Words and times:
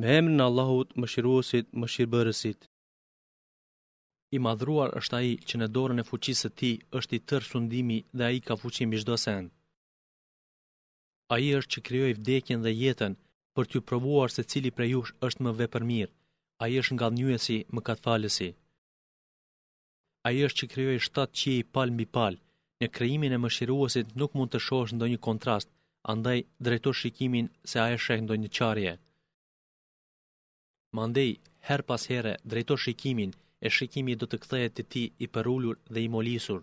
me 0.00 0.08
emrë 0.18 0.34
në 0.36 0.46
Allahut 0.48 0.90
më 1.00 1.08
shiruosit 1.12 1.68
më 1.80 1.86
shirëbërësit. 1.92 2.66
I 4.36 4.38
madhruar 4.46 4.92
është 5.00 5.16
a 5.18 5.20
i 5.32 5.34
që 5.48 5.60
në 5.60 5.68
dorën 5.76 6.02
e 6.02 6.06
fuqisë 6.08 6.48
të 6.50 6.56
ti 6.60 6.70
është 6.98 7.16
i 7.18 7.20
tërë 7.30 7.48
sundimi 7.50 7.98
dhe 8.18 8.24
a 8.26 8.30
i 8.38 8.40
ka 8.46 8.54
fuqim 8.62 8.92
i 8.96 9.00
shdo 9.02 9.16
send. 9.24 9.48
A 11.34 11.36
i 11.46 11.48
është 11.58 11.70
që 11.74 11.84
kryoj 11.88 12.12
vdekjen 12.18 12.64
dhe 12.66 12.72
jetën 12.82 13.12
për 13.54 13.64
t'ju 13.68 13.80
provuar 13.88 14.28
se 14.34 14.42
cili 14.50 14.70
prej 14.76 14.92
ush 15.00 15.12
është 15.28 15.40
më 15.44 15.52
vepër 15.60 15.84
mirë, 15.92 16.12
a 16.62 16.64
i 16.70 16.74
është 16.80 16.94
nga 16.94 17.06
dhënjuesi 17.10 17.58
më 17.74 17.80
katë 17.88 18.04
falësi. 18.04 18.50
A 20.26 20.28
i 20.36 20.38
është 20.46 20.58
që 20.58 20.70
kryoj 20.74 20.98
shtatë 21.06 21.36
qi 21.40 21.52
i 21.62 21.66
palë 21.74 21.94
mbi 21.96 22.06
palë, 22.16 22.40
në 22.80 22.86
kryimin 22.96 23.36
e 23.36 23.40
më 23.42 23.48
shiruosit 23.56 24.12
nuk 24.20 24.32
mund 24.36 24.52
të 24.52 24.58
shosh 24.66 24.92
ndonjë 24.94 25.14
një 25.16 25.24
kontrast, 25.28 25.68
andaj 26.12 26.38
drejto 26.64 26.90
shikimin 27.00 27.46
se 27.70 27.76
a 27.84 27.86
e 27.94 27.96
shek 28.04 28.20
një 28.40 28.50
qarje 28.58 28.94
mandej 30.96 31.32
her 31.68 31.82
pas 31.90 32.02
here 32.10 32.32
drejto 32.50 32.74
shikimin 32.84 33.32
e 33.66 33.68
shikimi 33.76 34.14
do 34.20 34.26
të 34.28 34.36
kthehet 34.42 34.72
te 34.76 34.82
ti 34.92 35.02
i 35.24 35.26
përulur 35.34 35.76
dhe 35.92 36.00
i 36.06 36.12
molisur. 36.14 36.60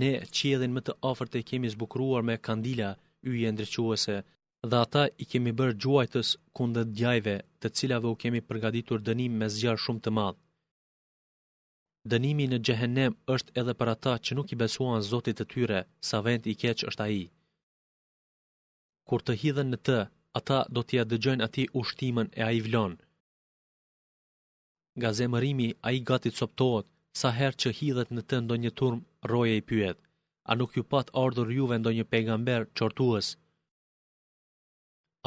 Ne 0.00 0.12
qiellin 0.36 0.74
më 0.76 0.82
të 0.86 0.92
afërt 1.10 1.36
e 1.40 1.46
kemi 1.48 1.68
zbukruar 1.74 2.22
me 2.28 2.36
kandila 2.46 2.90
yje 3.32 3.48
ndriçuese 3.52 4.16
dhe 4.70 4.76
ata 4.84 5.04
i 5.22 5.24
kemi 5.30 5.52
bërë 5.58 5.76
gjuajtës 5.82 6.28
kundë 6.56 6.82
djajve 6.96 7.34
të 7.60 7.68
cilave 7.76 8.08
u 8.14 8.18
kemi 8.22 8.40
përgaditur 8.48 8.98
dënim 9.08 9.32
me 9.40 9.46
zgjarë 9.54 9.82
shumë 9.84 10.02
të 10.04 10.10
madhë. 10.18 10.40
Dënimi 12.12 12.44
në 12.50 12.58
gjehenem 12.66 13.12
është 13.34 13.50
edhe 13.60 13.72
për 13.78 13.88
ata 13.94 14.12
që 14.24 14.32
nuk 14.38 14.48
i 14.54 14.58
besuan 14.62 15.02
zotit 15.12 15.36
të 15.40 15.44
tyre, 15.52 15.80
sa 16.08 16.16
vend 16.26 16.44
i 16.52 16.54
keq 16.62 16.78
është 16.90 17.04
i. 17.20 17.24
Kur 19.08 19.20
të 19.26 19.32
hidhen 19.42 19.68
në 19.72 19.78
të, 19.86 19.98
ata 20.38 20.58
do 20.76 20.80
t'ja 20.88 21.02
dëgjojnë 21.10 21.44
ati 21.46 21.62
ushtimën 21.80 22.28
e 22.40 22.42
a 22.48 22.50
i 22.58 22.60
vlon. 22.66 22.92
Nga 24.98 25.10
zemërimi 25.18 25.68
a 25.86 25.88
i 25.96 25.98
gati 26.08 26.30
të 26.32 26.38
soptohet, 26.42 26.86
sa 27.20 27.28
herë 27.38 27.60
që 27.62 27.72
hidhet 27.78 28.10
në 28.16 28.22
të 28.28 28.36
ndonjë 28.44 28.72
turm, 28.80 28.98
roje 29.32 29.54
i 29.60 29.64
pyet, 29.70 29.98
a 30.50 30.52
nuk 30.58 30.70
ju 30.76 30.82
pat 30.92 31.14
ardhur 31.22 31.50
juve 31.58 31.76
ndonjë 31.80 32.04
pejgamber 32.12 32.62
qortuës? 32.78 33.28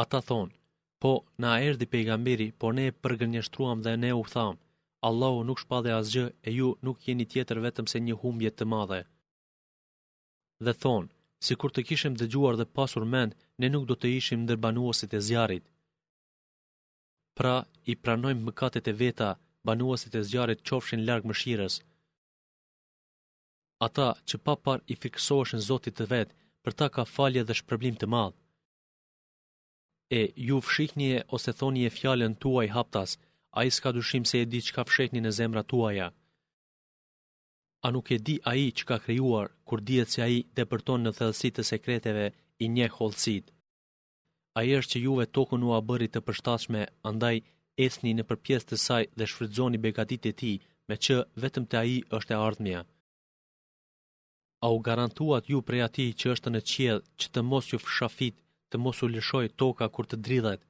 Ata 0.04 0.20
thonë, 0.30 0.54
po, 1.02 1.14
na 1.42 1.52
erdi 1.70 1.86
pejgamberi, 1.96 2.48
po 2.60 2.68
ne 2.78 2.84
e 2.92 2.96
përgënjështruam 3.04 3.80
dhe 3.86 3.94
ne 4.04 4.12
u 4.22 4.26
thamë, 4.36 4.62
Allahu 5.10 5.40
nuk 5.50 5.62
shpadhe 5.64 5.92
asgjë 6.00 6.26
e 6.48 6.50
ju 6.60 6.70
nuk 6.86 6.98
jeni 7.08 7.26
tjetër 7.32 7.58
vetëm 7.66 7.86
se 7.92 7.98
një 8.06 8.16
humbje 8.22 8.52
të 8.54 8.66
madhe. 8.76 9.02
Dhe 10.66 10.74
thonë, 10.84 11.10
si 11.46 11.56
kur 11.60 11.72
të 11.74 11.84
kishim 11.88 12.16
dhe 12.20 12.26
gjuar 12.34 12.56
dhe 12.60 12.72
pasur 12.78 13.06
mend, 13.14 13.32
ne 13.62 13.68
nuk 13.74 13.86
do 13.90 13.96
të 14.00 14.08
ishim 14.20 14.40
ndër 14.44 14.58
banuosit 14.64 15.12
e 15.18 15.22
zjarit. 15.28 15.66
Pra, 17.38 17.56
i 17.92 17.94
pranojmë 18.04 18.46
mëkatet 18.48 18.86
e 18.92 18.94
veta, 19.02 19.30
banuosit 19.68 20.14
e 20.20 20.24
zjarit 20.30 20.66
qofshin 20.68 21.02
largë 21.10 21.30
mëshires. 21.30 21.76
Ata 23.88 24.10
që 24.28 24.36
pa 24.46 24.54
par 24.66 24.80
i 24.94 24.96
fiksoheshen 25.04 25.62
zotit 25.70 25.96
të 25.98 26.06
vetë, 26.14 26.34
për 26.64 26.72
ta 26.80 26.88
ka 26.96 27.04
falje 27.16 27.42
dhe 27.48 27.56
shpërblim 27.60 27.96
të 28.00 28.08
madhë. 28.14 28.38
E, 30.20 30.22
ju 30.48 30.58
fshiknje 30.68 31.16
ose 31.36 31.52
thonje 31.60 31.90
fjallën 31.98 32.34
tuaj 32.42 32.68
haptas, 32.76 33.12
a 33.58 33.60
i 33.68 33.72
s'ka 33.76 33.90
dushim 33.98 34.24
se 34.30 34.36
e 34.44 34.50
di 34.52 34.60
që 34.66 34.72
ka 34.76 34.84
fshekni 34.90 35.22
në 35.24 35.32
zemra 35.40 35.64
tuaja. 35.72 36.08
A 37.86 37.90
nuk 37.96 38.10
e 38.12 38.18
di 38.26 38.36
a 38.52 38.54
i 38.66 38.68
që 38.78 38.84
ka 38.90 38.98
krejuar, 39.04 39.48
kur 39.68 39.80
djetë 39.88 40.12
si 40.14 40.20
a 40.26 40.28
i 40.38 40.40
dhe 40.56 40.64
përton 40.72 41.02
në 41.04 41.12
thelsit 41.20 41.54
të 41.56 41.64
sekreteve 41.72 42.26
i 42.64 42.66
nje 42.76 42.88
holësit. 42.96 43.46
A 44.58 44.60
i 44.68 44.70
është 44.80 44.92
që 44.92 45.02
juve 45.08 45.26
tokën 45.38 45.64
u 45.68 45.70
a 45.78 45.80
bëri 45.88 46.10
të 46.12 46.20
përshtashme, 46.28 46.82
andaj 47.12 47.38
esni 47.86 48.12
në 48.18 48.24
përpjes 48.32 48.64
të 48.68 48.76
saj 48.86 49.04
dhe 49.18 49.30
shfridzoni 49.32 49.80
begatit 49.86 50.24
e 50.32 50.34
ti, 50.42 50.52
me 50.90 50.96
që 51.06 51.18
vetëm 51.46 51.64
të 51.72 51.76
a 51.82 51.86
i 51.96 51.98
është 52.20 52.32
e 52.36 52.42
ardhmja. 52.50 52.82
A 54.66 54.68
u 54.76 54.78
garantuat 54.88 55.44
ju 55.52 55.60
prej 55.70 55.82
ati 55.88 56.08
që 56.20 56.26
është 56.36 56.50
në 56.56 56.62
qjedh 56.74 57.04
që 57.22 57.28
të 57.34 57.42
mos 57.52 57.66
ju 57.72 57.78
fshafit, 57.86 58.36
të 58.70 58.76
mos 58.84 58.98
u 59.06 59.08
lëshoj 59.16 59.48
toka 59.62 59.86
kur 59.96 60.06
të 60.10 60.18
dridhet? 60.28 60.62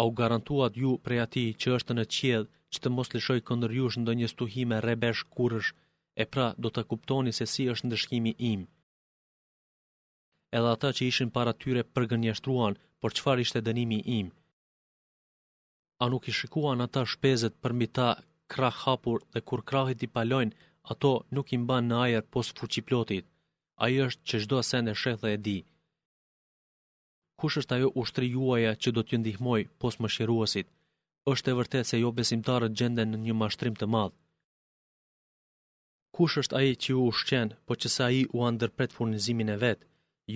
A 0.00 0.02
u 0.08 0.10
garantuat 0.20 0.72
ju 0.82 0.92
prej 1.04 1.20
ati 1.26 1.46
që 1.62 1.68
është 1.78 1.92
në 1.98 2.04
qjedh 2.16 2.48
që 2.74 2.80
të 2.82 2.90
mos 2.94 3.08
lëshoj 3.14 3.40
këndër 3.48 3.72
jush 3.78 3.96
do 4.08 4.12
një 4.20 4.28
stuhime 4.32 4.76
rebesh 4.86 5.22
kurësh, 5.36 5.70
e 6.22 6.24
pra 6.32 6.46
do 6.64 6.68
të 6.74 6.82
kuptoni 6.90 7.32
se 7.38 7.46
si 7.52 7.64
është 7.72 7.86
ndëshkimi 7.88 8.32
im. 8.52 8.60
Edhe 10.58 10.70
ata 10.74 10.88
që 10.96 11.02
ishin 11.10 11.30
para 11.36 11.52
tyre 11.62 11.82
përgënjështruan, 11.94 12.74
por 13.00 13.10
qëfar 13.16 13.38
ishte 13.44 13.60
dënimi 13.68 13.98
im? 14.18 14.28
A 16.02 16.04
nuk 16.12 16.24
i 16.30 16.32
shikuan 16.38 16.84
ata 16.86 17.02
shpezet 17.12 17.54
për 17.62 17.72
mbi 17.76 17.86
ta 17.96 18.08
krah 18.52 18.76
hapur 18.84 19.18
dhe 19.32 19.40
kur 19.48 19.60
krahit 19.70 20.00
i 20.06 20.12
palojnë, 20.16 20.54
ato 20.92 21.10
nuk 21.34 21.46
i 21.54 21.58
mban 21.62 21.84
në 21.90 21.96
ajer 22.04 22.24
pos 22.32 22.48
fuqiplotit. 22.58 23.24
Ajo 23.84 24.02
është 24.10 24.22
që 24.28 24.36
shdo 24.42 24.56
asen 24.62 24.90
e 24.92 24.94
shethe 25.02 25.28
e 25.36 25.38
di. 25.46 25.58
Kush 27.40 27.56
është 27.60 27.74
ajo 27.76 27.88
ushtri 28.00 28.26
juaja 28.34 28.72
që 28.82 28.88
do 28.96 29.02
t'ju 29.04 29.18
ndihmoj 29.20 29.60
pos 29.80 29.94
më 30.00 30.08
shiruasit? 30.14 30.66
është 31.28 31.50
e 31.50 31.54
vërtet 31.56 31.86
se 31.88 31.98
jo 32.00 32.10
besimtarët 32.18 32.76
gjenden 32.80 33.10
në 33.12 33.18
një 33.26 33.34
mashtrim 33.40 33.74
të 33.78 33.86
madhë. 33.94 34.14
Kush 36.18 36.38
është 36.42 36.56
aji 36.60 36.72
që 36.84 36.88
ju 36.94 37.02
ushqen, 37.10 37.48
po 37.66 37.74
që 37.82 37.88
sa 37.94 38.04
aji 38.10 38.22
u 38.36 38.38
andërpret 38.50 38.94
furnizimin 38.96 39.52
e 39.54 39.56
vetë, 39.64 39.86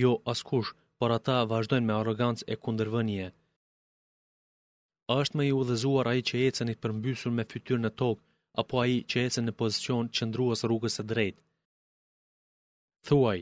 jo 0.00 0.11
askush, 0.33 0.71
por 0.99 1.11
ata 1.15 1.37
vazhdojnë 1.53 1.87
me 1.89 1.95
arogancë 2.00 2.47
e 2.53 2.55
kundërvënje. 2.65 3.31
A 5.11 5.15
është 5.22 5.37
me 5.39 5.47
i 5.49 5.55
udhëzuar 5.61 6.06
aji 6.12 6.22
që 6.28 6.43
ecen 6.49 6.72
i 6.75 6.78
përmbysur 6.84 7.33
me 7.39 7.47
fytyr 7.53 7.81
në 7.83 7.91
tokë, 8.03 8.22
apo 8.62 8.75
aji 8.84 9.01
që 9.11 9.25
ecen 9.28 9.45
në 9.49 9.53
pozicion 9.62 10.12
qëndruas 10.16 10.62
rrugës 10.69 11.01
e 11.03 11.05
drejtë? 11.12 11.41
Thuaj, 13.09 13.41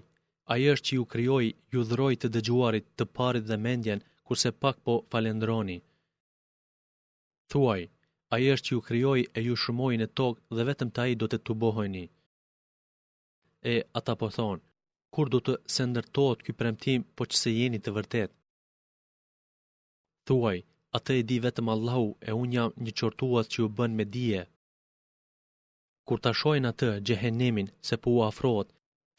aji 0.55 0.71
është 0.75 0.87
që 0.89 0.97
ju 0.99 1.05
kryoj, 1.15 1.47
ju 1.75 1.85
dhëroj 1.91 2.15
të 2.21 2.29
dëgjuarit, 2.37 2.87
të 2.99 3.05
parit 3.19 3.47
dhe 3.51 3.61
mendjen, 3.67 4.05
kurse 4.27 4.51
pak 4.63 4.79
po 4.87 4.95
falendroni. 5.13 5.79
Thuaj, 7.53 7.87
a 8.35 8.39
i 8.43 8.47
është 8.53 8.67
që 8.69 8.75
ju 8.75 8.81
kryoj 8.89 9.23
e 9.39 9.41
ju 9.47 9.55
shumoj 9.63 9.95
në 10.01 10.07
tokë 10.21 10.57
dhe 10.59 10.67
vetëm 10.71 10.91
të 10.95 11.01
a 11.03 11.07
i 11.13 11.15
do 11.23 11.27
të 11.33 11.39
të 11.47 11.55
bohojni. 11.63 12.03
E 13.75 13.77
ata 14.01 14.15
po 14.21 14.29
thonë, 14.37 14.63
kur 15.17 15.29
do 15.35 15.41
të 15.49 15.57
se 15.77 15.85
ndërtojt 15.93 16.39
këj 16.49 16.53
premtim 16.61 17.01
po 17.17 17.25
që 17.31 17.37
se 17.43 17.51
jeni 17.59 17.79
të 17.83 17.91
vërtet? 17.97 18.31
Thuaj, 20.27 20.59
ata 20.99 21.11
e 21.19 21.23
di 21.33 21.39
vetëm 21.47 21.67
Allahu 21.75 22.07
e 22.29 22.33
unë 22.43 22.55
jam 22.59 22.71
një 22.87 22.93
qortuat 23.03 23.51
që 23.53 23.59
ju 23.65 23.69
bën 23.81 23.93
me 24.01 24.05
dje. 24.15 24.43
Kur 26.09 26.19
ta 26.25 26.31
shojnë 26.43 26.71
atë 26.73 26.91
gjehenimin 27.09 27.69
se 27.89 27.97
po 28.05 28.11
u 28.17 28.23
afrot, 28.31 28.69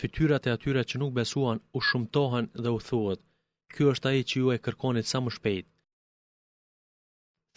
fytyrat 0.01 0.47
e 0.49 0.55
atyre 0.55 0.83
që 0.91 0.99
nuk 1.03 1.13
besuan 1.19 1.61
u 1.77 1.79
shumtohen 1.89 2.45
dhe 2.63 2.69
u 2.77 2.79
thuet, 2.87 3.19
kjo 3.75 3.85
është 3.95 4.07
a 4.09 4.13
i 4.19 4.21
që 4.31 4.35
ju 4.41 4.47
e 4.55 4.61
kërkonit 4.65 5.09
sa 5.13 5.19
më 5.27 5.31
shpejt. 5.37 5.72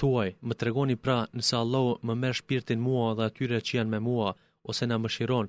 Thuaj, 0.01 0.29
më 0.49 0.55
tregoni 0.61 0.97
pra 1.05 1.15
nëse 1.37 1.55
Allahu 1.63 1.91
më 2.07 2.13
merr 2.23 2.37
shpirtin 2.39 2.81
mua 2.87 3.07
dhe 3.17 3.25
atyre 3.29 3.59
që 3.67 3.73
janë 3.79 3.93
me 3.95 3.99
mua 4.07 4.31
ose 4.71 4.85
na 4.89 4.97
shiron, 5.15 5.49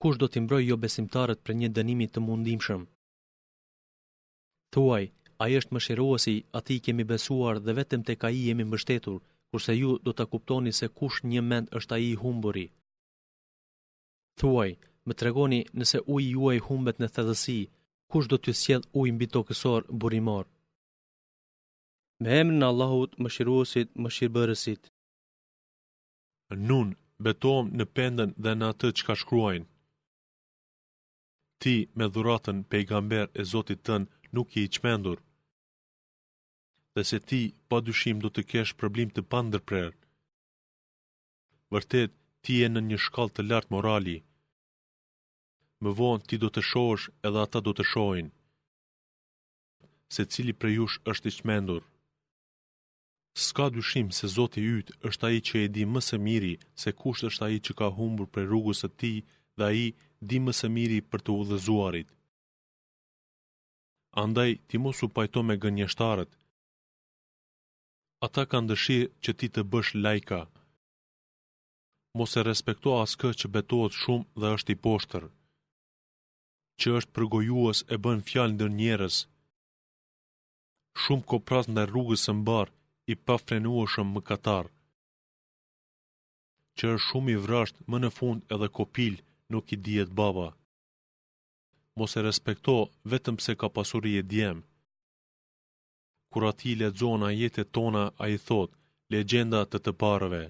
kush 0.00 0.18
do 0.20 0.26
t'i 0.32 0.40
mbrojë 0.44 0.68
jo 0.70 0.76
besimtarët 0.84 1.40
për 1.44 1.52
një 1.60 1.68
dënimi 1.76 2.06
të 2.12 2.18
mundimshëm? 2.26 2.82
Thuaj, 4.72 5.04
ai 5.42 5.52
është 5.60 5.72
mëshiruesi, 5.76 6.36
ati 6.60 6.78
kemi 6.86 7.04
besuar 7.12 7.54
dhe 7.66 7.72
vetëm 7.80 8.00
tek 8.08 8.20
ai 8.28 8.40
jemi 8.46 8.64
mbështetur, 8.68 9.20
kurse 9.50 9.72
ju 9.80 9.90
do 10.06 10.10
ta 10.16 10.24
kuptoni 10.32 10.72
se 10.78 10.86
kush 10.98 11.18
një 11.32 11.42
mend 11.50 11.66
është 11.80 11.92
ai 11.98 12.06
i 12.14 12.20
humburi. 12.22 12.66
Thuaj, 14.40 14.70
më 15.06 15.12
tregoni 15.20 15.60
nëse 15.78 15.98
uji 16.16 16.28
juaj 16.38 16.56
humbet 16.68 16.96
në 17.02 17.08
thellësi, 17.14 17.60
kush 18.12 18.28
do 18.32 18.36
t'ju 18.40 18.52
sjell 18.62 18.84
ujë 19.02 19.12
mbi 19.18 19.26
tokësor 19.36 19.82
burimor? 20.02 20.46
me 22.20 22.30
emrin 22.40 22.60
në 22.60 22.68
Allahut 22.72 23.12
më 23.22 23.28
shiruosit, 23.34 23.88
më 24.02 24.08
shirëbërësit. 24.16 24.82
Nun, 26.68 26.88
betohem 27.24 27.68
në 27.78 27.84
pendën 27.96 28.30
dhe 28.42 28.52
në 28.56 28.66
atë 28.72 28.88
që 28.96 29.02
ka 29.06 29.14
shkruajnë. 29.22 29.68
Ti, 31.60 31.74
me 31.98 32.06
dhuratën 32.14 32.58
pejgamber 32.70 33.26
e 33.40 33.42
Zotit 33.52 33.80
tënë, 33.88 34.10
nuk 34.34 34.48
i 34.58 34.64
i 34.66 34.72
qmendur. 34.74 35.18
Dhe 36.94 37.02
se 37.10 37.18
ti, 37.28 37.42
pa 37.68 37.76
dyshim, 37.86 38.16
do 38.22 38.28
të 38.32 38.42
kesh 38.50 38.72
problem 38.80 39.08
të 39.12 39.22
pandërprerë. 39.32 39.92
Vërtet, 41.72 42.10
ti 42.42 42.54
e 42.64 42.68
në 42.72 42.80
një 42.88 42.98
shkall 43.04 43.30
të 43.32 43.42
lartë 43.50 43.72
morali. 43.74 44.18
Më 45.82 45.90
vonë, 46.00 46.26
ti 46.28 46.36
do 46.42 46.48
të 46.52 46.62
shosh 46.70 47.06
edhe 47.26 47.38
ata 47.44 47.58
do 47.66 47.72
të 47.76 47.84
shojnë. 47.92 48.30
Se 50.14 50.22
cili 50.32 50.52
prejush 50.60 50.96
është 51.12 51.26
i 51.30 51.36
qmendur. 51.40 51.82
Ska 53.34 53.70
dyshim 53.70 54.10
se 54.12 54.28
Zoti 54.28 54.60
i 54.60 54.68
Yt 54.78 54.90
është 55.08 55.26
ai 55.26 55.38
që 55.48 55.54
e 55.64 55.68
di 55.74 55.84
më 55.92 56.00
së 56.08 56.16
miri 56.24 56.50
se 56.82 56.90
kush 57.02 57.22
është 57.28 57.44
ai 57.46 57.58
që 57.66 57.72
ka 57.78 57.88
humbur 57.98 58.26
prej 58.32 58.44
rrugës 58.48 58.82
së 58.84 58.88
Tij 59.00 59.18
dhe 59.58 59.64
ai 59.70 59.86
di 60.28 60.38
më 60.44 60.52
së 60.58 60.68
miri 60.74 60.98
për 61.10 61.20
të 61.24 61.30
udhëzuarit. 61.40 62.08
Andaj 64.24 64.50
ti 64.68 64.76
mos 64.84 64.98
u 65.04 65.08
pajto 65.16 65.40
me 65.48 65.54
gënjeshtarët. 65.62 66.32
Ata 68.26 68.42
kanë 68.50 68.68
dëshirë 68.70 69.10
që 69.22 69.30
ti 69.38 69.46
të 69.54 69.62
bësh 69.72 69.92
lajka. 70.04 70.40
Mos 72.18 72.32
e 72.40 72.42
respekto 72.50 72.90
askë 73.04 73.30
që 73.40 73.46
betohet 73.54 73.96
shumë 74.02 74.28
dhe 74.40 74.48
është 74.56 74.72
i 74.74 74.80
poshtër. 74.84 75.24
Që 76.80 76.88
është 76.98 77.14
përgojuës 77.16 77.78
e 77.94 77.96
bën 78.04 78.20
fjalë 78.28 78.54
ndër 78.54 78.70
njerëz. 78.80 79.16
Shumë 81.02 81.26
kopras 81.30 81.66
ndaj 81.72 81.86
rrugës 81.90 82.24
së 82.28 82.32
mbarë 82.42 82.72
i 83.10 83.14
më 83.14 84.04
mëkatar. 84.14 84.66
Që 86.76 86.84
është 86.94 87.04
shumë 87.06 87.30
i 87.34 87.36
vrashtë 87.44 87.82
më 87.90 87.96
në 88.02 88.10
fund 88.18 88.40
edhe 88.54 88.68
kopil 88.78 89.14
nuk 89.52 89.64
i 89.74 89.76
dihet 89.84 90.10
baba. 90.20 90.48
Mos 91.96 92.12
e 92.18 92.20
respekto 92.28 92.74
vetëm 93.10 93.34
pse 93.38 93.52
ka 93.60 93.68
pasuri 93.76 94.12
e 94.20 94.22
djem. 94.30 94.58
Kur 96.32 96.42
ati 96.50 96.70
le 96.80 96.88
zona 97.00 97.28
jetet 97.40 97.68
tona 97.76 98.04
a 98.22 98.24
i 98.36 98.38
thot, 98.46 98.70
legenda 99.12 99.60
të 99.70 99.78
të 99.84 99.92
parëve. 100.00 100.44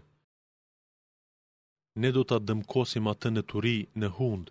Ne 2.01 2.09
do 2.17 2.23
të 2.27 2.37
dëmkosim 2.49 3.05
atë 3.13 3.29
në 3.33 3.43
turi 3.51 3.79
në 4.01 4.09
hund. 4.19 4.47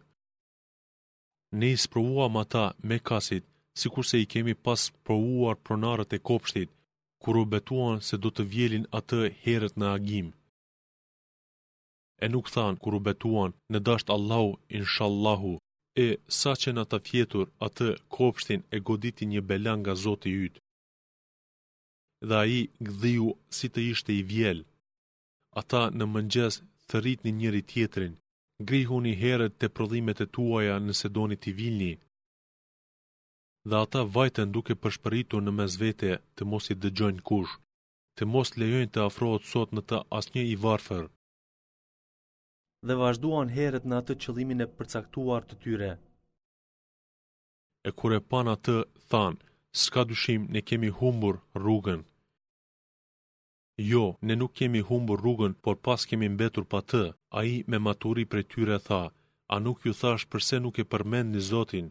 Ne 1.60 1.68
i 1.76 1.78
sprovuam 1.86 2.36
ata 2.44 2.66
me 2.88 2.98
kasit, 3.10 3.44
si 3.80 3.88
kurse 3.94 4.16
i 4.22 4.30
kemi 4.34 4.54
pas 4.66 4.82
provuar 5.06 5.56
pronarët 5.66 6.12
e 6.18 6.20
kopshtit, 6.30 6.70
kur 7.24 7.36
u 7.44 7.46
betuan 7.54 7.98
se 8.08 8.16
do 8.24 8.30
të 8.34 8.44
vjelin 8.54 8.86
atë 9.00 9.20
herët 9.46 9.76
në 9.82 9.88
agim. 9.98 10.30
E 12.24 12.26
nuk 12.34 12.48
than 12.56 12.76
kur 12.82 12.94
u 13.00 13.04
betuan 13.08 13.52
në 13.74 13.80
dasht 13.88 14.08
Allahu, 14.16 14.52
inshallahu, 14.80 15.54
e 16.06 16.08
sa 16.40 16.52
që 16.62 16.70
në 16.76 16.84
të 16.90 16.98
fjetur 17.08 17.46
atë 17.68 17.88
kopshtin 18.16 18.62
e 18.76 18.78
goditi 18.90 19.24
një 19.34 19.42
belan 19.50 19.80
nga 19.84 19.94
zoti 20.06 20.32
ytë. 20.46 20.62
Dhe 22.28 22.36
a 22.44 22.46
i 22.60 22.62
gdhiju 22.88 23.30
si 23.58 23.68
të 23.72 23.80
ishte 23.92 24.12
i 24.22 24.24
vjel. 24.32 24.60
Ata 25.62 25.84
në 25.98 26.04
mëngjes 26.14 26.54
të 26.90 26.98
një 27.24 27.32
njëri 27.40 27.62
tjetrin, 27.72 28.14
grihu 28.68 28.98
një 29.06 29.14
herët 29.22 29.54
të 29.60 29.68
prodhimet 29.76 30.20
e 30.26 30.28
tuaja 30.36 30.76
nëse 30.88 31.08
doni 31.18 31.36
t'i 31.42 31.52
vilni, 31.60 31.94
dhe 33.70 33.78
ata 33.86 34.00
vajten 34.18 34.52
duke 34.56 34.74
përshpëritur 34.84 35.42
në 35.48 35.52
mes 35.58 35.74
vete 35.82 36.12
të 36.36 36.46
mos 36.52 36.70
i 36.74 36.76
dëgjojnë 36.84 37.24
kush, 37.30 37.52
të 38.18 38.24
mos 38.36 38.50
lejojnë 38.62 38.90
të 38.94 39.00
afrohet 39.08 39.46
sot 39.52 39.70
në 39.76 39.82
të 39.90 39.98
asnjë 40.20 40.44
i 40.54 40.56
varfër. 40.64 41.04
Dhe 42.88 42.96
vazhduan 43.02 43.50
herët 43.58 43.86
në 43.90 43.96
atë 44.02 44.14
qëllimin 44.24 44.66
e 44.66 44.72
përcaktuar 44.80 45.46
të 45.50 45.56
tyre. 45.66 45.92
E 47.88 47.90
kur 48.00 48.14
e 48.18 48.22
pan 48.32 48.48
atë, 48.56 48.78
than, 49.12 49.36
s'ka 49.82 50.04
dyshim 50.12 50.42
ne 50.56 50.62
kemi 50.70 50.90
humbur 51.00 51.36
rrugën. 51.64 52.02
Jo, 53.92 54.04
ne 54.28 54.34
nuk 54.42 54.56
kemi 54.60 54.82
humbur 54.90 55.18
rrugën, 55.22 55.54
por 55.64 55.76
pas 55.86 56.02
kemi 56.10 56.28
mbetur 56.34 56.66
pa 56.72 56.80
të, 56.92 57.04
a 57.38 57.40
i 57.54 57.56
me 57.70 57.78
maturi 57.88 58.26
për 58.32 58.42
tyre 58.52 58.78
tha, 58.88 59.02
a 59.54 59.56
nuk 59.66 59.78
ju 59.86 59.94
thash 60.02 60.26
përse 60.32 60.56
nuk 60.64 60.76
e 60.84 60.90
përmend 60.92 61.30
një 61.36 61.42
zotin, 61.52 61.88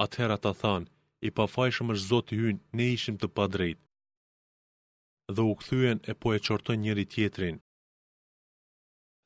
Atëhera 0.00 0.36
ta 0.40 0.52
thanë, 0.60 0.88
i 1.26 1.30
pa 1.36 1.44
fajshëm 1.54 1.92
është 1.94 2.08
zotë 2.10 2.34
i 2.34 2.38
hynë, 2.42 2.60
ne 2.78 2.84
ishim 2.96 3.16
të 3.22 3.28
padrejt. 3.36 3.78
Dhe 5.34 5.42
u 5.50 5.54
këthyen 5.60 6.00
e 6.10 6.14
po 6.20 6.32
e 6.36 6.40
qortën 6.46 6.80
njëri 6.84 7.04
tjetrin. 7.12 7.58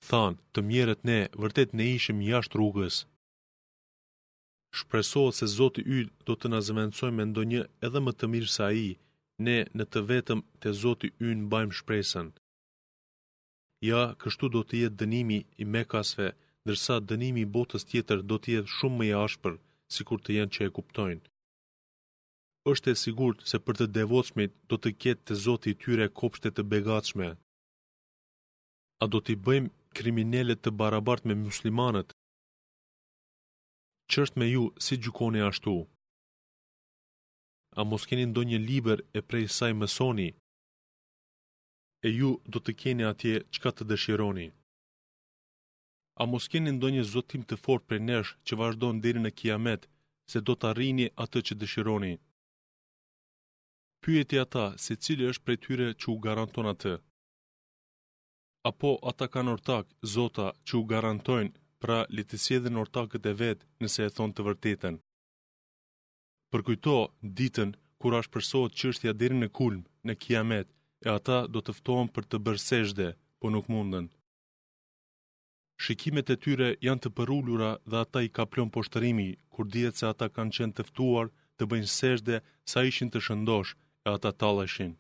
Thanë, 0.09 0.41
të 0.53 0.61
mjerët 0.69 1.03
ne, 1.11 1.19
vërtet 1.43 1.77
ne 1.79 1.87
ishim 1.99 2.21
jashtë 2.31 2.59
rrugës. 2.59 2.97
Shpresohet 4.79 5.39
se 5.39 5.47
zotë 5.59 5.81
i 5.81 5.85
hynë 5.93 6.15
do 6.27 6.35
të 6.39 6.47
nazëvencoj 6.55 7.13
me 7.17 7.25
ndonjë 7.31 7.63
edhe 7.87 8.01
më 8.05 8.13
të 8.19 8.27
mirë 8.35 8.53
sa 8.57 8.67
i, 8.71 8.87
ne 9.47 9.57
në 9.79 9.85
të 9.93 10.01
vetëm 10.11 10.41
të 10.63 10.75
zotë 10.83 11.07
i 11.11 11.15
hynë 11.31 11.49
bajmë 11.55 11.79
shpresën. 11.81 12.29
Ja, 13.91 14.03
kështu 14.23 14.51
do 14.57 14.61
të 14.67 14.83
jetë 14.83 14.99
dënimi 15.05 15.39
i 15.63 15.65
mekasve, 15.77 16.29
dërsa 16.67 16.97
dënimi 17.11 17.41
i 17.47 17.51
botës 17.57 17.87
tjetër 17.91 18.19
do 18.31 18.37
të 18.43 18.53
jetë 18.57 18.75
shumë 18.79 18.99
më 19.03 19.09
jashpër 19.15 19.57
si 19.93 20.05
kur 20.09 20.21
të 20.23 20.37
jenë 20.37 20.55
që 20.55 20.67
e 20.69 20.73
kuptojnë. 20.77 21.25
Êshtë 22.71 22.93
e 22.95 22.99
sigur 23.05 23.37
të 23.39 23.47
se 23.51 23.59
për 23.67 23.79
të 23.81 23.87
devotshmit 23.99 24.55
do 24.71 24.77
të 24.81 24.93
kjetë 25.03 25.27
të 25.29 25.35
zoti 25.47 25.75
tyre 25.83 26.09
kopshte 26.21 26.51
të 26.55 26.63
begatshme. 26.73 27.29
A 29.03 29.05
do 29.13 29.21
t'i 29.25 29.37
bëjmë 29.47 29.75
kriminellet 29.99 30.63
të 30.65 30.73
barabart 30.81 31.29
me 31.29 31.37
muslimanët? 31.47 32.11
Qërt 34.13 34.39
me 34.41 34.49
ju 34.53 34.65
si 34.87 34.99
gjukoni 35.05 35.43
ashtu? 35.51 35.77
A 37.81 37.85
mos 37.91 38.07
keni 38.09 38.25
ndo 38.29 38.43
një 38.51 38.59
liber 38.71 38.99
e 39.15 39.21
prej 39.29 39.47
saj 39.57 39.73
mësoni? 39.79 40.29
E 42.07 42.09
ju 42.19 42.31
do 42.53 42.59
të 42.63 42.73
keni 42.81 43.05
atje 43.13 43.35
qka 43.55 43.71
të 43.75 43.83
dëshironi. 43.91 44.47
A 46.21 46.23
mos 46.31 46.47
keni 46.53 46.73
ndonjë 46.77 47.03
zotim 47.15 47.43
të 47.49 47.57
fort 47.63 47.83
për 47.91 47.99
nesh 48.09 48.31
që 48.49 48.57
vazhdo 48.61 48.89
në 48.97 49.03
diri 49.07 49.21
në 49.25 49.31
kiamet, 49.41 49.83
se 50.33 50.39
do 50.49 50.55
të 50.61 50.69
arrini 50.71 51.09
atë 51.25 51.39
që 51.49 51.55
dëshironi? 51.63 52.13
Pyjeti 54.07 54.37
ata 54.45 54.63
se 54.85 54.93
cili 55.07 55.29
është 55.33 55.45
prej 55.49 55.59
tyre 55.67 55.89
që 56.01 56.07
u 56.15 56.17
garanton 56.27 56.69
atë. 56.75 56.95
Apo 58.71 58.91
ata 59.11 59.27
ka 59.35 59.41
në 59.45 59.53
ortak, 59.59 59.87
zota 60.15 60.47
që 60.67 60.75
u 60.81 60.83
garantojnë 60.95 61.55
pra 61.85 61.99
litësje 62.17 62.59
dhe 62.63 62.71
në 62.73 62.81
ortakët 62.87 63.29
e 63.33 63.35
vetë 63.43 63.67
nëse 63.85 64.09
e 64.09 64.15
thonë 64.17 64.35
të 64.39 64.47
vërtetën. 64.49 64.97
Përkujto, 66.55 66.97
ditën, 67.41 67.71
kur 68.01 68.17
ashtë 68.21 68.35
përsojt 68.39 68.73
që 68.79 68.89
është 68.95 69.07
ja 69.11 69.15
diri 69.25 69.37
në 69.43 69.49
kulmë, 69.61 69.87
në 70.09 70.15
kiamet, 70.25 70.69
e 71.07 71.09
ata 71.19 71.39
do 71.53 71.61
tëftohen 71.69 72.09
për 72.17 72.25
të 72.31 72.37
bërseshde, 72.49 73.09
po 73.41 73.53
nuk 73.57 73.69
mundën. 73.75 74.09
Shikimet 75.85 76.31
e 76.35 76.37
tyre 76.45 76.67
janë 76.87 77.03
të 77.05 77.11
përullura 77.17 77.67
dhe 77.93 77.99
ata 78.05 78.21
i 78.27 78.31
kaplon 78.37 78.71
poshtërimi, 78.77 79.27
kur 79.55 79.65
dhjet 79.75 79.99
se 80.01 80.07
ata 80.13 80.27
kanë 80.37 80.55
qenë 80.59 80.77
tëftuar 80.79 81.29
të 81.59 81.67
bëjnë 81.73 81.91
seshde 81.99 82.37
sa 82.73 82.85
ishin 82.91 83.11
të 83.13 83.21
shëndosh 83.27 83.73
e 84.07 84.09
ata 84.17 84.31
talëshin. 84.45 84.95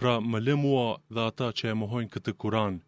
Pra 0.00 0.14
më 0.30 0.38
le 0.46 0.54
mua 0.62 0.86
dhe 1.14 1.22
ata 1.30 1.48
që 1.58 1.70
e 1.72 1.76
mohojnë 1.82 2.12
këtë 2.14 2.32
kuran, 2.44 2.80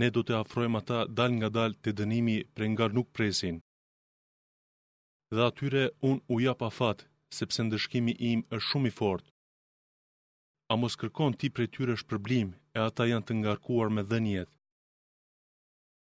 ne 0.00 0.08
do 0.16 0.20
të 0.26 0.36
afrojmë 0.42 0.78
ata 0.82 0.98
dal 1.20 1.32
nga 1.38 1.48
dal 1.58 1.72
të 1.82 1.90
dënimi 2.02 2.36
pre 2.54 2.64
nga 2.72 2.86
nuk 2.96 3.08
presin. 3.16 3.56
Dhe 5.34 5.42
atyre 5.50 5.84
unë 6.10 6.24
uja 6.36 6.52
pa 6.62 6.68
fatë, 6.80 7.06
sepse 7.38 7.60
ndëshkimi 7.66 8.14
im 8.32 8.40
është 8.56 8.66
shumë 8.68 8.88
i 8.90 8.92
fortë. 9.00 9.28
A 10.72 10.74
mos 10.82 10.94
kërkon 11.00 11.32
ti 11.40 11.48
pre 11.56 11.64
tyre 11.74 11.94
shpërblim 12.02 12.48
e 12.76 12.78
ata 12.88 13.02
janë 13.12 13.26
të 13.26 13.32
ngarkuar 13.40 13.88
me 13.96 14.02
dënjetë. 14.12 14.52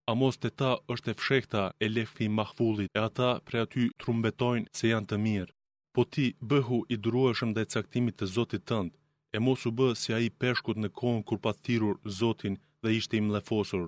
A 0.10 0.14
mos 0.20 0.38
të 0.42 0.50
ta 0.60 0.68
është 0.94 1.12
e 1.12 1.16
fshekta 1.20 1.62
e 1.84 1.88
lefi 1.96 2.28
mahvullit, 2.40 2.92
e 2.98 3.02
ata 3.10 3.30
pre 3.48 3.58
aty 3.66 3.84
trumbetojnë 4.04 4.70
se 4.80 4.92
janë 4.92 5.10
të 5.10 5.18
mirë. 5.26 5.52
Po 5.96 6.02
ti 6.16 6.26
bëhu 6.52 6.78
i 6.94 6.96
drueshëm 7.08 7.52
dhe 7.58 7.66
caktimit 7.74 8.16
të 8.20 8.26
zotit 8.36 8.64
tëndë, 8.70 8.96
e 9.36 9.38
mos 9.48 9.62
u 9.70 9.72
bë 9.78 9.88
si 10.02 10.14
a 10.18 10.20
i 10.28 10.30
peshkut 10.42 10.78
në 10.82 10.90
kohën 11.00 11.24
kur 11.28 11.40
pa 11.46 11.52
thirur 11.66 11.96
zotin 12.20 12.56
dhe 12.84 12.94
ishte 13.00 13.18
i 13.18 13.22
mlefosur. 13.26 13.88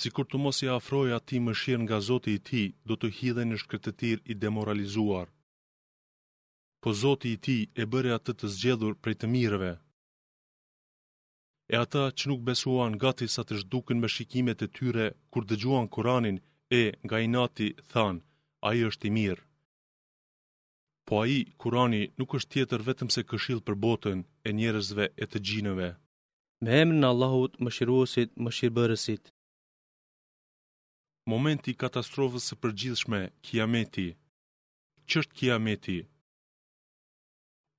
Si 0.00 0.08
kur 0.16 0.26
të 0.28 0.36
mos 0.44 0.58
i 0.64 0.68
afroj 0.78 1.08
ati 1.18 1.38
më 1.46 1.52
shirë 1.60 1.82
nga 1.84 1.98
zoti 2.08 2.30
i 2.38 2.42
ti, 2.48 2.64
do 2.88 2.94
të 2.98 3.06
hidhe 3.18 3.44
në 3.48 3.56
shkretetir 3.62 4.18
i 4.32 4.34
demoralizuar. 4.44 5.26
Po 6.82 6.90
zoti 7.04 7.28
i 7.36 7.40
ti 7.46 7.58
e 7.82 7.84
bëre 7.92 8.10
atë 8.18 8.32
të 8.38 8.46
zgjedhur 8.56 8.94
prej 9.02 9.16
të 9.20 9.26
mirëve, 9.36 9.72
e 11.72 11.76
ata 11.84 12.02
që 12.18 12.24
nuk 12.30 12.40
besuan 12.48 12.98
gati 13.04 13.26
sa 13.34 13.40
të 13.46 13.54
shduken 13.62 13.98
me 14.00 14.08
shikimet 14.14 14.60
e 14.66 14.72
tyre 14.76 15.06
kur 15.32 15.42
dëgjuan 15.50 15.86
Koranin 15.94 16.38
e 16.80 16.84
nga 17.04 17.16
nati 17.34 17.68
than, 17.92 18.16
a 18.66 18.68
i 18.78 18.80
është 18.88 19.04
i 19.08 19.14
mirë. 19.18 19.44
Po 21.06 21.14
a 21.22 21.24
i, 21.38 21.40
Kurani, 21.60 22.02
nuk 22.18 22.30
është 22.36 22.52
tjetër 22.52 22.80
vetëm 22.88 23.08
se 23.14 23.20
këshil 23.30 23.60
për 23.66 23.76
botën 23.84 24.18
e 24.46 24.48
njerëzve 24.58 25.04
e 25.22 25.24
të 25.30 25.38
gjinëve. 25.46 25.88
Me 26.64 26.70
emë 26.82 26.94
në 27.00 27.06
Allahut, 27.12 27.52
më 27.62 27.70
shiruosit, 27.76 28.30
më 28.44 28.50
shirëbërësit. 28.56 29.24
Momenti 31.32 31.72
katastrofës 31.82 32.44
së 32.50 32.54
përgjithshme, 32.62 33.20
kiameti. 33.44 34.08
Qështë 35.10 35.36
kiameti? 35.38 35.98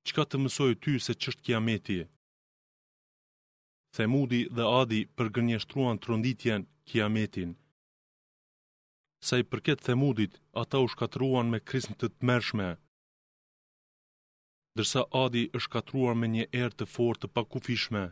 Qëka 0.06 0.24
të 0.30 0.36
mësoj 0.44 0.74
ty 0.84 0.94
se 1.06 1.14
qështë 1.22 1.44
kiameti? 1.46 2.00
Themudi 3.94 4.40
dhe 4.58 4.64
Adi 4.82 5.00
përgënjështruan 5.22 6.00
të 6.04 6.10
rënditjen 6.12 6.64
kiametin. 6.92 7.52
Sa 9.28 9.38
i 9.42 9.46
përket 9.52 9.84
Themudit, 9.88 10.40
ata 10.62 10.82
u 10.86 10.88
shkatruan 10.94 11.52
me 11.54 11.60
krisën 11.72 11.98
të 12.00 12.10
të 12.14 12.28
mershme. 12.30 12.70
Dërsa 14.80 15.04
Adi 15.24 15.44
është 15.58 15.66
shkatruar 15.68 16.18
me 16.22 16.28
një 16.38 16.46
erë 16.64 16.76
të 16.80 16.88
fortë 16.96 17.24
të 17.28 17.32
pakufishme. 17.36 18.04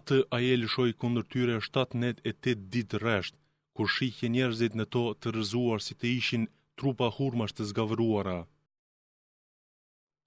Atë 0.00 0.18
a 0.36 0.38
je 0.44 0.60
lëshoj 0.60 0.90
kundër 1.00 1.24
tyre 1.34 1.56
7 1.70 1.96
net 2.04 2.18
e 2.28 2.32
8 2.44 2.68
ditë 2.76 2.98
resht, 3.06 3.34
kur 3.76 3.86
shihje 3.96 4.30
njerëzit 4.36 4.74
në 4.78 4.84
to 4.96 5.04
të 5.22 5.28
rëzuar 5.38 5.80
si 5.86 5.94
të 6.00 6.06
ishin 6.20 6.44
trupa 6.78 7.08
hurmash 7.16 7.54
të 7.56 7.64
zgavëruara. 7.70 8.38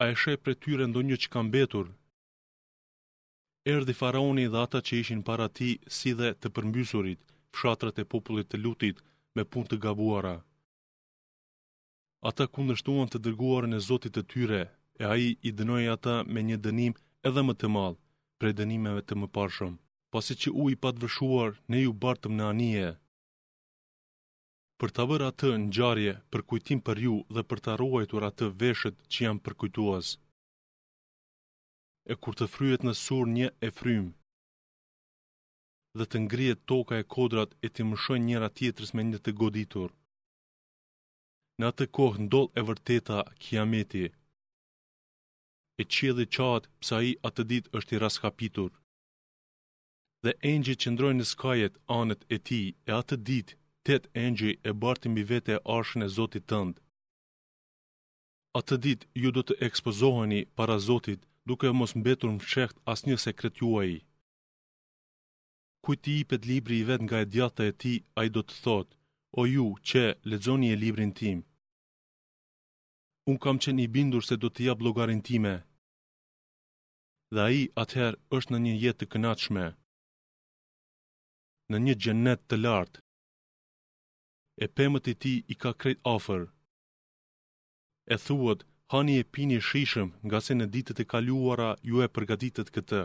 A 0.01 0.03
e 0.13 0.36
për 0.46 0.53
tyre 0.63 0.86
ndonjë 0.91 1.18
që 1.24 1.27
kam 1.36 1.48
betur, 1.58 1.88
Erdi 3.70 3.94
faraoni 3.94 4.44
dhe 4.53 4.58
ata 4.65 4.80
që 4.88 4.94
ishin 5.01 5.20
para 5.27 5.46
ti 5.58 5.65
si 5.98 6.12
dhe 6.20 6.30
të 6.44 6.48
përmbysurit, 6.56 7.20
fshatrat 7.58 8.00
e 8.03 8.10
popullit 8.13 8.48
të 8.51 8.58
lutit 8.63 8.98
me 9.36 9.44
pun 9.56 9.65
të 9.68 9.75
gabuara. 9.84 10.32
Ata 12.30 12.44
kundështuan 12.56 13.10
të 13.12 13.18
dërguarën 13.27 13.77
e 13.77 13.82
zotit 13.89 14.13
të 14.15 14.24
tyre, 14.34 14.62
e 15.01 15.03
aji 15.13 15.30
i 15.48 15.51
dënoj 15.60 15.84
ata 15.96 16.15
me 16.34 16.41
një 16.48 16.58
dënim 16.68 16.94
edhe 17.32 17.41
më 17.50 17.53
të 17.62 17.68
malë, 17.75 18.00
prej 18.39 18.53
dënimeve 18.62 19.01
të 19.06 19.13
më 19.22 19.27
pashëm, 19.38 19.74
pasi 20.15 20.34
që 20.41 20.50
u 20.62 20.63
i 20.74 20.75
patë 20.86 21.01
vëshuar 21.06 21.51
ne 21.72 21.84
ju 21.84 21.91
bartëm 22.06 22.34
në 22.39 22.46
anije. 22.51 22.89
Për 24.80 24.89
të 24.96 25.03
vërë 25.12 25.30
atë 25.32 25.50
në 25.62 25.70
gjarje, 25.77 26.13
për 26.34 26.41
kujtim 26.50 26.80
për 26.89 26.98
ju 27.06 27.15
dhe 27.36 27.41
për 27.51 27.60
të 27.63 27.70
arruajtur 27.75 28.24
atë 28.32 28.46
veshët 28.65 28.98
që 29.13 29.18
jam 29.27 29.38
përkujtuasë 29.48 30.15
e 32.10 32.15
kur 32.22 32.36
të 32.39 32.48
fryet 32.53 32.84
në 32.86 32.93
sur 33.03 33.25
një 33.38 33.48
e 33.67 33.70
frym, 33.79 34.08
dhe 35.98 36.05
të 36.10 36.17
ngrijet 36.25 36.62
toka 36.72 36.93
e 37.01 37.08
kodrat 37.15 37.51
e 37.65 37.67
të 37.74 37.81
mëshojnë 37.89 38.27
njëra 38.29 38.50
tjetërs 38.58 38.91
me 38.96 39.03
një 39.12 39.20
të 39.24 39.31
goditur. 39.41 39.89
Në 41.60 41.63
atë 41.72 41.86
kohë 41.98 42.22
ndoll 42.25 42.50
e 42.60 42.62
vërteta 42.70 43.17
kiameti, 43.43 44.05
e 45.81 45.84
dhe 46.17 46.25
qatë 46.38 46.67
psa 46.81 46.98
i 47.10 47.12
atë 47.27 47.41
dit 47.51 47.65
është 47.77 47.91
i 47.96 48.00
raskapitur, 48.03 48.72
dhe 50.24 50.31
engjit 50.51 50.79
që 50.81 50.89
ndrojnë 50.93 51.20
në 51.22 51.25
skajet 51.34 51.75
anët 52.00 52.22
e 52.36 52.38
ti, 52.48 52.62
e 52.89 52.91
atë 53.01 53.15
dit, 53.29 53.48
tet 53.88 54.03
engjit 54.25 54.58
e 54.70 54.72
barti 54.84 55.08
mbi 55.12 55.24
vete 55.31 55.51
e 55.55 55.62
arshën 55.75 56.05
e 56.08 56.13
Zotit 56.17 56.43
tëndë. 56.51 56.79
Atë 58.60 58.75
dit 58.86 59.01
ju 59.22 59.29
do 59.36 59.41
të 59.46 59.53
ekspozoheni 59.67 60.41
para 60.58 60.77
Zotit 60.89 61.22
duke 61.51 61.70
mos 61.77 61.91
mbetur 62.00 62.31
në 62.34 62.46
shekht 62.51 62.77
as 62.91 63.01
një 63.08 63.15
sekret 63.25 63.58
juaj. 63.62 63.89
Kujti 65.84 66.13
i 66.20 66.24
pet 66.31 66.46
libri 66.51 66.77
i 66.81 66.86
vet 66.89 67.01
nga 67.03 67.17
e 67.24 67.27
djata 67.34 67.63
e 67.72 67.74
ti, 67.81 67.93
a 68.20 68.20
i 68.27 68.29
do 68.36 68.41
të 68.46 68.55
thot, 68.63 68.89
o 69.39 69.41
ju, 69.55 69.67
që, 69.89 70.03
ledzoni 70.29 70.70
e 70.74 70.79
librin 70.84 71.12
tim. 71.20 71.39
Unë 73.29 73.41
kam 73.43 73.60
qenë 73.63 73.84
i 73.86 73.91
bindur 73.96 74.24
se 74.25 74.36
do 74.43 74.50
të 74.51 74.67
jabë 74.67 74.86
logarin 74.86 75.22
time. 75.29 75.53
Dhe 77.34 77.43
a 77.48 77.50
i 77.60 77.62
atëher 77.84 78.13
është 78.38 78.51
në 78.53 78.60
një 78.65 78.74
jetë 78.84 79.00
të 79.01 79.10
kënatshme, 79.12 79.65
në 81.72 81.77
një 81.86 81.96
gjenet 82.03 82.41
të 82.50 82.62
lartë. 82.63 83.03
E 84.63 84.65
pëmët 84.75 85.05
i 85.13 85.20
ti 85.24 85.34
i 85.53 85.55
ka 85.62 85.72
krejt 85.81 86.00
afer. 86.15 86.43
E 88.13 88.17
thuot, 88.25 88.60
hani 88.91 89.13
e 89.21 89.24
pini 89.33 89.57
shishëm 89.67 90.10
nga 90.27 90.38
se 90.45 90.53
në 90.55 90.65
ditët 90.74 90.98
e 91.03 91.05
kaluara 91.12 91.69
ju 91.89 91.98
e 92.05 92.07
përgatitët 92.15 92.67
këtë. 92.75 93.01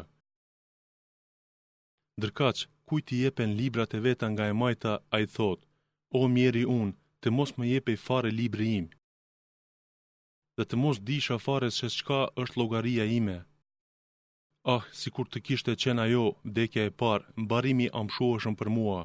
Dërkaq, 2.22 2.56
kujti 2.88 3.16
jepen 3.24 3.50
librat 3.60 3.90
e 3.98 4.02
veta 4.06 4.26
nga 4.32 4.44
e 4.52 4.54
majta, 4.60 4.94
a 5.14 5.16
i 5.24 5.26
thot, 5.36 5.60
o 6.18 6.20
mjeri 6.34 6.64
unë, 6.80 6.94
të 7.20 7.26
mos 7.36 7.50
më 7.58 7.64
jepe 7.72 7.90
i 7.96 8.02
fare 8.06 8.30
libri 8.40 8.68
im, 8.80 8.86
dhe 10.56 10.64
të 10.68 10.74
mos 10.82 10.96
di 11.08 11.18
fare 11.46 11.68
se 11.78 11.86
qka 11.98 12.20
është 12.42 12.56
logaria 12.60 13.04
ime. 13.20 13.36
Ah, 14.74 14.84
si 14.98 15.08
kur 15.14 15.26
të 15.28 15.38
kishte 15.46 15.72
qena 15.82 16.04
jo, 16.14 16.24
dekja 16.56 16.82
e 16.88 16.92
parë, 17.00 17.26
barimi 17.50 17.86
amshuashëm 18.00 18.54
për 18.60 18.68
mua, 18.76 19.00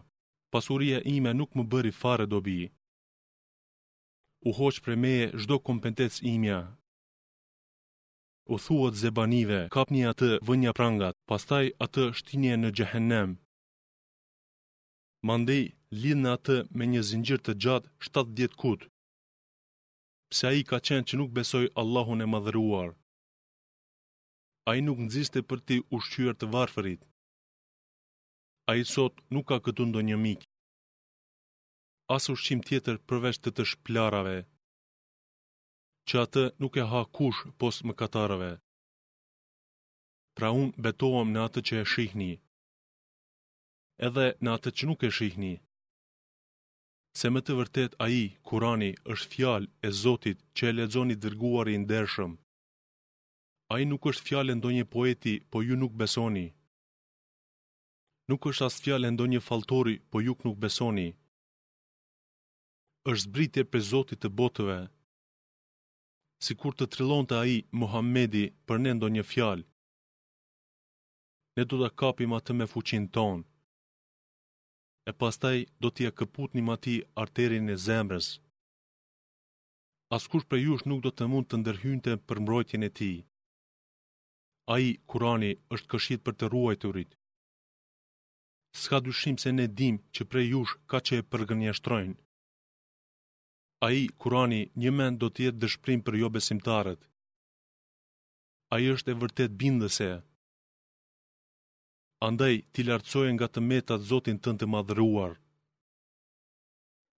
pasuria 0.53 0.99
ime 1.17 1.31
nuk 1.39 1.49
më 1.55 1.63
bëri 1.71 1.93
fare 2.01 2.25
dobi 2.33 2.59
u 4.49 4.53
hoq 4.57 4.75
për 4.85 4.95
meje 5.03 5.25
zhdo 5.41 5.57
kompetenc 5.69 6.15
imja. 6.33 6.59
U 8.49 8.57
thuat 8.65 8.95
zebanive, 9.01 9.57
kapni 9.75 10.01
atë 10.11 10.29
vënja 10.47 10.71
prangat, 10.79 11.15
pastaj 11.29 11.65
atë 11.85 12.05
shtinje 12.19 12.55
në 12.61 12.69
gjehenem. 12.79 13.35
Mandej, 15.29 15.61
lidhë 16.01 16.17
në 16.23 16.31
atë 16.37 16.57
me 16.79 16.87
një 16.93 17.01
zingjir 17.11 17.39
të 17.45 17.53
gjatë 17.65 17.91
70 18.09 18.57
kutë. 18.63 18.89
Pse 20.31 20.47
a 20.49 20.53
i 20.61 20.65
ka 20.71 20.79
qenë 20.89 21.07
që 21.09 21.19
nuk 21.21 21.33
besoj 21.37 21.65
Allahun 21.81 22.25
e 22.25 22.27
madhëruar. 22.33 22.89
A 24.69 24.73
i 24.79 24.81
nuk 24.87 25.03
nëziste 25.05 25.43
për 25.49 25.59
ti 25.67 25.77
ushqyër 25.97 26.35
të 26.41 26.49
varfërit. 26.53 27.01
A 28.71 28.79
i 28.79 28.83
sot 28.95 29.13
nuk 29.35 29.45
ka 29.51 29.59
këtu 29.65 29.85
ndo 29.91 30.01
një 30.09 30.17
mikë 30.25 30.50
as 32.15 32.25
ushqim 32.33 32.59
tjetër 32.67 32.95
përveç 33.09 33.37
të 33.41 33.49
të 33.57 33.63
shplarave, 33.71 34.39
që 36.09 36.15
atë 36.25 36.43
nuk 36.63 36.73
e 36.81 36.83
ha 36.91 37.01
kush 37.17 37.39
pos 37.59 37.75
më 37.87 37.93
katarave. 38.01 38.51
Pra 40.37 40.49
unë 40.61 40.75
betohem 40.85 41.29
në 41.33 41.39
atë 41.47 41.59
që 41.67 41.75
e 41.83 41.85
shihni, 41.93 42.31
edhe 44.07 44.27
në 44.43 44.49
atë 44.57 44.69
që 44.77 44.83
nuk 44.89 45.01
e 45.07 45.11
shihni, 45.17 45.53
se 47.19 47.27
më 47.33 47.39
të 47.43 47.53
vërtet 47.59 47.93
i, 48.19 48.23
kurani, 48.47 48.91
është 49.13 49.29
fjal 49.33 49.63
e 49.87 49.89
zotit 50.03 50.39
që 50.55 50.63
e 50.69 50.75
ledzoni 50.77 51.15
dërguar 51.23 51.67
i 51.73 51.77
ndershëm. 51.83 52.31
i 53.81 53.85
nuk 53.91 54.03
është 54.11 54.25
fjal 54.27 54.47
e 54.51 54.55
ndonje 54.57 54.85
poeti, 54.93 55.35
po 55.51 55.57
ju 55.67 55.75
nuk 55.81 55.93
besoni. 56.01 56.47
Nuk 58.29 58.41
është 58.49 58.65
asë 58.67 58.81
fjal 58.83 59.01
e 59.07 59.11
ndonje 59.13 59.39
faltori, 59.49 59.95
po 60.11 60.17
ju 60.27 60.33
nuk 60.45 60.57
besoni 60.65 61.09
është 63.09 63.23
zbritje 63.25 63.63
për 63.71 63.81
Zotit 63.85 64.19
të 64.23 64.29
botëve. 64.39 64.79
Si 66.45 66.55
kur 66.61 66.75
të 66.77 66.87
trilon 66.93 67.25
të 67.29 67.35
aji, 67.41 67.57
Muhammedi, 67.81 68.43
për 68.67 68.77
ne 68.83 68.91
ndo 68.97 69.07
një 69.13 69.23
fjalë. 69.31 69.65
Ne 71.57 71.63
do 71.69 71.77
të 71.81 71.89
kapim 72.01 72.33
atë 72.37 72.53
me 72.59 72.65
fuqin 72.73 73.07
tonë. 73.15 73.43
E 75.09 75.11
pastaj 75.21 75.57
do 75.81 75.89
t'ja 75.95 76.11
këput 76.19 76.53
një 76.55 76.63
mati 76.69 76.95
arterin 77.23 77.69
e 77.73 77.77
zemrës. 77.85 78.27
Askush 80.17 80.45
për 80.51 80.59
jush 80.65 80.85
nuk 80.89 81.01
do 81.07 81.11
të 81.15 81.25
mund 81.31 81.47
të 81.49 81.55
ndërhynte 81.61 82.13
për 82.27 82.37
mbrojtjen 82.43 82.83
e 82.89 82.91
ti. 82.97 83.11
A 84.73 84.77
i, 84.87 84.89
Kurani, 85.09 85.51
është 85.75 85.89
këshit 85.91 86.21
për 86.25 86.33
të 86.37 86.51
ruaj 86.53 86.75
të 86.79 86.87
rritë. 86.93 87.15
Ska 88.81 88.97
dyshim 89.07 89.35
se 89.41 89.49
ne 89.57 89.65
dim 89.79 89.95
që 90.13 90.29
prej 90.31 90.45
jush 90.53 90.73
ka 90.89 90.97
që 91.05 91.13
e 91.21 91.27
përgënjështrojnë 91.31 92.15
a 93.85 93.87
i, 93.91 94.03
Kurani, 94.21 94.61
një 94.81 94.91
men 94.97 95.15
do 95.21 95.27
tjetë 95.35 95.61
dëshprim 95.61 96.01
për 96.05 96.15
jo 96.21 96.27
besimtarët. 96.35 97.01
A 98.73 98.75
i 98.83 98.85
është 98.93 99.09
e 99.15 99.19
vërtet 99.21 99.55
bindëse. 99.61 100.09
Andaj, 102.27 102.55
ti 102.71 102.81
lartësojnë 102.87 103.33
nga 103.39 103.47
të 103.49 103.61
metat 103.71 104.01
zotin 104.11 104.37
tënë 104.43 104.59
të 104.61 104.65
madhëruar. 104.75 105.33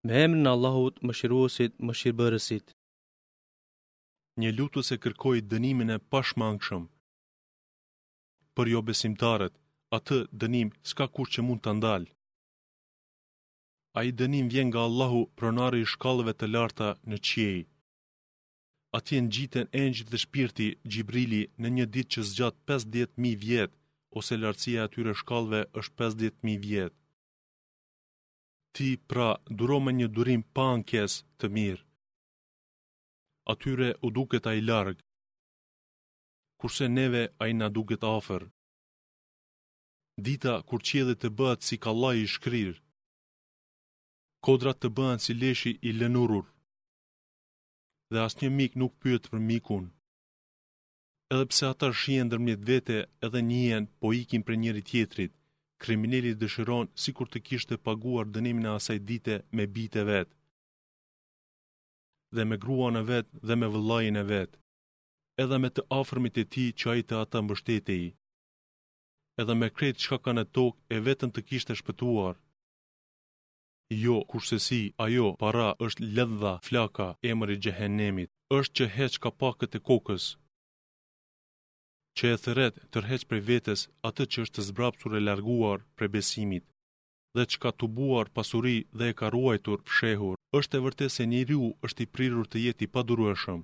Me 0.08 0.14
emrin 0.26 0.44
në 0.48 0.54
Allahut, 0.56 0.96
më 1.06 1.14
shiruosit, 1.20 1.76
më 1.88 1.94
shirëbërësit. 2.00 2.72
Një 4.42 4.50
lutu 4.58 4.82
se 4.88 4.96
kërkoj 5.04 5.40
dënimin 5.52 5.92
e 5.96 6.00
pashmangëshëm. 6.12 6.86
Për 8.56 8.66
jo 8.74 8.80
besimtarët, 8.88 9.54
atë 9.98 10.18
dënim 10.42 10.70
s'ka 10.90 11.06
kur 11.16 11.28
që 11.34 11.42
mund 11.48 11.62
të 11.64 11.76
ndalë 11.80 12.10
a 13.98 14.00
i 14.10 14.12
dënim 14.20 14.48
vjen 14.54 14.68
nga 14.70 14.82
Allahu 14.90 15.20
pronari 15.40 15.80
i 15.84 15.90
shkallëve 15.94 16.34
të 16.38 16.48
larta 16.54 16.88
në 17.10 17.18
qiej. 17.28 17.60
A 18.98 18.98
ti 19.06 19.16
në 19.22 19.30
gjitën 19.36 19.68
engjit 19.84 20.08
dhe 20.12 20.20
shpirti 20.24 20.68
Gjibrili 20.92 21.44
në 21.62 21.68
një 21.76 21.86
dit 21.96 22.08
që 22.14 22.22
zgjat 22.30 22.56
50.000 22.72 23.38
vjetë, 23.46 23.76
ose 24.20 24.34
lartësia 24.42 24.82
atyre 24.88 25.14
shkallëve 25.22 25.62
është 25.82 25.96
50.000 26.02 26.60
vjetë. 26.68 26.98
Ti 28.76 28.90
pra 29.10 29.30
duro 29.60 29.78
me 29.86 29.92
një 30.00 30.08
durim 30.16 30.42
pa 30.56 30.66
ankes 30.76 31.12
të 31.40 31.46
mirë. 31.56 31.84
Atyre 33.54 33.88
u 34.06 34.08
duket 34.18 34.46
a 34.50 34.54
i 34.60 34.62
largë, 34.70 35.02
kurse 36.62 36.86
neve 37.00 37.24
a 37.44 37.50
i 37.52 37.54
na 37.62 37.68
duket 37.78 38.04
afer. 38.18 38.42
Dita 40.28 40.54
kur 40.70 40.82
qjedhe 40.88 41.16
të 41.22 41.30
bëtë 41.40 41.66
si 41.68 41.76
ka 41.84 41.92
i 42.24 42.30
shkrirë, 42.36 42.78
kodrat 44.46 44.78
të 44.84 44.90
bëhen 44.98 45.22
si 45.26 45.34
leshi 45.42 45.72
i 45.90 45.92
lënurur, 46.00 46.46
dhe 48.12 48.20
asë 48.28 48.42
një 48.44 48.50
mik 48.60 48.74
nuk 48.82 48.94
pyet 49.02 49.30
për 49.32 49.42
mikun. 49.50 49.86
Edhe 51.34 51.46
pse 51.52 51.64
ata 51.74 51.88
shien 52.00 52.28
dërmjet 52.32 52.66
vete 52.70 52.98
edhe 53.26 53.40
njën, 53.50 53.84
po 54.00 54.06
ikin 54.22 54.42
për 54.48 54.56
njëri 54.62 54.84
tjetrit, 54.90 55.34
kriminelli 55.84 56.34
dëshiron 56.42 56.88
si 57.02 57.10
kur 57.16 57.28
të 57.32 57.40
kishte 57.48 57.76
paguar 57.86 58.26
dënimin 58.36 58.68
e 58.70 58.74
asaj 58.78 59.00
dite 59.10 59.36
me 59.56 59.64
bite 59.76 60.02
vetë, 60.12 60.36
dhe 62.36 62.44
me 62.50 62.56
grua 62.64 62.90
në 62.94 63.02
vetë 63.12 63.32
dhe 63.48 63.56
me 63.60 63.68
vëllajin 63.74 64.20
e 64.24 64.28
vetë, 64.32 64.58
edhe 65.44 65.58
me 65.62 65.70
të 65.74 65.82
afrmit 66.02 66.36
e 66.44 66.46
ti 66.54 66.66
që 66.80 66.86
ajte 66.94 67.08
të 67.10 67.16
ata 67.24 67.40
mbështete 67.46 67.94
i, 68.06 68.10
edhe 69.42 69.54
me 69.60 69.72
kretë 69.78 70.02
që 70.04 70.16
ka 70.24 70.32
në 70.36 70.44
tokë 70.56 70.82
e 70.96 70.98
vetën 71.08 71.32
të 71.34 71.40
kishte 71.50 71.74
shpëtuar, 71.80 72.34
Jo, 73.92 74.24
kurse 74.26 74.60
si, 74.60 74.94
ajo, 74.98 75.36
para, 75.36 75.76
është 75.80 76.06
ledha, 76.16 76.54
flaka, 76.66 77.16
emër 77.28 77.50
i 77.52 77.58
gjehenemit, 77.64 78.30
është 78.56 78.74
që 78.78 78.86
heq 78.98 79.14
ka 79.24 79.32
pakët 79.42 79.76
e 79.76 79.80
kokës. 79.90 80.28
Që 82.18 82.32
e 82.36 82.38
thëret, 82.44 82.76
tërheq 82.94 83.28
prej 83.30 83.42
vetës 83.50 83.88
atë 84.10 84.24
që 84.32 84.38
është 84.44 84.56
të 84.56 84.62
zbrapsur 84.70 85.12
e 85.18 85.22
larguar 85.28 85.80
prej 85.96 86.10
besimit, 86.16 86.66
dhe 87.36 87.44
që 87.50 87.58
ka 87.64 87.72
të 87.76 87.86
buar 87.98 88.28
pasuri 88.38 88.78
dhe 88.98 89.06
e 89.12 89.18
ka 89.20 89.28
ruajtur 89.34 89.80
pëshehur, 89.88 90.38
është 90.60 90.74
e 90.78 90.84
vërte 90.86 91.08
se 91.16 91.24
një 91.32 91.42
riu 91.50 91.68
është 91.88 92.02
i 92.06 92.12
prirur 92.16 92.46
të 92.48 92.58
jeti 92.68 92.88
padurueshëm. 92.94 93.62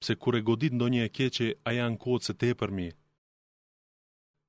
Pse 0.00 0.12
kure 0.22 0.42
godit 0.48 0.74
ndonje 0.76 1.02
e 1.08 1.12
keqe, 1.16 1.48
a 1.68 1.70
janë 1.78 2.00
kodë 2.04 2.26
se 2.26 2.34
te 2.40 2.50
përmi. 2.60 2.88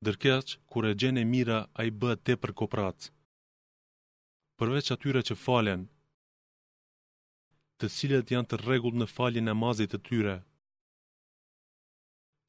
Dërkeq, 0.05 0.47
kure 0.73 0.93
gjene 0.99 1.23
mira, 1.33 1.59
a 1.79 1.81
i 1.87 1.91
bët 2.01 2.19
te 2.27 2.33
për 2.43 2.51
kopratës 2.61 3.05
përveç 4.59 4.87
atyre 4.95 5.21
që 5.27 5.35
falen, 5.45 5.81
të 7.79 7.87
cilët 7.95 8.29
janë 8.33 8.49
të 8.51 8.59
regullë 8.67 8.99
në 9.01 9.07
faljen 9.15 9.51
e 9.51 9.55
mazit 9.61 9.89
të 9.93 9.99
tyre, 10.09 10.35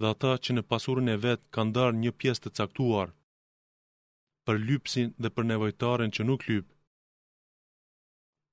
dhe 0.01 0.11
ata 0.15 0.33
që 0.45 0.51
në 0.57 0.63
pasurën 0.73 1.11
e 1.15 1.17
vetë 1.25 1.51
kanë 1.57 1.75
darë 1.79 1.99
një 2.03 2.13
pjesë 2.21 2.45
të 2.45 2.51
caktuar, 2.59 3.11
për 4.47 4.57
lypsin 4.69 5.09
dhe 5.23 5.33
për 5.35 5.45
nevojtaren 5.51 6.15
që 6.17 6.27
nuk 6.29 6.47
lyp, 6.51 6.67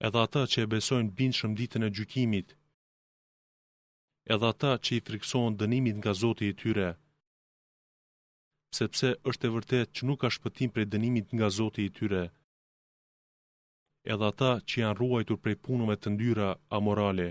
edhe 0.07 0.19
ata 0.25 0.43
që 0.51 0.57
e 0.63 0.69
besojnë 0.73 1.15
bindë 1.19 1.39
shumë 1.39 1.57
ditën 1.61 1.85
e 1.87 1.91
gjykimit, 1.97 2.49
edhe 4.33 4.49
ata 4.53 4.71
që 4.83 4.91
i 4.97 5.03
friksojnë 5.09 5.57
dënimit 5.61 5.99
nga 6.01 6.13
zoti 6.23 6.49
i 6.53 6.57
tyre, 6.61 6.89
sepse 8.79 9.09
është 9.29 9.45
e 9.47 9.53
vërtet 9.57 9.87
që 9.95 10.01
nuk 10.07 10.19
ka 10.23 10.33
shpëtim 10.37 10.69
prej 10.73 10.89
dënimit 10.95 11.27
nga 11.37 11.47
zoti 11.59 11.81
i 11.87 11.93
tyre, 11.99 12.23
edhe 14.11 14.25
ata 14.31 14.51
që 14.69 14.75
janë 14.83 14.97
ruajtur 14.99 15.37
prej 15.43 15.57
punëve 15.65 15.95
të 15.99 16.09
ndyra 16.15 16.47
a 16.75 16.77
morale. 16.85 17.27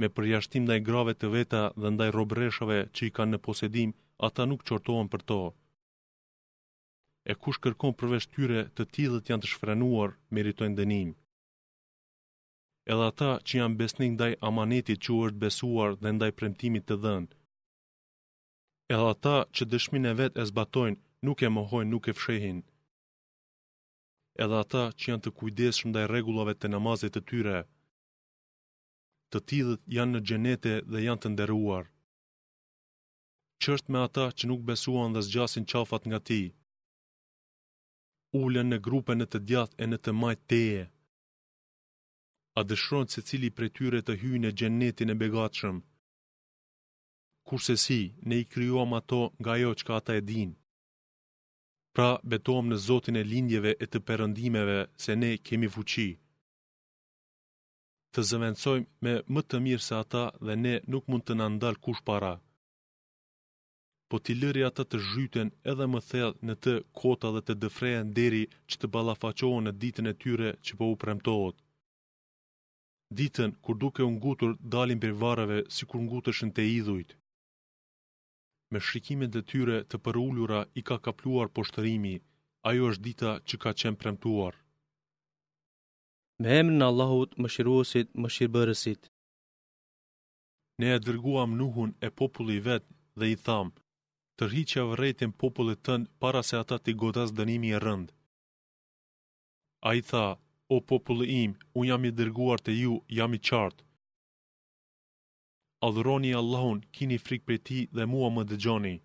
Me 0.00 0.08
përjashtim 0.16 0.64
ndaj 0.66 0.80
grave 0.88 1.12
të 1.20 1.26
veta 1.36 1.62
dhe 1.80 1.88
ndaj 1.94 2.08
robreshave 2.16 2.78
që 2.94 3.02
i 3.08 3.12
kanë 3.16 3.32
në 3.34 3.42
posedim, 3.46 3.90
ata 4.26 4.46
nuk 4.50 4.64
qortohen 4.68 5.08
për 5.12 5.22
to. 5.30 5.38
E 7.30 7.32
kush 7.42 7.60
kërkon 7.64 7.94
përveç 8.00 8.24
tyre 8.34 8.60
të 8.76 8.82
tillët 8.94 9.28
janë 9.30 9.42
të 9.44 9.48
shfrenuar, 9.52 10.10
meritojnë 10.36 10.78
dënim. 10.80 11.10
Edhe 12.92 13.04
ata 13.12 13.30
që 13.46 13.52
janë 13.60 13.78
besnik 13.80 14.12
ndaj 14.16 14.32
amanetit 14.48 15.00
që 15.04 15.10
është 15.26 15.40
besuar 15.44 15.90
dhe 16.02 16.10
ndaj 16.16 16.30
premtimit 16.38 16.84
të 16.88 16.96
dhënë. 17.04 17.32
Edhe 18.94 19.06
ata 19.14 19.36
që 19.54 19.62
dëshminë 19.72 20.10
e 20.12 20.16
vet 20.20 20.38
e 20.42 20.44
zbatojnë, 20.50 21.00
nuk 21.26 21.44
e 21.46 21.52
mohojnë, 21.56 21.90
nuk 21.94 22.04
e 22.12 22.16
fshehin 22.20 22.60
edhe 24.40 24.56
ata 24.64 24.82
që 24.98 25.06
janë 25.10 25.22
të 25.24 25.30
kujdeshëm 25.38 25.90
ndaj 25.92 26.04
rregullave 26.10 26.54
të 26.60 26.68
namazit 26.74 27.12
të 27.14 27.20
tyre. 27.30 27.56
Të 29.30 29.38
tillët 29.50 29.82
janë 29.96 30.12
në 30.16 30.20
xhenete 30.28 30.72
dhe 30.92 31.02
janë 31.06 31.22
të 31.22 31.28
nderuar. 31.32 31.86
Qërt 33.62 33.88
me 33.92 33.98
ata 34.06 34.24
që 34.36 34.48
nuk 34.50 34.64
besuan 34.70 35.14
dhe 35.14 35.22
zgjasin 35.26 35.68
qafat 35.72 36.02
nga 36.08 36.20
ti. 36.28 36.42
Ulen 38.42 38.68
në 38.72 38.78
grupe 38.86 39.12
në 39.16 39.26
të 39.30 39.38
djath 39.48 39.74
e 39.82 39.86
në 39.88 39.98
të 40.04 40.10
majt 40.22 40.40
teje. 40.50 40.82
A 42.58 42.60
dëshronët 42.68 43.10
se 43.12 43.20
cili 43.28 43.48
prej 43.56 43.70
tyre 43.76 44.00
të 44.04 44.12
hyjë 44.20 44.40
në 44.42 44.50
gjennetin 44.58 45.12
e 45.12 45.18
begatëshëm. 45.22 45.76
Kurse 47.48 47.76
si, 47.84 48.00
ne 48.28 48.40
i 48.42 48.44
kryuam 48.52 48.90
ato 49.00 49.22
nga 49.40 49.52
jo 49.62 49.70
që 49.78 49.84
ka 49.86 49.94
ata 50.00 50.12
e 50.20 50.22
dinë. 50.28 50.54
Pra 51.96 52.12
betohem 52.32 52.70
në 52.72 52.76
Zotin 52.86 53.18
e 53.20 53.22
lindjeve 53.32 53.74
e 53.84 53.88
të 53.94 54.00
perëndimeve 54.10 54.76
se 55.06 55.16
ne 55.22 55.28
kemi 55.48 55.68
fuqi. 55.74 56.06
Të 58.16 58.24
zëvencojmë 58.28 58.88
me 59.04 59.12
më 59.36 59.42
të 59.48 59.60
mirë 59.66 59.84
se 59.88 59.98
ata 59.98 60.22
dhe 60.48 60.56
ne 60.64 60.72
nuk 60.94 61.04
mund 61.12 61.26
të 61.26 61.36
na 61.38 61.50
ndal 61.58 61.76
kush 61.84 62.00
para. 62.08 62.32
Po 64.08 64.16
ti 64.24 64.32
lëri 64.40 64.64
ata 64.68 64.84
të 64.88 64.98
zhyten 65.10 65.52
edhe 65.72 65.86
më 65.92 66.00
thellë 66.08 66.46
në 66.48 66.54
të 66.64 66.74
kota 67.02 67.28
dhe 67.36 67.42
të 67.48 67.54
dëfrehen 67.64 68.12
deri 68.20 68.42
që 68.68 68.76
të 68.80 68.92
ballafaqohen 68.96 69.64
në 69.68 69.72
ditën 69.84 70.10
e 70.12 70.18
tyre 70.24 70.50
që 70.66 70.78
po 70.80 70.90
u 70.94 70.98
premtohet. 71.04 71.56
Ditën 73.20 73.50
kur 73.64 73.76
duke 73.84 74.02
u 74.08 74.12
ngutur 74.16 74.52
dalin 74.76 75.00
për 75.04 75.12
varrave 75.24 75.58
sikur 75.78 76.00
ngutëshën 76.08 76.52
te 76.56 76.64
idhujt 76.76 77.10
me 78.72 78.78
shikimin 78.88 79.30
dhe 79.34 79.42
tyre 79.50 79.74
të 79.92 79.96
përullura 80.06 80.60
i 80.80 80.82
ka 80.90 80.96
kapluar 81.06 81.48
poshtërimi, 81.56 82.14
ajo 82.70 82.82
është 82.92 83.04
dita 83.06 83.30
që 83.48 83.56
ka 83.64 83.70
qenë 83.80 84.00
premtuar. 84.02 84.54
Me 86.44 86.56
në 86.68 86.84
Allahut 86.90 87.30
më 87.42 87.48
shiruosit 87.54 88.08
më 88.22 88.28
shirëbërësit. 88.36 89.02
Ne 90.80 90.88
e 90.96 90.98
dërguam 91.06 91.50
nuhun 91.60 91.90
e 92.06 92.08
populli 92.20 92.56
vetë 92.68 92.94
dhe 93.20 93.26
i 93.34 93.36
thamë, 93.44 93.76
tërhiqe 94.40 94.86
vërrejtën 94.90 95.36
popullit 95.42 95.84
tënë 95.88 96.10
para 96.22 96.42
se 96.48 96.54
ata 96.62 96.76
t'i 96.82 96.96
godas 97.02 97.30
dënimi 97.38 97.70
e 97.76 97.82
rëndë. 97.86 98.12
A 99.88 99.90
i 99.98 100.00
tha, 100.10 100.26
o 100.74 100.76
populli 100.90 101.26
im, 101.44 101.52
unë 101.78 101.88
jam 101.90 102.04
i 102.10 102.16
dërguar 102.20 102.60
të 102.62 102.72
ju, 102.82 102.94
jam 103.18 103.32
i 103.38 103.40
qartë 103.48 103.84
adhuroni 105.86 106.30
Allahun, 106.38 106.78
kini 106.96 107.18
frik 107.24 107.42
për 107.48 107.56
ti 107.66 107.78
dhe 107.96 108.04
mua 108.12 108.28
më 108.34 108.42
dëgjoni. 108.50 108.96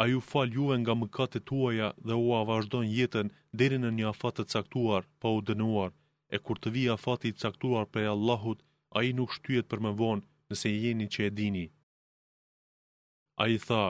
A 0.00 0.02
ju 0.10 0.20
fal 0.30 0.48
juve 0.56 0.76
nga 0.80 0.94
mëkatet 1.00 1.44
tuaja 1.50 1.88
dhe 2.06 2.14
u 2.26 2.28
avazhdon 2.40 2.86
jetën 2.98 3.28
deri 3.58 3.78
në 3.82 3.90
një 3.96 4.06
afat 4.12 4.34
të 4.36 4.44
caktuar, 4.52 5.02
pa 5.20 5.26
u 5.36 5.40
dënuar, 5.48 5.90
e 6.34 6.36
kur 6.44 6.56
të 6.60 6.68
vi 6.74 6.84
afati 6.96 7.26
i 7.30 7.36
caktuar 7.42 7.84
prej 7.92 8.08
Allahut, 8.16 8.58
a 8.96 8.98
i 9.08 9.10
nuk 9.18 9.30
shtyet 9.36 9.66
për 9.70 9.80
më 9.84 9.90
vonë 10.00 10.26
nëse 10.50 10.68
jeni 10.82 11.06
që 11.14 11.20
e 11.28 11.30
dini. 11.38 11.66
A 13.42 13.44
i 13.56 13.58
tha, 13.66 13.84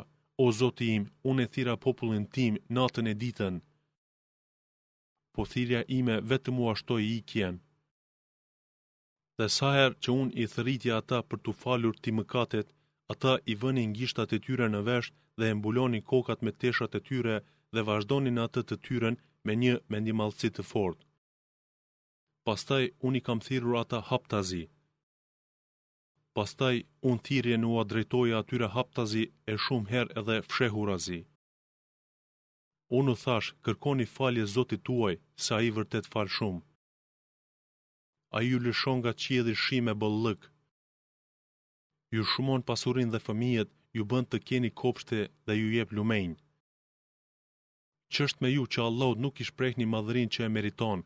o 0.44 0.46
zoti 0.60 0.86
im, 0.96 1.04
unë 1.30 1.42
e 1.46 1.50
thira 1.54 1.74
popullin 1.84 2.26
tim 2.34 2.52
natën 2.76 3.12
e 3.12 3.18
ditën, 3.24 3.54
po 5.34 5.40
thirja 5.52 5.80
ime 5.98 6.16
vetëm 6.30 6.56
u 6.62 6.64
shtoi 6.80 7.04
i 7.16 7.22
kjenë 7.30 7.58
dhe 9.40 9.48
saher 9.58 9.92
që 10.02 10.10
unë 10.20 10.36
i 10.42 10.46
thëritja 10.52 10.94
ata 11.00 11.18
për 11.28 11.38
të 11.44 11.52
falur 11.60 11.96
ti 12.04 12.10
mëkatet, 12.18 12.68
ata 13.12 13.32
i 13.52 13.54
vëni 13.62 13.84
ngishtat 13.92 14.30
e 14.36 14.38
tyre 14.46 14.66
në 14.72 14.80
vesh 14.88 15.08
dhe 15.38 15.46
e 15.50 15.56
mbuloni 15.58 16.00
kokat 16.10 16.40
me 16.44 16.52
teshat 16.62 16.92
e 16.98 17.04
tyre 17.08 17.36
dhe 17.74 17.82
vazhdonin 17.88 18.38
atë 18.46 18.62
të 18.68 18.76
tyren 18.86 19.16
me 19.46 19.52
një 19.62 19.74
mendimalci 19.92 20.48
të 20.56 20.62
fort. 20.70 21.00
Pastaj, 22.46 22.84
unë 23.06 23.18
i 23.20 23.24
kam 23.26 23.40
thirur 23.46 23.74
ata 23.82 23.98
haptazi. 24.10 24.64
Pastaj, 26.36 26.76
unë 27.10 27.24
thirje 27.26 27.56
në 27.58 27.66
ua 27.72 27.84
drejtoja 27.90 28.36
atyre 28.42 28.68
haptazi 28.76 29.24
e 29.52 29.54
shumë 29.64 29.90
her 29.94 30.06
edhe 30.20 30.36
fshehurazi. 30.48 31.20
Unë 32.98 33.12
u 33.12 33.16
thash, 33.24 33.48
kërkoni 33.64 34.06
falje 34.16 34.44
zotit 34.56 34.84
tuaj, 34.88 35.14
sa 35.46 35.54
i 35.66 35.70
vërtet 35.76 36.06
falë 36.12 36.34
shumë 36.36 36.62
a 38.36 38.38
ju 38.46 38.56
lëshon 38.66 38.96
nga 39.00 39.12
qjedi 39.22 39.54
shime 39.64 39.94
bëllëk. 40.00 40.40
Ju 42.14 42.22
shumon 42.30 42.62
pasurin 42.68 43.12
dhe 43.12 43.24
fëmijet, 43.26 43.70
ju 43.96 44.02
bënd 44.10 44.26
të 44.30 44.38
keni 44.48 44.70
kopshte 44.80 45.18
dhe 45.46 45.52
ju 45.60 45.68
jep 45.76 45.90
lumejnë. 45.96 46.38
Qështë 48.14 48.40
me 48.42 48.48
ju 48.56 48.62
që 48.72 48.80
Allah 48.88 49.10
nuk 49.24 49.34
ish 49.44 49.54
prejh 49.58 49.76
një 49.78 49.86
madhërin 49.94 50.32
që 50.34 50.40
e 50.46 50.50
meriton. 50.56 51.00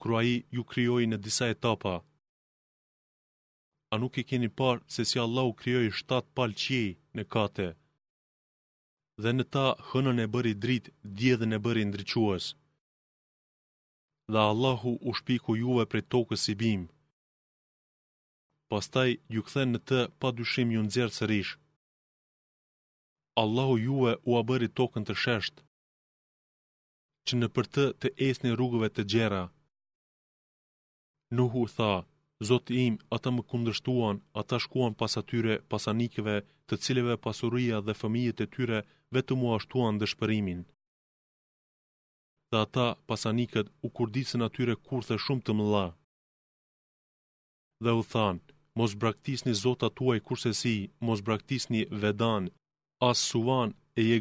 Krua 0.00 0.20
i 0.32 0.34
ju 0.54 0.62
kryoj 0.70 1.04
në 1.08 1.16
disa 1.24 1.46
etapa. 1.54 1.94
A 3.92 3.94
nuk 4.02 4.14
i 4.20 4.26
keni 4.30 4.50
parë 4.60 4.84
se 4.94 5.02
si 5.08 5.18
Allah 5.26 5.44
u 5.50 5.56
kryoj 5.60 5.86
7 6.02 6.22
palë 6.36 6.58
qjej 6.62 6.88
në 7.16 7.22
kate. 7.32 7.68
Dhe 9.22 9.30
në 9.34 9.44
ta 9.54 9.66
hënën 9.88 10.20
e 10.24 10.30
bëri 10.34 10.52
dritë, 10.64 10.92
djedhën 11.18 11.56
e 11.56 11.62
bëri 11.64 11.84
ndryquësë 11.90 12.48
dhe 14.32 14.38
Allahu 14.38 14.98
u 15.10 15.14
shpiku 15.16 15.54
juve 15.62 15.84
prej 15.90 16.04
tokës 16.14 16.44
i 16.52 16.54
bim. 16.62 16.82
Pastaj 18.72 19.10
ju 19.34 19.42
kthen 19.48 19.68
në 19.74 19.80
të 19.88 20.00
pa 20.20 20.28
dyshim 20.38 20.72
ju 20.74 20.80
nxjerr 20.86 21.10
sërish. 21.18 21.52
Allahu 23.42 23.74
juve 23.86 24.12
u 24.28 24.30
a 24.40 24.42
bëri 24.48 24.68
tokën 24.78 25.04
të 25.06 25.14
sheshtë, 25.22 25.62
që 27.26 27.34
në 27.38 27.48
për 27.54 27.66
të 27.74 27.84
të 28.00 28.08
esni 28.28 28.54
rrugëve 28.56 28.88
të 28.96 29.02
gjera. 29.12 29.44
Nuhu 31.38 31.62
tha, 31.78 31.92
Zotë 32.48 32.72
im, 32.86 32.94
ata 33.16 33.30
më 33.34 33.42
kundrështuan, 33.50 34.16
ata 34.40 34.56
shkuan 34.64 34.92
pas 35.00 35.12
atyre, 35.20 35.54
pas 35.70 35.84
të 36.68 36.74
cileve 36.84 37.14
pasuria 37.26 37.76
dhe 37.86 37.94
fëmijët 38.00 38.38
e 38.44 38.46
tyre 38.54 38.78
vetë 39.14 39.32
mu 39.40 39.46
ashtuan 39.56 39.94
dëshpërimin 40.00 40.60
dhe 42.50 42.58
ata 42.66 42.86
pasanikët 43.08 43.66
u 43.86 43.88
kurdisën 43.96 44.42
atyre 44.48 44.74
kurthe 44.86 45.14
shumë 45.24 45.44
të 45.46 45.52
mëlla. 45.58 45.86
Dhe 47.84 47.92
u 48.00 48.02
thanë, 48.12 48.44
mos 48.78 48.92
braktisni 49.02 49.52
zota 49.64 49.88
tuaj 49.96 50.20
kurse 50.26 50.52
si, 50.60 50.74
mos 51.06 51.20
braktisni 51.26 51.80
vedan, 52.02 52.44
as 53.08 53.18
suvan 53.28 53.70
e 54.00 54.02
je 54.10 54.18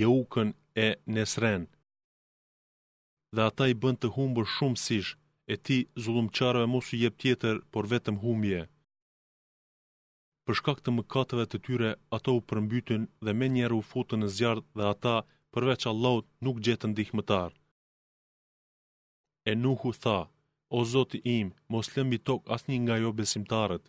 jeukën 0.00 0.48
e 0.86 0.88
nesren. 1.14 1.62
Dhe 3.34 3.42
ata 3.50 3.64
i 3.72 3.74
bënd 3.82 3.98
të 4.00 4.08
humbër 4.16 4.46
shumë 4.56 4.80
sish, 4.86 5.10
e 5.52 5.54
ti 5.64 5.78
zullum 6.02 6.28
qarëve 6.36 6.66
mos 6.72 6.86
u 6.94 6.96
jep 7.02 7.14
tjetër, 7.22 7.56
por 7.72 7.84
vetëm 7.92 8.16
humje. 8.24 8.62
Përshka 10.44 10.72
këtë 10.76 10.90
mëkatëve 10.98 11.44
të 11.50 11.58
tyre, 11.66 11.90
ata 12.16 12.28
u 12.38 12.40
përmbytën 12.48 13.02
dhe 13.24 13.32
me 13.38 13.46
njerë 13.54 13.76
u 13.80 13.82
futën 13.90 14.18
në 14.22 14.28
zjarë 14.36 14.62
dhe 14.76 14.84
ata 14.94 15.16
përveç 15.56 15.82
Allahut 15.90 16.26
nuk 16.46 16.56
gjetë 16.66 16.86
ndihmëtar. 16.92 17.50
E 19.50 19.52
nuhu 19.62 19.90
tha, 20.02 20.18
o 20.76 20.78
zoti 20.92 21.18
im, 21.38 21.48
mos 21.72 21.86
lëmbi 21.94 22.18
tok 22.28 22.42
asni 22.54 22.74
nga 22.84 22.94
jo 23.02 23.10
besimtarët. 23.20 23.84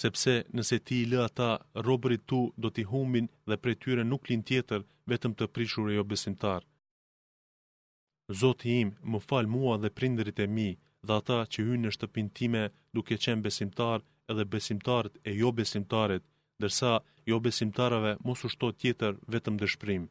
Sepse 0.00 0.34
nëse 0.56 0.76
ti 0.86 0.96
i 1.02 1.08
lë 1.10 1.18
ata, 1.28 1.50
robërit 1.86 2.24
tu 2.30 2.40
do 2.62 2.68
t'i 2.74 2.84
humbin 2.90 3.26
dhe 3.48 3.56
prej 3.62 3.76
tyre 3.82 4.02
nuk 4.10 4.22
lin 4.28 4.42
tjetër 4.48 4.80
vetëm 5.10 5.32
të 5.36 5.44
prishur 5.54 5.86
e 5.90 5.94
jo 5.98 6.04
besimtar. 6.12 6.62
Zoti 8.40 8.68
im, 8.82 8.88
më 9.10 9.18
fal 9.28 9.46
mua 9.54 9.74
dhe 9.82 9.90
prindërit 9.98 10.38
e 10.44 10.46
mi, 10.56 10.70
dhe 11.06 11.12
ata 11.20 11.38
që 11.52 11.58
hynë 11.66 11.82
në 11.84 11.90
shtëpin 11.96 12.28
time 12.38 12.62
duke 12.94 13.14
qenë 13.24 13.44
besimtarë 13.46 14.04
edhe 14.30 14.44
besimtarët 14.54 15.14
e 15.28 15.30
jo 15.40 15.48
besimtarët, 15.60 16.22
dërsa 16.60 16.90
jo 17.30 17.38
besimtarave 17.46 18.12
mos 18.26 18.40
ushto 18.48 18.66
tjetër 18.80 19.12
vetëm 19.32 19.54
dëshpërim. 19.62 20.04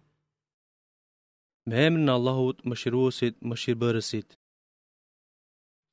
Me 1.68 1.76
emrin 1.88 2.10
e 2.12 2.14
Allahut, 2.18 2.58
Mëshiruesit, 2.70 3.36
Mëshirbërësit. 3.50 4.30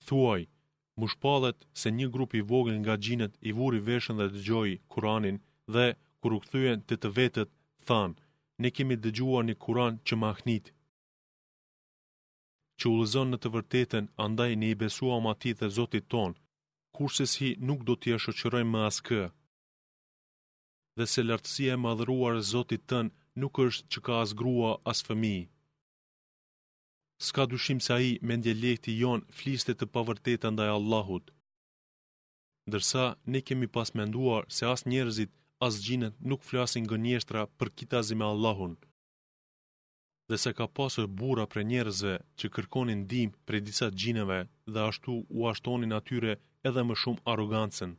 Thuaj, 0.06 0.42
më 0.98 1.06
shpallet 1.12 1.58
se 1.80 1.88
një 1.98 2.06
grup 2.14 2.30
i 2.40 2.42
vogël 2.50 2.76
nga 2.80 2.94
xhinet 3.04 3.32
i 3.48 3.50
vuri 3.58 3.80
veshën 3.88 4.16
dhe 4.20 4.26
dëgjoi 4.34 4.72
Kur'anin 4.92 5.38
dhe 5.74 5.86
kur 6.20 6.32
u 6.36 6.38
kthyen 6.44 6.78
te 6.88 6.94
të 7.00 7.08
vetët, 7.16 7.50
than, 7.88 8.12
ne 8.62 8.68
kemi 8.76 8.96
dëgjuar 9.04 9.42
një 9.46 9.54
Kur'an 9.64 9.94
që 10.06 10.14
mahnit 10.24 10.66
që 12.80 12.86
u 12.92 12.96
në 13.26 13.38
të 13.40 13.48
vërtetën, 13.54 14.04
andaj 14.26 14.50
një 14.60 14.68
i 14.72 14.78
besuam 14.82 15.24
ati 15.32 15.50
dhe 15.58 15.66
Zotit 15.76 16.04
ton, 16.12 16.32
kurse 16.96 17.24
si 17.34 17.48
nuk 17.68 17.80
do 17.88 17.94
t'ja 18.00 18.18
shëqërojmë 18.24 18.72
më 18.74 18.80
askë, 18.88 19.22
dhe 20.98 21.06
se 21.12 21.20
lartësia 21.28 21.72
e 21.76 21.82
madhëruar 21.86 22.34
e 22.40 22.46
Zotit 22.52 22.82
tën 22.90 23.06
nuk 23.40 23.54
është 23.66 23.86
që 23.92 23.98
ka 24.06 24.14
as 24.24 24.30
grua 24.40 24.70
as 24.90 24.98
fëmi. 25.06 25.38
Ska 27.26 27.42
dyshim 27.52 27.78
se 27.86 27.90
ai 27.98 28.10
me 28.26 28.36
lehti 28.62 28.92
jon 29.02 29.20
fliste 29.38 29.72
të 29.76 29.86
pavërteta 29.94 30.48
ndaj 30.54 30.70
Allahut. 30.78 31.26
Dërsa 32.72 33.04
ne 33.32 33.40
kemi 33.46 33.68
pas 33.76 33.90
menduar 33.98 34.42
se 34.56 34.64
as 34.74 34.80
njerëzit 34.90 35.30
as 35.66 35.74
gjinët 35.84 36.14
nuk 36.28 36.40
flasin 36.48 36.84
gënjeshtra 36.90 37.42
për 37.58 37.68
kitazi 37.78 38.14
me 38.18 38.26
Allahun. 38.32 38.74
Dhe 40.28 40.36
se 40.42 40.50
ka 40.58 40.66
pasur 40.76 41.06
bura 41.20 41.44
për 41.52 41.60
njerëzve 41.70 42.14
që 42.38 42.46
kërkonin 42.54 43.00
dim 43.12 43.30
për 43.46 43.54
disa 43.68 43.86
gjinëve 44.00 44.40
dhe 44.72 44.80
ashtu 44.90 45.12
u 45.36 45.38
ashtonin 45.50 45.96
atyre 45.98 46.32
edhe 46.68 46.82
më 46.88 46.94
shumë 47.02 47.24
arogancen. 47.32 47.92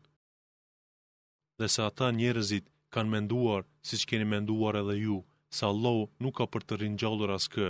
Dhe 1.59 1.67
se 1.73 1.79
ata 1.89 2.07
njerëzit 2.19 2.65
kanë 2.95 3.11
menduar 3.13 3.65
si 3.87 3.97
që 4.01 4.07
keni 4.11 4.27
menduar 4.33 4.77
edhe 4.81 4.95
ju, 5.05 5.17
sa 5.57 5.69
Allah 5.73 5.99
nuk 6.23 6.35
ka 6.39 6.45
për 6.53 6.63
të 6.67 6.79
rinjallur 6.83 7.31
as 7.37 7.47
kë. 7.55 7.69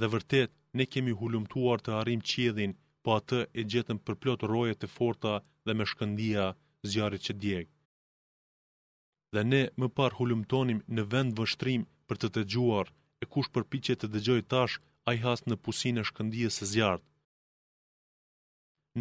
Dhe 0.00 0.08
vërtet, 0.14 0.52
ne 0.78 0.84
kemi 0.92 1.14
hulumtuar 1.20 1.78
të 1.82 1.94
arim 2.00 2.20
qedhin, 2.30 2.72
po 3.02 3.10
atë 3.18 3.40
e 3.60 3.64
gjetëm 3.72 3.98
përplot 4.06 4.42
rojet 4.52 4.78
të 4.80 4.88
forta 4.96 5.34
dhe 5.66 5.72
me 5.76 5.84
shkëndia 5.90 6.44
zjarit 6.90 7.22
që 7.26 7.34
djek. 7.42 7.68
Dhe 9.34 9.42
ne 9.52 9.62
më 9.80 9.88
par 9.96 10.12
hulumtonim 10.18 10.80
në 10.94 11.02
vend 11.12 11.32
vështrim 11.40 11.82
për 12.08 12.16
të 12.20 12.28
të 12.34 12.42
gjuar, 12.52 12.86
e 13.22 13.24
kush 13.32 13.50
përpi 13.54 13.78
që 13.86 13.94
të 13.98 14.06
dëgjoj 14.14 14.42
tash, 14.52 14.76
a 15.08 15.10
i 15.16 15.20
hasë 15.24 15.48
në 15.50 15.56
pusin 15.64 16.00
e 16.00 16.04
shkëndia 16.10 16.50
se 16.56 16.66
zjarë. 16.72 17.04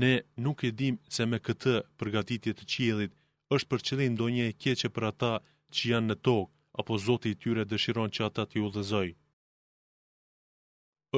Ne 0.02 0.14
nuk 0.46 0.60
e 0.68 0.72
dim 0.80 0.96
se 1.16 1.24
me 1.30 1.38
këtë 1.48 1.76
përgatitje 2.00 2.54
të 2.58 2.64
qjellit 2.74 3.14
është 3.58 3.70
për 3.70 3.84
qëllim 3.88 4.14
ndonjë 4.16 4.44
e 4.50 4.56
keqe 4.64 4.90
për 4.96 5.04
ata 5.12 5.30
që 5.76 5.82
janë 5.92 6.10
në 6.10 6.16
tokë, 6.28 6.52
apo 6.82 6.94
Zoti 7.06 7.32
i 7.34 7.38
tyre 7.44 7.64
dëshiron 7.72 8.12
që 8.16 8.22
ata 8.30 8.44
të 8.50 8.62
udhëzojnë. 8.68 9.18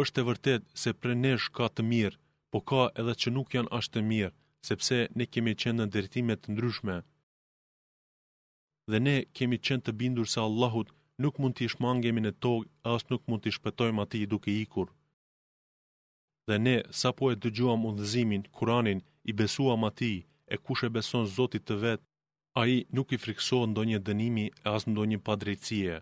Është 0.01 0.21
e 0.23 0.27
vërtet 0.29 0.63
se 0.83 0.91
pre 1.01 1.13
nesh 1.23 1.47
ka 1.57 1.67
të 1.73 1.83
mirë, 1.91 2.19
po 2.51 2.59
ka 2.69 2.83
edhe 3.01 3.13
që 3.21 3.29
nuk 3.35 3.55
janë 3.57 3.73
ashtë 3.79 3.93
të 3.97 4.03
mirë, 4.11 4.35
sepse 4.69 4.97
ne 5.17 5.25
kemi 5.33 5.53
qenë 5.61 5.79
në 5.79 5.85
ndërtimet 5.89 6.41
të 6.43 6.53
ndryshme. 6.55 6.95
Dhe 8.91 8.99
ne 9.05 9.17
kemi 9.37 9.57
qenë 9.67 9.85
të 9.85 9.91
bindur 10.01 10.27
se 10.33 10.39
Allahut 10.47 10.93
nuk 11.23 11.35
mund 11.41 11.55
t'i 11.57 11.67
shmangemi 11.73 12.21
në 12.23 12.31
tokë, 12.43 12.69
as 12.93 13.03
nuk 13.11 13.21
mund 13.27 13.43
t'i 13.43 13.51
shpëtojmë 13.57 14.01
ati 14.05 14.21
duke 14.33 14.51
ikur. 14.63 14.87
Dhe 16.47 16.57
ne, 16.65 16.77
sa 16.99 17.09
po 17.17 17.27
e 17.31 17.35
dëgjuam 17.43 17.83
undëzimin, 17.91 18.47
kuranin, 18.57 18.99
i 19.29 19.31
besuam 19.39 19.83
ati, 19.89 20.13
e 20.53 20.55
kush 20.65 20.83
e 20.87 20.93
beson 20.95 21.27
zotit 21.37 21.63
të 21.67 21.75
vetë, 21.83 22.03
A 22.59 22.67
i 22.67 22.77
nuk 22.91 23.11
i 23.15 23.17
frikso 23.23 23.59
do 23.77 23.83
një 23.87 23.99
dënimi 24.07 24.43
e 24.49 24.69
as 24.77 24.83
do 24.97 25.03
një 25.11 25.19
padrejtësie. 25.27 25.99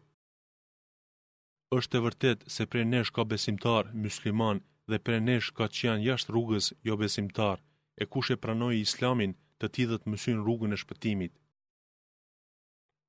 Êshtë 1.77 1.97
e 1.99 2.03
vërtet 2.05 2.45
se 2.53 2.65
pre 2.71 2.81
nesh 2.93 3.11
ka 3.17 3.23
besimtar, 3.33 3.83
musliman, 4.05 4.57
dhe 4.89 4.97
pre 5.05 5.17
nesh 5.27 5.51
ka 5.57 5.65
që 5.75 5.81
janë 5.89 6.05
jashtë 6.07 6.33
rrugës 6.33 6.65
jo 6.89 6.93
besimtar, 7.03 7.57
e 8.01 8.03
kush 8.13 8.31
e 8.35 8.39
pranoj 8.45 8.73
islamin 8.79 9.35
të 9.59 9.65
tidhët 9.77 10.09
mësyn 10.09 10.39
rrugën 10.41 10.73
e 10.77 10.81
shpëtimit. 10.83 11.33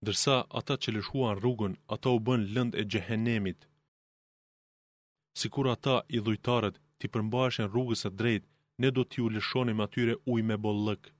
Dërsa 0.06 0.36
ata 0.60 0.74
që 0.82 0.94
lëshuan 0.96 1.36
rrugën, 1.40 1.74
ata 1.96 2.08
u 2.16 2.18
bën 2.26 2.42
lënd 2.54 2.72
e 2.80 2.84
gjehenemit. 2.92 3.60
Si 5.40 5.46
kur 5.54 5.66
ata 5.76 5.96
i 6.16 6.18
dhujtarët 6.26 6.76
ti 6.98 7.06
përmbashen 7.12 7.70
rrugës 7.72 8.04
e 8.08 8.10
drejt, 8.20 8.44
ne 8.80 8.88
do 8.96 9.02
t'ju 9.08 9.26
lëshonim 9.34 9.80
atyre 9.86 10.14
uj 10.32 10.40
me 10.48 10.56
bollëkë 10.64 11.10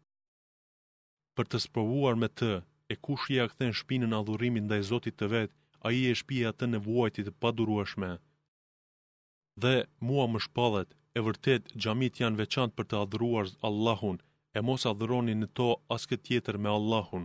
për 1.41 1.49
të 1.55 1.59
sprovuar 1.65 2.17
me 2.21 2.29
të, 2.39 2.49
e 2.93 2.95
kush 3.07 3.29
i 3.33 3.37
ja 3.39 3.45
kthen 3.49 3.71
shpinën 3.81 4.13
adhurimit 4.17 4.65
ndaj 4.67 4.83
Zotit 4.89 5.15
të 5.21 5.27
vet, 5.35 5.53
ai 5.89 5.95
e 6.11 6.19
shpi 6.21 6.41
atë 6.51 6.67
në 6.73 6.81
vuajtje 6.87 7.23
të 7.29 7.33
padurueshme. 7.43 8.09
Dhe 9.63 9.73
mua 10.09 10.27
më 10.33 10.43
shpallet, 10.47 10.91
e 11.17 11.21
vërtet 11.27 11.71
xhamit 11.83 12.21
janë 12.23 12.41
veçantë 12.43 12.77
për 12.79 12.87
të 12.91 12.99
adhuruar 13.05 13.47
Allahun, 13.69 14.19
e 14.57 14.61
mos 14.69 14.85
adhuroni 14.93 15.35
në 15.43 15.49
to 15.59 15.71
as 15.97 16.05
tjetër 16.27 16.57
me 16.63 16.69
Allahun. 16.79 17.25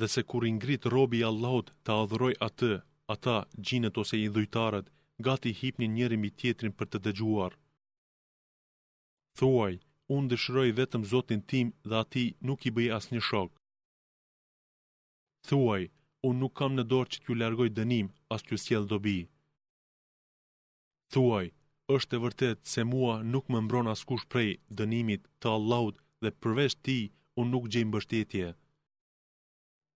Dhe 0.00 0.08
se 0.14 0.20
kur 0.30 0.42
i 0.48 0.52
ngrit 0.56 0.88
robi 0.96 1.18
i 1.20 1.28
Allahut 1.32 1.68
të 1.84 1.90
adhuroj 2.02 2.32
atë, 2.48 2.72
ata 3.14 3.36
gjinët 3.66 4.00
ose 4.02 4.14
i 4.24 4.28
dhujtarët, 4.34 4.86
gati 5.26 5.52
hipnin 5.60 5.94
njëri 5.96 6.16
mbi 6.20 6.30
tjetrin 6.38 6.72
për 6.78 6.86
të 6.90 6.98
dëgjuar. 7.04 7.52
Thuaj, 9.38 9.74
unë 10.14 10.28
dëshëroj 10.30 10.68
vetëm 10.80 11.02
zotin 11.12 11.40
tim 11.52 11.68
dhe 11.90 11.96
ati 12.04 12.24
nuk 12.48 12.66
i 12.68 12.74
bëj 12.76 12.88
asë 12.96 13.12
një 13.14 13.22
shok. 13.28 13.50
Thuaj, 15.48 15.82
unë 16.28 16.38
nuk 16.42 16.54
kam 16.60 16.72
në 16.78 16.84
dorë 16.92 17.10
që 17.14 17.18
t'ju 17.24 17.34
largoj 17.40 17.66
dënim, 17.78 18.06
as 18.36 18.40
t'ju 18.46 18.56
s'jel 18.64 18.84
dobi. 18.92 19.16
Thuaj, 21.12 21.46
është 21.96 22.12
e 22.18 22.22
vërtet 22.24 22.58
se 22.74 22.82
mua 22.92 23.14
nuk 23.32 23.46
më 23.52 23.58
mbron 23.66 23.90
as 23.94 24.04
kush 24.10 24.26
prej 24.34 24.50
dënimit 24.80 25.22
të 25.40 25.46
Allahut 25.56 25.96
dhe 26.22 26.30
përveç 26.42 26.72
ti 26.86 26.98
unë 27.40 27.50
nuk 27.56 27.66
gjej 27.72 27.84
mbështetje. 27.88 28.46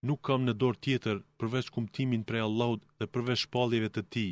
Nuk 0.09 0.21
kam 0.29 0.41
në 0.45 0.53
dorë 0.63 0.83
tjetër 0.85 1.17
përveç 1.41 1.67
kumtimin 1.75 2.23
prej 2.29 2.45
Allahut 2.49 2.83
dhe 2.99 3.07
përveç 3.15 3.41
shpalljeve 3.45 3.89
të 3.95 4.03
ti. 4.13 4.27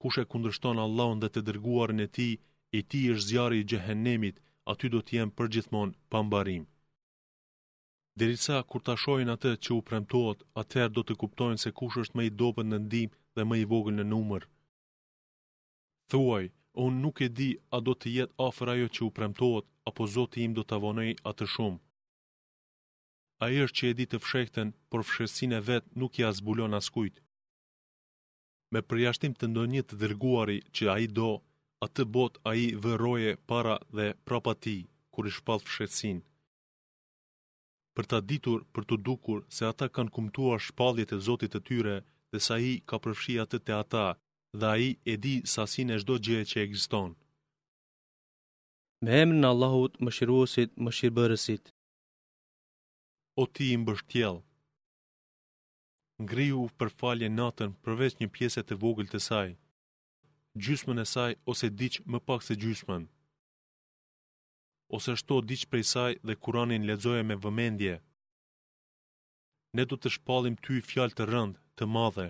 Kush 0.00 0.18
e 0.22 0.28
kundërshton 0.32 0.82
Allahun 0.86 1.20
dhe 1.22 1.28
të 1.32 1.40
dërguar 1.48 1.90
e 2.06 2.08
ti, 2.16 2.28
i 2.78 2.80
ti 2.90 3.00
është 3.12 3.26
zjarri 3.30 3.56
i 3.62 3.68
gjehenemit, 3.70 4.36
aty 4.68 4.90
do 4.94 5.00
të 5.02 5.16
jenë 5.18 5.34
përgjithmonë 5.40 5.96
pa 6.12 6.20
mbarim. 6.26 6.66
Derisa 8.20 8.56
kur 8.70 8.82
ta 8.86 8.96
shohin 9.02 9.32
atë 9.34 9.52
që 9.64 9.70
u 9.76 9.82
premtohet, 9.88 10.42
atëherë 10.62 10.94
do 10.96 11.02
të 11.06 11.14
kuptojnë 11.22 11.62
se 11.62 11.72
kush 11.80 11.98
është 12.02 12.18
më 12.18 12.26
i 12.28 12.32
dobët 12.40 12.66
në 12.70 12.78
ndihmë 12.86 13.18
dhe 13.36 13.44
më 13.48 13.60
i 13.62 13.66
vogël 13.72 13.96
në 13.96 14.04
numër. 14.12 14.42
Thuaj, 16.10 16.44
unë 16.84 17.00
nuk 17.04 17.22
e 17.26 17.28
di 17.38 17.50
a 17.76 17.80
do 17.86 17.94
të 18.00 18.12
jetë 18.16 18.36
afër 18.48 18.72
ajo 18.74 18.88
që 18.96 19.00
u 19.08 19.10
premtohet 19.18 19.66
apo 19.88 20.06
Zoti 20.14 20.42
im 20.46 20.52
do 20.58 20.62
ta 20.70 20.76
vonoj 20.84 21.08
atë 21.30 21.46
shumë. 21.54 21.80
Ai 23.44 23.56
është 23.64 23.76
që 23.78 23.84
e 23.90 23.94
di 23.98 24.06
të 24.10 24.18
fshekhten, 24.24 24.68
por 24.90 25.00
e 25.56 25.60
vet 25.68 25.84
nuk 26.00 26.12
ia 26.18 26.30
zbulon 26.38 26.74
askujt. 26.80 27.16
Me 28.72 28.80
përjashtim 28.88 29.32
të 29.36 29.44
ndonjë 29.50 29.82
të 29.86 29.94
dërguari 30.02 30.58
që 30.76 30.84
ai 30.94 31.06
do, 31.18 31.30
atë 31.86 32.02
bot 32.14 32.34
a 32.48 32.52
i 32.64 32.66
vëroje 32.84 33.30
para 33.50 33.74
dhe 33.96 34.06
prapa 34.26 34.52
ti, 34.64 34.76
kur 35.12 35.24
i 35.30 35.32
shpalë 35.36 35.64
fshetsin. 35.68 36.18
Për 37.96 38.04
ta 38.10 38.18
ditur, 38.30 38.60
për 38.74 38.84
të 38.90 38.96
dukur, 39.06 39.40
se 39.56 39.64
ata 39.72 39.86
kanë 39.96 40.14
kumtuar 40.16 40.60
shpaljet 40.68 41.14
e 41.16 41.18
zotit 41.28 41.56
e 41.58 41.60
tyre, 41.68 41.96
dhe 42.32 42.38
sa 42.46 42.54
i 42.70 42.72
ka 42.88 42.96
përfshi 43.04 43.34
atë 43.44 43.58
të 43.64 43.72
ata, 43.82 44.04
dhe 44.60 44.66
a 44.74 44.76
i 44.88 44.90
e 45.12 45.14
di 45.24 45.34
sasin 45.54 45.88
e 45.94 45.96
shdo 46.02 46.14
gjë 46.26 46.40
që 46.50 46.56
egziston. 46.66 47.10
Me 49.04 49.12
emrin 49.22 49.48
Allahut, 49.52 49.92
më 50.04 50.10
shiruosit, 50.16 50.70
më 50.84 50.90
shirëbërësit. 50.96 51.64
O 53.40 53.44
ti 53.54 53.66
i 53.74 53.78
mbështjel, 53.82 54.36
ngriu 56.24 56.62
për 56.78 56.88
falje 57.00 57.28
natën 57.38 57.70
përveç 57.84 58.14
një 58.20 58.28
pjeset 58.36 58.66
të 58.68 58.74
vogël 58.82 59.08
të 59.12 59.20
saj, 59.28 59.48
Gjysmën 60.58 60.98
e 60.98 61.04
saj 61.14 61.32
ose 61.52 61.68
diqë 61.80 62.02
më 62.10 62.18
pak 62.26 62.42
se 62.44 62.54
gjysmën. 62.62 63.04
Ose 64.96 65.12
shto 65.20 65.36
diç 65.50 65.62
prej 65.70 65.86
saj 65.92 66.12
dhe 66.26 66.34
kuranin 66.42 66.86
ledzoje 66.88 67.22
me 67.26 67.36
vëmendje. 67.44 67.94
Ne 69.76 69.82
do 69.90 69.96
të 70.00 70.08
shpalim 70.16 70.56
ty 70.64 70.74
fjal 70.90 71.10
të 71.14 71.24
rënd, 71.32 71.54
të 71.76 71.84
madhe. 71.94 72.28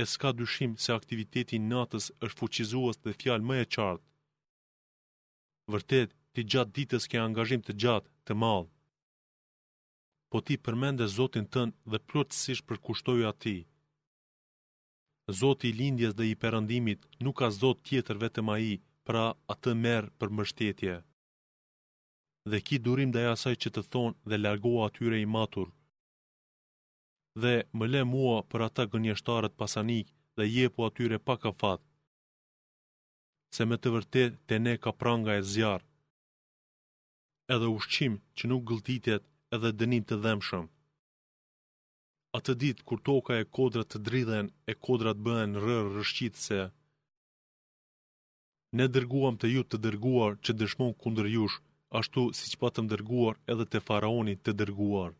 E 0.00 0.02
s'ka 0.12 0.30
dyshim 0.38 0.72
se 0.84 0.90
aktiviteti 0.98 1.56
natës 1.72 2.04
është 2.26 2.38
fuqizuas 2.40 2.96
dhe 3.04 3.12
fjal 3.20 3.40
më 3.48 3.54
e 3.64 3.66
qartë. 3.74 4.06
Vërtet, 5.72 6.10
ti 6.32 6.40
gjatë 6.50 6.74
ditës 6.76 7.04
ke 7.10 7.16
angazhim 7.26 7.62
të 7.64 7.72
gjatë, 7.82 8.10
të 8.26 8.32
madh. 8.42 8.68
Po 10.30 10.38
ti 10.46 10.54
përmende 10.64 11.06
zotin 11.16 11.46
tënë 11.54 11.76
dhe 11.90 11.98
plotësisht 12.08 12.66
për 12.68 12.78
kushtoju 12.86 13.24
ati. 13.32 13.56
Zoti 15.32 15.70
lindjes 15.72 16.12
dhe 16.18 16.24
i 16.32 16.34
perëndimit 16.42 17.00
nuk 17.24 17.36
ka 17.40 17.48
zot 17.60 17.78
tjetër 17.88 18.16
vetëm 18.24 18.48
ai, 18.56 18.76
pra 19.06 19.24
atë 19.52 19.70
merr 19.82 20.04
për 20.18 20.28
mbështetje. 20.34 20.94
Dhe 22.50 22.58
ki 22.66 22.76
durim 22.84 23.08
ndaj 23.08 23.26
asaj 23.34 23.54
që 23.62 23.68
të 23.74 23.82
thon 23.92 24.12
dhe 24.28 24.36
largoa 24.38 24.88
atyre 24.90 25.18
i 25.22 25.28
matur. 25.34 25.68
Dhe 27.42 27.54
më 27.78 27.84
le 27.92 28.02
mua 28.12 28.38
për 28.50 28.60
ata 28.68 28.82
gënjeshtarët 28.92 29.56
pasanik 29.62 30.06
dhe 30.36 30.44
jepu 30.56 30.80
atyre 30.88 31.18
pa 31.26 31.34
kafat. 31.44 31.80
Se 33.56 33.62
me 33.68 33.76
të 33.80 33.88
vërtet 33.96 34.32
te 34.48 34.54
ne 34.64 34.74
ka 34.82 34.92
pranga 35.00 35.32
e 35.40 35.42
zjarë. 35.52 35.88
Edhe 37.56 37.72
ushqim 37.78 38.14
që 38.36 38.44
nuk 38.52 38.66
gëlltitet 38.68 39.30
edhe 39.56 39.74
dënim 39.80 40.04
të 40.08 40.16
dhemshëm 40.24 40.66
atë 42.34 42.54
ditë 42.60 42.84
kur 42.90 43.00
toka 43.08 43.36
e 43.40 43.44
kodrat 43.56 43.88
të 43.92 43.98
dridhen 44.06 44.46
e 44.70 44.74
kodrat 44.86 45.18
bëhen 45.26 45.52
rrë 45.62 45.76
rrëshqit 45.90 46.38
se 46.44 46.58
ne 48.78 48.86
dërguam 48.96 49.36
të 49.38 49.50
ju 49.54 49.62
të 49.70 49.78
dërguar 49.84 50.32
që 50.44 50.52
dëshmon 50.60 50.94
kundër 51.02 51.28
jush, 51.34 51.58
ashtu 51.98 52.22
si 52.38 52.48
që 52.52 52.58
patëm 52.64 52.86
dërguar 52.92 53.34
edhe 53.52 53.66
të 53.72 53.80
faraoni 53.88 54.34
të 54.44 54.52
dërguar. 54.60 55.12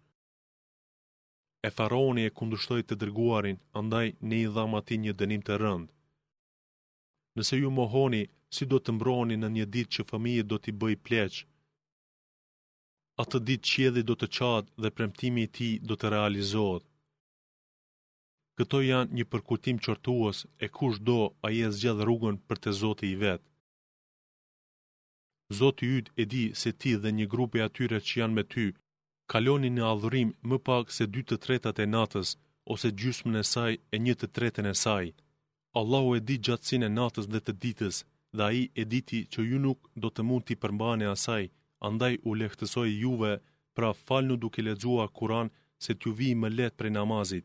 E 1.66 1.68
faraoni 1.76 2.24
e 2.28 2.32
kundushtoj 2.38 2.80
të 2.86 2.94
dërguarin, 3.02 3.58
andaj 3.80 4.06
ne 4.28 4.40
i 4.46 4.48
dham 4.56 4.72
ati 4.80 4.94
një 5.04 5.12
dënim 5.20 5.42
të 5.46 5.54
rënd. 5.62 5.86
Nëse 7.38 7.54
ju 7.60 7.70
mohoni, 7.78 8.22
si 8.54 8.62
do 8.72 8.78
të 8.82 8.90
mbroni 8.96 9.36
në 9.38 9.48
një 9.56 9.66
ditë 9.74 9.92
që 9.94 10.08
familje 10.10 10.44
do 10.50 10.56
t'i 10.62 10.72
bëj 10.82 10.96
pleqë, 11.06 11.46
atë 13.22 13.36
ditë 13.48 13.88
edhe 13.88 14.02
do 14.10 14.14
të 14.18 14.26
qadë 14.36 14.72
dhe 14.82 14.94
premtimi 14.96 15.46
i 15.46 15.52
ti 15.56 15.70
do 15.88 15.94
të 15.98 16.12
realizohet. 16.16 16.84
Këto 18.60 18.78
janë 18.86 19.16
një 19.18 19.24
përkutim 19.34 19.78
qërtuos 19.84 20.40
e 20.64 20.66
kush 20.78 21.00
do 21.08 21.14
a 21.46 21.50
je 21.56 21.68
zgjadhë 21.76 22.04
rrugën 22.06 22.36
për 22.50 22.60
të 22.64 22.72
zote 22.80 23.04
i 23.08 23.14
vetë. 23.22 23.46
Zoti 25.60 25.86
i 25.86 25.94
ytë 26.02 26.12
e 26.20 26.24
di 26.34 26.42
se 26.60 26.70
ti 26.82 26.92
dhe 27.02 27.10
një 27.18 27.26
grupe 27.32 27.64
atyre 27.66 27.98
që 28.06 28.12
janë 28.20 28.36
me 28.38 28.44
ty, 28.54 28.66
kaloni 29.32 29.70
në 29.74 29.84
adhurim 29.92 30.30
më 30.50 30.56
pak 30.68 30.94
se 30.98 31.04
dy 31.14 31.22
të 31.26 31.36
tretat 31.46 31.80
e 31.84 31.86
natës 31.96 32.30
ose 32.74 32.88
gjysmën 33.00 33.40
e 33.42 33.44
saj 33.52 33.72
e 33.94 34.00
një 34.04 34.14
të 34.20 34.26
tretën 34.36 34.70
e 34.72 34.74
saj. 34.84 35.06
Allahu 35.80 36.10
e 36.18 36.20
di 36.28 36.36
gjatësin 36.46 36.86
e 36.88 36.90
natës 37.00 37.26
dhe 37.32 37.40
të 37.44 37.52
ditës 37.64 37.96
dhe 38.36 38.42
a 38.48 38.50
i 38.60 38.62
e 38.82 38.84
diti 38.94 39.20
që 39.32 39.40
ju 39.50 39.58
nuk 39.66 39.80
do 40.02 40.08
të 40.14 40.22
mund 40.28 40.44
t'i 40.46 40.60
përmbane 40.62 41.06
asaj, 41.14 41.44
andaj 41.88 42.14
u 42.28 42.36
lehtësoj 42.40 42.86
juve 43.02 43.32
pra 43.76 43.90
falnu 44.06 44.36
duke 44.44 44.66
ledzua 44.68 45.06
kuran 45.18 45.48
se 45.84 45.90
t'ju 45.98 46.10
vi 46.18 46.30
më 46.42 46.48
letë 46.58 46.78
prej 46.80 46.92
namazit. 46.98 47.44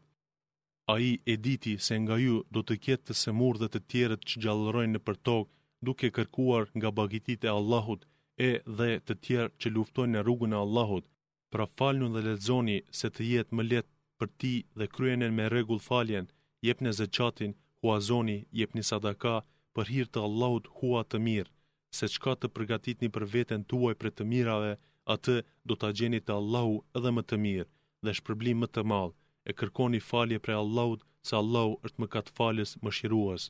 A 0.94 0.96
i 1.10 1.12
e 1.32 1.36
diti 1.38 1.74
se 1.86 1.94
nga 2.02 2.16
ju 2.24 2.36
do 2.58 2.62
të 2.66 2.76
kjetë 2.86 3.06
të 3.08 3.16
semur 3.22 3.56
dhe 3.62 3.68
të 3.74 3.80
tjeret 3.92 4.24
që 4.30 4.40
gjallërojnë 4.46 4.94
në 4.96 5.02
për 5.08 5.18
tokë, 5.28 5.52
duke 5.90 6.10
kërkuar 6.16 6.64
nga 6.80 6.90
bagitit 7.00 7.44
e 7.48 7.50
Allahut 7.60 8.08
e 8.48 8.50
dhe 8.80 8.88
të 9.10 9.16
tjerë 9.28 9.54
që 9.62 9.72
luftojnë 9.76 10.14
në 10.16 10.24
rrugën 10.24 10.56
e 10.58 10.62
Allahut, 10.64 11.06
pra 11.54 11.68
falnu 11.82 12.08
dhe 12.16 12.24
lezoni 12.30 12.78
se 13.02 13.12
të 13.16 13.28
jetë 13.34 13.56
më 13.60 13.64
letë 13.70 13.94
për 14.20 14.30
ti 14.42 14.54
dhe 14.80 14.90
kryenen 14.96 15.36
me 15.42 15.46
regull 15.56 15.84
faljen, 15.90 16.32
jep 16.70 16.82
në 16.86 16.96
zëqatin, 17.02 17.54
huazoni, 17.84 18.40
jep 18.62 18.74
një 18.80 18.86
sadaka, 18.92 19.36
për 19.76 19.86
hirtë 19.94 20.14
të 20.18 20.26
Allahut 20.28 20.72
hua 20.80 21.04
të 21.12 21.22
mirë, 21.30 21.54
se 22.00 22.06
qka 22.16 22.34
të 22.38 22.48
përgatit 22.58 22.98
një 23.06 23.14
për 23.20 23.26
veten 23.38 23.68
tuaj 23.74 23.96
për 24.02 24.10
të 24.16 24.24
mirave, 24.34 24.74
atë 25.18 25.36
do 25.70 25.74
të 25.80 25.94
gjeni 26.02 26.22
të 26.26 26.34
Allahu 26.42 26.76
edhe 27.02 27.16
më 27.20 27.24
të 27.30 27.44
mirë 27.46 27.72
dhe 28.08 28.18
shpërblim 28.22 28.58
më 28.66 28.70
të 28.76 28.84
malë 28.94 29.19
e 29.48 29.54
kërkoni 29.60 30.00
falje 30.12 30.38
pre 30.46 30.54
Allahut, 30.62 31.00
se 31.28 31.34
Allahut 31.40 31.84
është 31.88 32.00
më 32.02 32.08
katë 32.16 32.34
faljes 32.40 32.72
më 32.84 32.92
shiruas. 32.98 33.44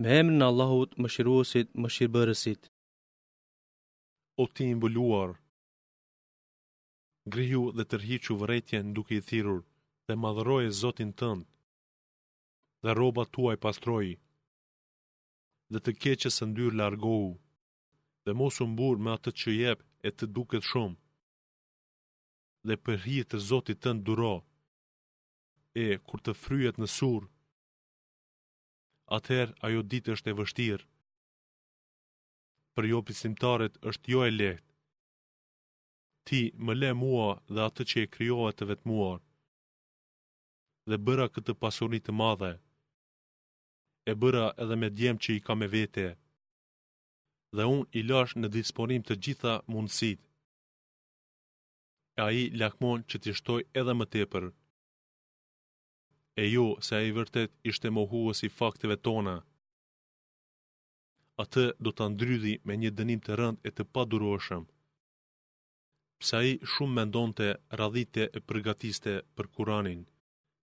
Me 0.00 0.08
emrin 0.20 0.38
në 0.40 0.48
Allahut 0.52 0.90
më 1.02 1.08
shiruasit 1.14 1.68
më 1.82 1.88
shirëbërësit. 1.94 2.62
O 4.42 4.44
ti 4.54 4.64
i 4.72 5.36
grihu 7.34 7.64
dhe 7.76 7.84
tërhiqu 7.92 8.32
vëretje 8.40 8.78
në 8.82 8.94
duke 8.96 9.14
i 9.20 9.22
thirur, 9.28 9.60
dhe 10.06 10.14
madhëroj 10.22 10.62
e 10.68 10.72
zotin 10.82 11.10
tënd 11.20 11.42
dhe 12.82 12.90
roba 13.00 13.24
tua 13.34 13.50
i 13.56 13.62
pastroj, 13.64 14.08
dhe 15.72 15.78
të 15.84 15.90
keqës 16.02 16.36
ndyrë 16.50 16.76
largohu, 16.80 17.30
dhe 18.24 18.32
mosu 18.40 18.64
mburë 18.72 19.02
me 19.04 19.10
atë 19.16 19.30
që 19.40 19.48
jebë 19.60 19.86
e 20.06 20.08
të 20.18 20.24
duket 20.36 20.62
shumë, 20.70 20.96
dhe 22.68 22.76
për 22.84 22.96
hirë 23.04 23.28
të 23.32 23.38
zotit 23.50 23.78
të 23.82 23.92
nduro, 23.98 24.32
e 25.84 25.86
kur 26.06 26.20
të 26.24 26.32
fryet 26.42 26.80
në 26.80 26.88
sur, 26.96 27.22
atëher 29.16 29.52
ajo 29.66 29.82
ditë 29.90 30.14
është 30.14 30.30
e 30.32 30.36
vështirë, 30.40 30.86
për 32.74 32.88
jo 32.92 33.00
pisimtarët 33.08 33.80
është 33.90 34.12
jo 34.12 34.20
e 34.26 34.30
lehtë, 34.40 34.68
ti 36.26 36.40
më 36.64 36.72
le 36.80 36.90
mua 37.02 37.30
dhe 37.54 37.60
atë 37.68 37.82
që 37.90 37.96
e 38.02 38.10
kryohet 38.14 38.58
të 38.58 38.68
vetë 38.70 38.88
muar, 38.90 39.18
dhe 40.88 40.96
bëra 41.06 41.26
këtë 41.34 41.54
pasurit 41.62 42.04
të 42.06 42.12
madhe, 42.20 42.52
e 44.10 44.12
bëra 44.20 44.46
edhe 44.62 44.76
me 44.80 44.88
djem 44.96 45.16
që 45.22 45.30
i 45.36 45.40
ka 45.46 45.54
me 45.60 45.66
vete, 45.76 46.06
dhe 47.56 47.64
unë 47.74 47.88
i 47.98 48.02
lash 48.10 48.32
në 48.40 48.48
disponim 48.56 49.02
të 49.04 49.14
gjitha 49.24 49.54
mundësit, 49.72 50.20
e 52.20 52.22
aji 52.28 52.44
lakmon 52.60 53.00
që 53.08 53.16
t'i 53.22 53.32
shtoj 53.38 53.62
edhe 53.80 53.92
më 53.96 54.06
tepër. 54.12 54.44
E 56.42 56.44
jo, 56.54 56.66
se 56.86 56.92
aji 57.00 57.14
vërtet 57.18 57.50
ishte 57.70 57.88
mohuës 57.96 58.38
i 58.48 58.50
fakteve 58.58 58.96
tona. 59.06 59.36
Atë 61.42 61.64
do 61.84 61.90
të 61.96 62.04
ndrydi 62.12 62.54
me 62.66 62.72
një 62.80 62.90
dënim 62.98 63.20
të 63.26 63.32
rënd 63.40 63.58
e 63.68 63.70
të 63.72 63.82
paduroshëm. 63.94 64.64
Pse 66.20 66.32
aji 66.40 66.54
shumë 66.72 66.94
mendonte 66.98 67.48
radhite 67.80 68.24
e 68.36 68.38
përgatiste 68.48 69.14
për 69.36 69.46
kuranin, 69.54 70.02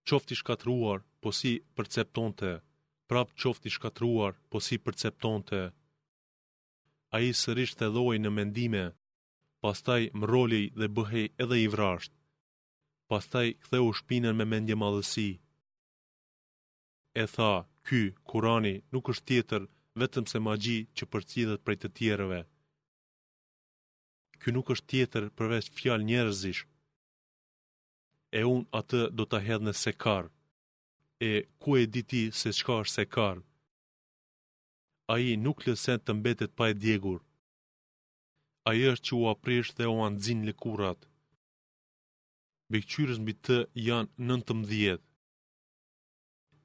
qofti 0.09 0.35
shkatruar, 0.41 0.99
po 1.21 1.29
si 1.39 1.53
përceptonte, 1.75 2.51
prap 3.09 3.29
qofti 3.41 3.69
shkatruar, 3.75 4.33
po 4.49 4.57
si 4.65 4.75
përceptonte. 4.85 5.61
A 7.15 7.15
i 7.27 7.31
sërish 7.41 7.73
të 7.79 7.87
dhoj 7.95 8.17
në 8.21 8.29
mendime, 8.37 8.85
pastaj 9.67 10.03
mrolej 10.21 10.65
dhe 10.79 10.87
bëhej 10.95 11.27
edhe 11.43 11.57
i 11.65 11.67
vrasht. 11.73 12.11
Pastaj 13.11 13.47
ktheu 13.63 13.83
u 13.89 13.97
shpinën 13.99 14.35
me 14.37 14.45
mendje 14.51 14.75
madhësi. 14.81 15.29
E 17.23 17.25
tha, 17.33 17.53
"Ky 17.87 18.01
Kurani 18.29 18.75
nuk 18.93 19.03
është 19.11 19.27
tjetër 19.29 19.61
vetëm 20.01 20.25
se 20.31 20.37
magji 20.47 20.79
që 20.95 21.03
përcidhet 21.11 21.61
prej 21.65 21.77
të 21.81 21.87
tjerëve. 21.97 22.41
Ky 24.41 24.49
nuk 24.55 24.65
është 24.73 24.89
tjetër 24.91 25.23
përveç 25.37 25.65
fjalë 25.77 26.07
njerëzish. 26.11 26.61
E 28.39 28.41
un 28.55 28.61
atë 28.79 29.01
do 29.17 29.23
ta 29.31 29.39
hedh 29.47 29.63
në 29.67 29.73
sekar. 29.85 30.25
E 31.29 31.31
ku 31.61 31.69
e 31.81 31.83
di 31.93 32.01
ti 32.09 32.21
se 32.39 32.49
çka 32.57 32.73
është 32.83 32.95
sekar?" 32.99 33.37
Ai 35.13 35.25
nuk 35.45 35.57
lësen 35.65 35.99
të 36.03 36.11
mbetet 36.19 36.51
pa 36.57 36.63
e 36.71 36.73
djegur 36.83 37.19
a 38.67 38.73
i 38.75 38.81
është 38.93 39.07
që 39.07 39.13
u 39.17 39.25
aprish 39.31 39.69
dhe 39.77 39.85
u 39.89 39.97
anëzin 40.05 40.39
lëkurat. 40.47 40.99
Bekqyres 42.73 43.19
mbi 43.23 43.33
të 43.45 43.57
janë 43.87 44.11
nëntë 44.29 44.55
mdhjet. 44.61 45.01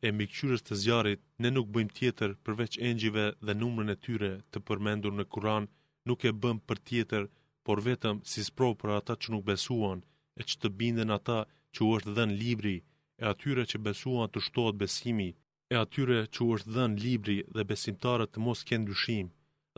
E 0.06 0.08
mbikqyres 0.14 0.64
të 0.66 0.78
zjarit, 0.82 1.20
ne 1.42 1.48
nuk 1.54 1.68
bëjmë 1.74 1.94
tjetër 1.98 2.34
përveç 2.44 2.74
engjive 2.88 3.26
dhe 3.46 3.54
numrën 3.60 3.92
e 3.94 4.00
tyre 4.04 4.32
të 4.52 4.58
përmendur 4.66 5.14
në 5.16 5.24
Kuran, 5.32 5.64
nuk 6.08 6.20
e 6.28 6.32
bëm 6.42 6.58
për 6.68 6.82
tjetër, 6.88 7.22
por 7.66 7.78
vetëm 7.88 8.16
si 8.30 8.40
spro 8.48 8.68
për 8.80 8.90
ata 8.98 9.14
që 9.20 9.28
nuk 9.34 9.44
besuan, 9.50 9.98
e 10.38 10.42
që 10.48 10.54
të 10.62 10.68
binden 10.80 11.14
ata 11.18 11.38
që 11.74 11.78
u 11.86 11.90
është 11.98 12.12
dhen 12.16 12.32
libri, 12.44 12.76
e 13.22 13.24
atyre 13.32 13.62
që 13.70 13.82
besuan 13.86 14.28
të 14.32 14.40
shtohet 14.46 14.80
besimi, 14.82 15.28
e 15.72 15.76
atyre 15.84 16.18
që 16.32 16.40
u 16.46 16.48
është 16.56 16.72
dhen 16.76 16.98
libri 17.06 17.38
dhe 17.54 17.68
besimtarët 17.70 18.30
të 18.34 18.38
mos 18.46 18.60
kënë 18.68 18.88
dyshim 18.90 19.26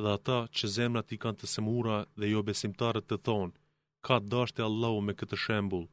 dhe 0.03 0.11
ata 0.19 0.39
që 0.57 0.67
zemrat 0.77 1.13
i 1.15 1.19
kanë 1.23 1.41
të 1.41 1.47
semura 1.55 1.99
dhe 2.21 2.31
jo 2.35 2.41
besimtarët 2.49 3.07
të 3.11 3.19
thonë, 3.29 3.55
ka 4.07 4.17
dashte 4.33 4.65
Allahu 4.69 5.01
me 5.09 5.15
këtë 5.21 5.37
shembul. 5.45 5.85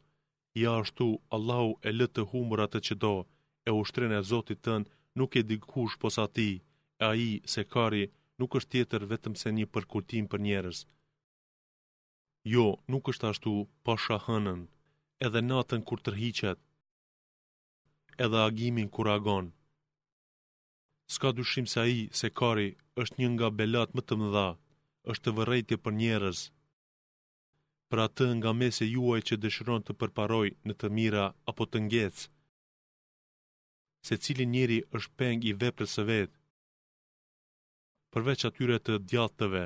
Ja 0.62 0.74
ashtu, 0.84 1.08
Allahu 1.38 1.70
e 1.88 1.92
lëtë 1.98 2.14
të 2.16 2.24
humur 2.32 2.60
atë 2.66 2.80
që 2.88 2.96
do, 3.04 3.14
e 3.68 3.72
ushtrin 3.82 4.16
e 4.18 4.22
Zotit 4.32 4.64
tënë 4.68 4.90
nuk 5.20 5.36
e 5.42 5.46
dikush 5.50 5.96
posa 6.04 6.26
ti, 6.36 6.50
e 7.02 7.04
aji 7.12 7.32
se 7.54 7.62
kari 7.74 8.04
nuk 8.40 8.52
është 8.58 8.72
tjetër 8.74 9.02
vetëm 9.14 9.34
se 9.42 9.48
një 9.58 9.68
përkurtim 9.74 10.26
për 10.32 10.40
njerës. 10.48 10.80
Jo, 12.56 12.66
nuk 12.92 13.10
është 13.14 13.28
ashtu 13.32 13.54
pasha 13.86 14.18
hënën, 14.26 14.62
edhe 15.28 15.40
natën 15.50 15.82
kur 15.88 16.00
tërhiqet, 16.06 16.60
edhe 18.26 18.40
agimin 18.50 18.90
kur 18.96 19.08
agonë 19.18 19.52
s'ka 21.13 21.30
dushim 21.39 21.65
se 21.71 21.78
aji 21.86 22.04
se 22.19 22.28
kari 22.39 22.67
është 23.04 23.19
një 23.19 23.28
nga 23.36 23.47
belat 23.60 23.89
më 23.95 24.02
të 24.08 24.15
mëdha, 24.21 24.47
është 25.12 25.24
të 25.26 25.34
vërrejtje 25.38 25.78
për 25.84 25.93
njerës. 26.02 26.39
për 27.89 28.00
atë 28.08 28.26
nga 28.39 28.52
mese 28.62 28.86
juaj 28.93 29.19
që 29.28 29.36
dëshiron 29.43 29.82
të 29.86 29.93
përparoj 30.00 30.50
në 30.67 30.74
të 30.80 30.88
mira 30.97 31.26
apo 31.52 31.63
të 31.71 31.78
ngecë, 31.88 32.24
se 34.08 34.13
cili 34.24 34.45
njeri 34.54 34.78
është 34.97 35.13
peng 35.19 35.39
i 35.50 35.54
veprës 35.63 35.91
së 35.95 36.04
vetë, 36.12 36.38
përveç 38.12 38.39
atyre 38.50 38.78
të 38.86 38.93
djathëve, 39.10 39.65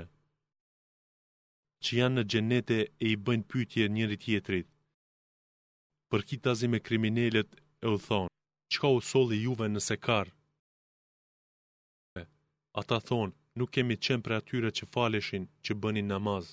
që 1.84 1.92
janë 2.00 2.16
në 2.18 2.24
gjenete 2.32 2.80
e 3.04 3.06
i 3.14 3.22
bëjnë 3.26 3.48
pytje 3.52 3.84
njëri 3.96 4.18
tjetrit. 4.24 4.68
Për 6.10 6.22
kitazi 6.30 6.68
me 6.72 6.84
kriminelet 6.88 7.50
e 7.86 7.88
u 7.96 7.98
thonë, 8.08 8.34
qka 8.74 8.88
u 8.98 9.00
soli 9.12 9.38
juve 9.48 9.68
në 9.74 9.82
sekarë, 9.92 10.32
Ata 12.80 12.98
thonë, 13.08 13.32
nuk 13.60 13.70
kemi 13.76 13.96
qenë 14.06 14.24
për 14.26 14.34
atyre 14.40 14.70
që 14.78 14.86
faleshin 14.94 15.44
që 15.68 15.74
bënin 15.84 16.10
namaz. 16.12 16.46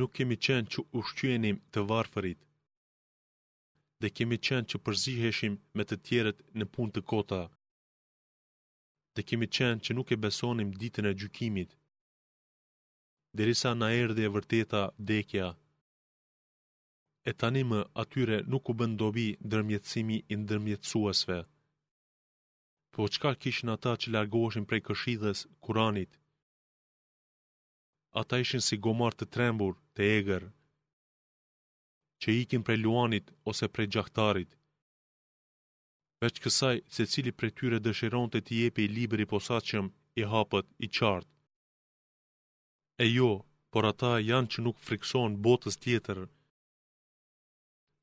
Nuk 0.00 0.14
kemi 0.18 0.36
qenë 0.46 0.70
që 0.72 0.84
ushqyenim 1.00 1.60
të 1.76 1.84
varfërit. 1.90 2.40
Dhe 4.02 4.08
kemi 4.18 4.36
qenë 4.48 4.68
që 4.72 4.80
përziheshim 4.86 5.58
me 5.78 5.82
të 5.86 5.96
tjeret 6.06 6.38
në 6.58 6.64
pun 6.74 6.90
të 6.96 7.00
kota. 7.12 7.40
Dhe 9.14 9.22
kemi 9.30 9.46
qenë 9.56 9.82
që 9.84 9.96
nuk 9.98 10.08
e 10.16 10.20
besonim 10.24 10.70
ditën 10.80 11.08
e 11.10 11.16
gjykimit. 11.20 11.70
Derisa 13.38 13.70
na 13.78 13.88
erdhe 14.02 14.22
e 14.28 14.32
vërteta 14.36 14.82
dekja. 15.10 15.46
E 17.30 17.32
tani 17.40 17.62
atyre 18.04 18.36
nuk 18.52 18.64
u 18.70 18.72
bëndobi 18.80 19.28
dobi 19.30 19.38
ndërmjetësimi 19.46 20.16
i 20.32 20.34
ndërmjetësuesve. 20.42 21.38
Po 22.92 23.04
qka 23.14 23.30
kishin 23.42 23.68
ata 23.76 23.90
që 24.02 24.10
largoheshin 24.14 24.64
prej 24.70 24.82
këshidhës 24.88 25.40
kuranit? 25.66 26.12
Ata 28.22 28.40
ishin 28.44 28.64
si 28.68 28.76
gomar 28.86 29.14
të 29.18 29.26
trembur, 29.36 29.74
të 29.96 30.02
egrë, 30.18 30.48
që 32.22 32.28
ikin 32.42 32.64
prej 32.68 32.78
luanit 32.84 33.26
ose 33.52 33.66
prej 33.76 33.86
gjahtarit. 33.96 34.50
Veç 36.24 36.42
kësaj 36.46 36.76
se 36.96 37.06
cili 37.12 37.32
prej 37.40 37.52
tyre 37.60 37.78
dëshiron 37.86 38.28
të 38.32 38.38
ti 38.48 38.56
epi 38.70 38.82
i 38.84 38.90
liberi 38.96 39.28
posaqëm 39.34 39.86
i 40.22 40.26
hapët 40.32 40.66
i 40.86 40.88
qartë. 40.98 41.32
E 43.04 43.06
jo, 43.10 43.30
por 43.72 43.86
ata 43.92 44.12
janë 44.30 44.50
që 44.54 44.66
nuk 44.66 44.82
frikson 44.88 45.38
botës 45.46 45.80
tjetër. 45.84 46.18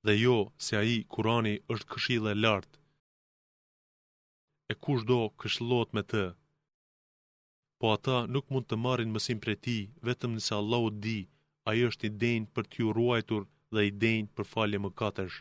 Dhe 0.07 0.13
jo, 0.23 0.37
se 0.67 0.73
aji 0.81 0.97
kurani 1.13 1.55
është 1.75 1.89
këshidhe 1.93 2.33
lartë 2.43 2.79
e 4.71 4.73
kush 4.83 5.03
do 5.09 5.17
këshlot 5.39 5.89
me 5.95 6.01
të. 6.11 6.23
Po 7.79 7.85
ata 7.95 8.15
nuk 8.33 8.45
mund 8.51 8.65
të 8.69 8.75
marrin 8.85 9.11
mësim 9.15 9.39
për 9.43 9.53
ti, 9.65 9.75
vetëm 10.07 10.31
nëse 10.37 10.53
Allah 10.59 10.81
u 10.87 10.89
di, 11.05 11.19
a 11.67 11.69
i 11.79 11.83
është 11.87 12.03
i 12.09 12.15
denjë 12.23 12.49
për 12.53 12.63
t'ju 12.71 12.87
ruajtur 12.97 13.43
dhe 13.73 13.81
i 13.89 13.91
denjë 14.03 14.31
për 14.35 14.45
falje 14.53 14.79
më 14.81 14.89
katërsh. 14.99 15.37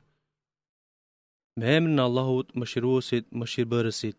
Me 1.58 1.66
emë 1.78 1.92
në 1.96 2.02
Allahut 2.08 2.48
më 2.58 2.64
shiruosit, 2.72 3.24
më 3.38 3.44
shirëbërësit. 3.52 4.18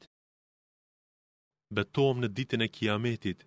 Betom 1.78 2.15
në 2.22 2.28
ditën 2.38 2.62
e 2.65 2.72
kiametit. 2.76 3.39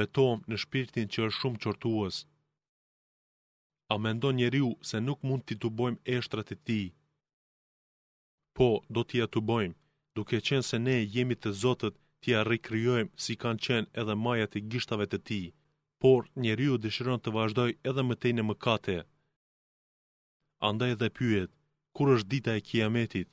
Betom 0.00 0.36
në 0.50 0.56
shpirtin 0.62 1.06
që 1.12 1.18
është 1.26 1.38
shumë 1.40 1.60
qortuës. 1.64 2.16
A 3.92 3.94
me 4.02 4.10
ndon 4.16 4.36
njeriu 4.40 4.70
se 4.88 4.96
nuk 5.06 5.20
mund 5.28 5.42
t'i 5.46 5.54
të 5.60 5.68
bojmë 5.78 6.02
eshtrat 6.16 6.48
e 6.54 6.56
ti? 6.66 6.80
Po, 8.56 8.68
do 8.94 9.00
t'i 9.08 9.18
atë 9.26 9.40
bojmë 9.50 9.76
duke 10.16 10.38
qenë 10.48 10.64
se 10.70 10.78
ne 10.82 10.94
jemi 11.14 11.34
të 11.36 11.50
Zotit, 11.62 11.96
ti 12.22 12.32
e 12.38 12.42
rikrijojmë 12.48 13.18
si 13.24 13.34
kanë 13.42 13.62
qenë 13.66 13.90
edhe 14.00 14.14
majat 14.26 14.54
e 14.58 14.64
gishtave 14.72 15.06
të 15.10 15.18
ti, 15.30 15.42
Por 16.02 16.24
njeriu 16.44 16.74
dëshiron 16.84 17.20
të 17.24 17.30
vazhdojë 17.36 17.74
edhe 17.90 18.02
më 18.06 18.14
tej 18.22 18.32
në 18.36 18.42
mëkate. 18.48 18.96
Andaj 20.68 20.92
dhe 21.00 21.08
pyet, 21.16 21.50
kur 21.94 22.06
është 22.14 22.30
dita 22.32 22.50
e 22.58 22.64
kiametit? 22.68 23.28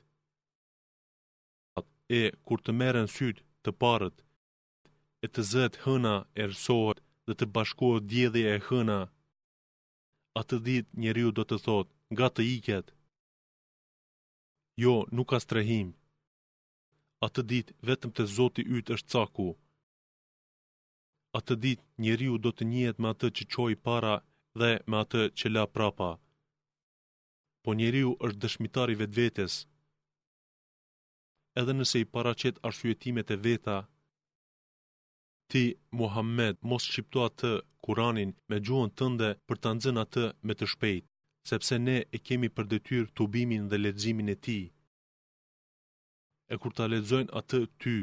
E 2.20 2.22
kur 2.46 2.58
të 2.62 2.70
merren 2.80 3.08
syt 3.16 3.36
të 3.64 3.70
parët 3.80 4.16
e 5.24 5.26
të 5.34 5.40
zët 5.52 5.74
hëna 5.84 6.14
e 6.40 6.42
rësohet 6.50 6.98
dhe 7.26 7.32
të 7.38 7.44
bashkohet 7.54 8.04
djedhe 8.10 8.42
e 8.54 8.58
hëna, 8.66 9.00
atë 10.40 10.56
dit 10.68 10.86
njeriu 11.02 11.30
do 11.38 11.44
të 11.46 11.56
thot, 11.66 11.88
nga 12.12 12.26
të 12.34 12.42
iket. 12.56 12.86
Jo, 14.82 14.94
nuk 15.16 15.28
ka 15.32 15.38
strehim, 15.44 15.88
atë 17.26 17.40
dit 17.52 17.68
vetëm 17.88 18.10
të 18.14 18.24
zoti 18.36 18.62
ytë 18.76 18.94
është 18.96 19.10
caku. 19.14 19.48
Atë 21.38 21.54
dit 21.64 21.80
njeriu 22.04 22.34
do 22.44 22.50
të 22.54 22.64
njëhet 22.72 22.98
me 23.02 23.08
atë 23.14 23.28
që 23.36 23.44
qoj 23.54 23.74
para 23.86 24.14
dhe 24.60 24.70
me 24.90 24.96
atë 25.04 25.22
që 25.38 25.46
la 25.54 25.64
prapa. 25.74 26.10
Po 27.62 27.70
njeriu 27.80 28.10
është 28.26 28.40
dëshmitari 28.44 28.98
vetë 29.00 29.18
vetës. 29.20 29.52
Edhe 31.60 31.72
nëse 31.78 31.96
i 32.02 32.08
paracet 32.14 32.56
arsujetimet 32.68 33.28
e 33.36 33.38
veta, 33.48 33.78
ti, 35.50 35.64
Muhammed, 36.00 36.54
mos 36.70 36.82
shqipto 36.88 37.20
atë 37.28 37.50
kuranin 37.84 38.30
me 38.48 38.56
gjuën 38.66 38.90
tënde 38.98 39.28
për 39.48 39.56
të 39.60 39.70
nëzën 39.76 40.02
atë 40.04 40.22
me 40.46 40.54
të 40.58 40.66
shpejt, 40.72 41.04
sepse 41.50 41.74
ne 41.86 41.96
e 42.14 42.18
kemi 42.26 42.48
për 42.56 42.64
detyr 42.72 43.04
të 43.12 43.20
ubimin 43.26 43.64
dhe 43.70 43.76
ledzimin 43.84 44.30
e 44.34 44.36
ti 44.44 44.60
e 46.52 46.54
kur 46.60 46.72
ta 46.78 46.84
lexojnë 46.94 47.32
atë 47.40 47.58
ty, 47.82 47.94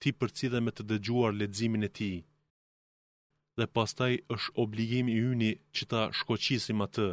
ti 0.00 0.08
përcidhe 0.18 0.58
me 0.64 0.72
të 0.74 0.82
dëgjuar 0.90 1.32
leximin 1.40 1.86
e 1.88 1.90
tij. 1.98 2.16
Dhe 3.58 3.66
pastaj 3.76 4.12
është 4.34 4.50
obligimi 4.64 5.12
i 5.16 5.22
yni 5.32 5.52
që 5.74 5.82
ta 5.92 6.00
shkoqisim 6.18 6.80
atë. 6.86 7.08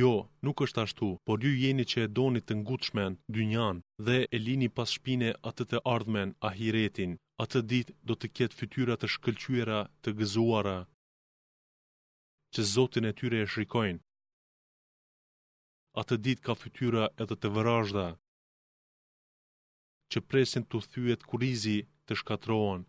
Jo, 0.00 0.12
nuk 0.44 0.56
është 0.64 0.80
ashtu, 0.84 1.08
por 1.26 1.38
ju 1.44 1.52
jeni 1.62 1.84
që 1.90 1.98
e 2.06 2.12
doni 2.18 2.40
të 2.44 2.52
ngutshmen, 2.62 3.12
dynjan, 3.34 3.76
dhe 4.06 4.16
e 4.34 4.38
lini 4.46 4.68
pas 4.76 4.88
shpine 4.96 5.30
atë 5.48 5.64
të 5.70 5.78
ardhmen, 5.94 6.28
ahiretin, 6.48 7.12
atë 7.44 7.58
dit 7.72 7.88
do 8.08 8.14
të 8.18 8.26
ketë 8.36 8.58
fytyra 8.58 8.94
të 8.98 9.06
shkëllqyra 9.14 9.80
të 10.02 10.10
gëzuara, 10.18 10.78
që 12.56 12.60
zotin 12.74 13.04
e 13.10 13.12
tyre 13.18 13.38
e 13.44 13.50
shrikojnë. 13.52 14.00
Atë 16.00 16.14
dit 16.24 16.38
ka 16.46 16.54
fytyra 16.62 17.04
edhe 17.22 17.36
të 17.40 17.48
vërajda, 17.56 18.06
që 20.12 20.20
presin 20.30 20.64
të 20.68 20.78
thyet 20.92 21.22
kurizi 21.30 21.78
të 22.06 22.18
shkatrohen. 22.20 22.82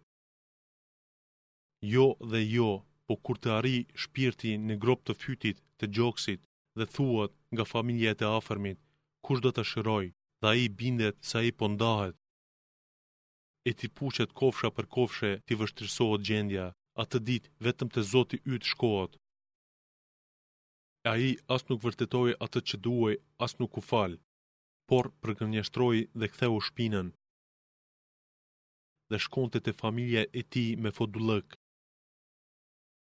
Jo 1.94 2.06
dhe 2.32 2.42
jo, 2.58 2.72
po 3.08 3.14
kur 3.26 3.38
të 3.44 3.50
arri 3.60 3.78
shpirti 4.04 4.52
në 4.68 4.76
grop 4.84 5.02
të 5.08 5.14
fytit 5.22 5.58
të 5.80 5.86
gjoksit 5.96 6.42
dhe 6.80 6.86
thuat 6.96 7.32
nga 7.56 7.66
familje 7.74 8.10
e 8.14 8.18
të 8.20 8.26
afermit, 8.40 8.80
kush 9.26 9.42
do 9.46 9.50
të 9.54 9.64
shëroj 9.72 10.06
dhe 10.42 10.48
a 10.52 10.54
i 10.64 10.68
bindet 10.80 11.16
sa 11.30 11.38
i 11.50 11.56
pondahet. 11.60 12.16
E 13.70 13.72
ti 13.80 13.88
puqet 13.98 14.32
kofsha 14.40 14.70
për 14.78 14.86
kofshe 14.96 15.32
ti 15.46 15.54
vështirsohet 15.60 16.22
gjendja, 16.30 16.66
atë 17.04 17.18
dit 17.30 17.46
vetëm 17.66 17.90
të 17.92 18.02
zoti 18.14 18.38
ytë 18.56 18.72
shkohet. 18.74 19.14
a 21.12 21.14
i 21.28 21.32
as 21.56 21.64
nuk 21.70 21.80
vërtetoj 21.86 22.30
atë 22.46 22.60
që 22.68 22.76
duaj, 22.86 23.14
as 23.46 23.54
nuk 23.60 23.74
u 23.80 23.82
falë, 23.89 24.18
por 24.89 25.06
përgënjështroj 25.24 25.97
dhe 26.20 26.28
ktheu 26.34 26.56
shpinën 26.68 27.08
dhe 29.14 29.20
shkonte 29.26 29.59
te 29.66 29.72
familja 29.84 30.22
e 30.39 30.41
tij 30.51 30.70
me 30.82 30.89
fodullëk. 30.97 31.49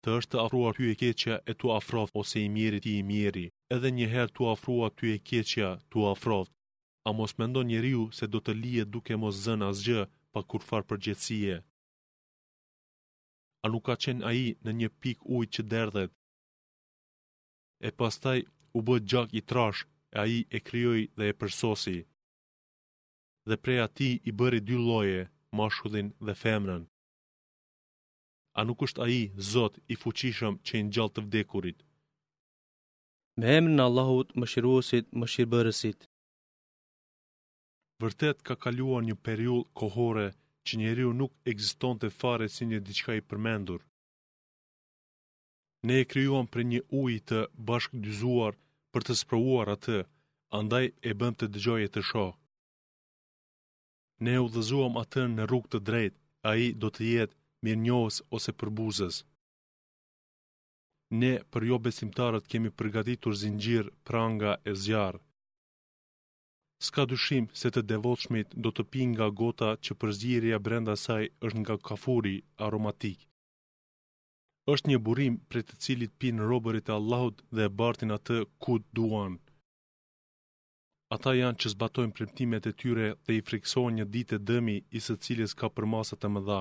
Të 0.04 0.08
është 0.18 0.32
të 0.32 0.40
afruar 0.46 0.74
ty 0.78 0.84
e 0.94 0.98
keqja 1.02 1.36
e 1.52 1.54
tu 1.60 1.66
afroft 1.78 2.14
ose 2.22 2.38
i 2.46 2.50
mjeri 2.56 2.80
ti 2.86 2.92
i 3.00 3.04
mjeri, 3.12 3.46
edhe 3.76 3.90
njëherë 3.98 4.34
tu 4.36 4.42
afruar 4.54 4.92
ty 4.98 5.06
e 5.16 5.20
keqja 5.30 5.70
tu 5.92 6.00
afroft. 6.14 6.52
A 7.08 7.10
mos 7.18 7.32
mendon 7.40 7.68
njeriu 7.72 8.04
se 8.18 8.26
do 8.34 8.40
të 8.44 8.54
lije 8.64 8.84
duke 8.94 9.14
mos 9.22 9.36
zën 9.44 9.62
asgjë 9.72 10.02
pa 10.34 10.40
kur 10.50 10.62
far 10.70 10.84
përgjëtsie. 10.90 11.56
A 13.64 13.66
nuk 13.72 13.84
ka 13.88 13.96
qenë 14.04 14.26
aji 14.30 14.50
në 14.66 14.72
një 14.80 14.90
pik 15.02 15.20
ujtë 15.36 15.54
që 15.56 15.62
derdhet. 15.74 16.12
E 17.88 17.90
pastaj 18.00 18.40
u 18.78 18.80
bët 18.88 19.04
gjak 19.12 19.30
i 19.40 19.46
trash 19.50 19.82
e 20.16 20.18
aji 20.24 20.40
e 20.58 20.60
kryoj 20.68 21.00
dhe 21.18 21.26
e 21.32 21.38
përsosi. 21.40 21.98
Dhe 23.48 23.56
prej 23.64 23.80
ati 23.88 24.10
i 24.30 24.32
bëri 24.40 24.60
dy 24.68 24.76
loje 24.90 25.24
mashullin 25.58 26.08
dhe 26.28 26.34
femrën. 26.44 26.84
A 28.60 28.62
nuk 28.68 28.80
është 28.86 29.02
aji, 29.06 29.24
Zot, 29.52 29.74
i 29.94 29.96
fuqishëm 30.04 30.56
që 30.66 30.74
i 30.80 30.84
në 30.84 30.92
gjallë 30.96 31.14
të 31.16 31.22
vdekurit? 31.26 31.80
Me 33.40 33.48
emrin 33.58 33.84
Allahut, 33.88 34.30
më 34.40 34.46
shiruosit, 34.52 35.06
më 35.20 35.26
shirëbërësit. 35.34 36.00
Vërtet 38.02 38.38
ka 38.48 38.56
kaluar 38.64 39.02
një 39.08 39.16
periull 39.28 39.64
kohore 39.80 40.28
që 40.66 40.74
njeriu 40.82 41.12
nuk 41.20 41.34
egziston 41.52 41.96
të 42.00 42.08
fare 42.20 42.48
si 42.54 42.64
një 42.72 42.80
diçka 42.88 43.12
i 43.20 43.26
përmendur. 43.30 43.82
Ne 45.88 45.96
e 46.02 46.10
kryuan 46.12 46.48
për 46.54 46.62
një 46.72 46.82
ujë 47.02 47.22
të 47.30 47.40
bashkë 47.68 47.98
dyzuar 48.06 48.54
për 48.94 49.02
të 49.08 49.14
sprovuar 49.22 49.68
atë, 49.76 49.98
andaj 50.60 50.86
e 51.10 51.12
bëm 51.20 51.34
të 51.38 51.46
dëgjoj 51.54 51.82
e 51.88 51.92
të 51.96 52.02
shohë 52.10 52.34
ne 54.24 54.36
u 54.46 54.48
dhëzuam 54.56 54.96
atë 55.02 55.24
në 55.36 55.46
rrug 55.50 55.66
të 55.74 55.80
drejt, 55.90 56.16
a 56.52 56.56
i 56.66 56.74
do 56.84 56.90
të 56.96 57.06
jetë 57.12 57.38
mirë 57.68 57.82
njohës 57.86 58.20
ose 58.38 58.54
përbuzës. 58.62 59.18
Ne 61.22 61.32
për 61.52 61.68
jo 61.70 61.78
besimtarët 61.88 62.48
kemi 62.54 62.72
përgatitur 62.82 63.36
zingjir, 63.42 63.86
pranga 64.10 64.56
e 64.70 64.74
zjarë. 64.84 65.20
Ska 66.88 67.06
dyshim 67.12 67.46
se 67.62 67.70
të 67.72 67.82
devotshmit 67.92 68.56
do 68.66 68.70
të 68.76 68.84
pi 68.92 69.06
nga 69.12 69.28
gota 69.42 69.70
që 69.86 69.98
përzgjirja 70.02 70.58
brenda 70.68 70.96
saj 71.06 71.24
është 71.48 71.60
nga 71.64 71.76
kafuri 71.90 72.36
aromatik. 72.68 73.20
është 74.74 74.90
një 74.90 74.98
burim 75.06 75.36
për 75.52 75.60
të 75.68 75.76
cilit 75.86 76.12
pinë 76.24 76.46
robërit 76.50 76.88
e 76.90 76.96
Allahut 76.98 77.38
dhe 77.56 77.64
e 77.68 77.74
bartin 77.80 78.12
atë 78.18 78.38
kut 78.66 78.84
duanë. 78.98 79.38
Ata 81.16 81.32
janë 81.40 81.60
që 81.62 81.70
zbatojnë 81.74 82.14
premtimet 82.18 82.66
e 82.70 82.72
tyre 82.82 83.06
dhe 83.26 83.34
i 83.40 83.44
friksojnë 83.48 83.96
një 83.98 84.06
ditë 84.16 84.38
dëmi 84.50 84.74
i 84.98 85.00
së 85.06 85.14
cilës 85.26 85.54
ka 85.62 85.68
për 85.76 85.86
masat 85.92 86.26
e 86.28 86.32
mëdha. 86.36 86.58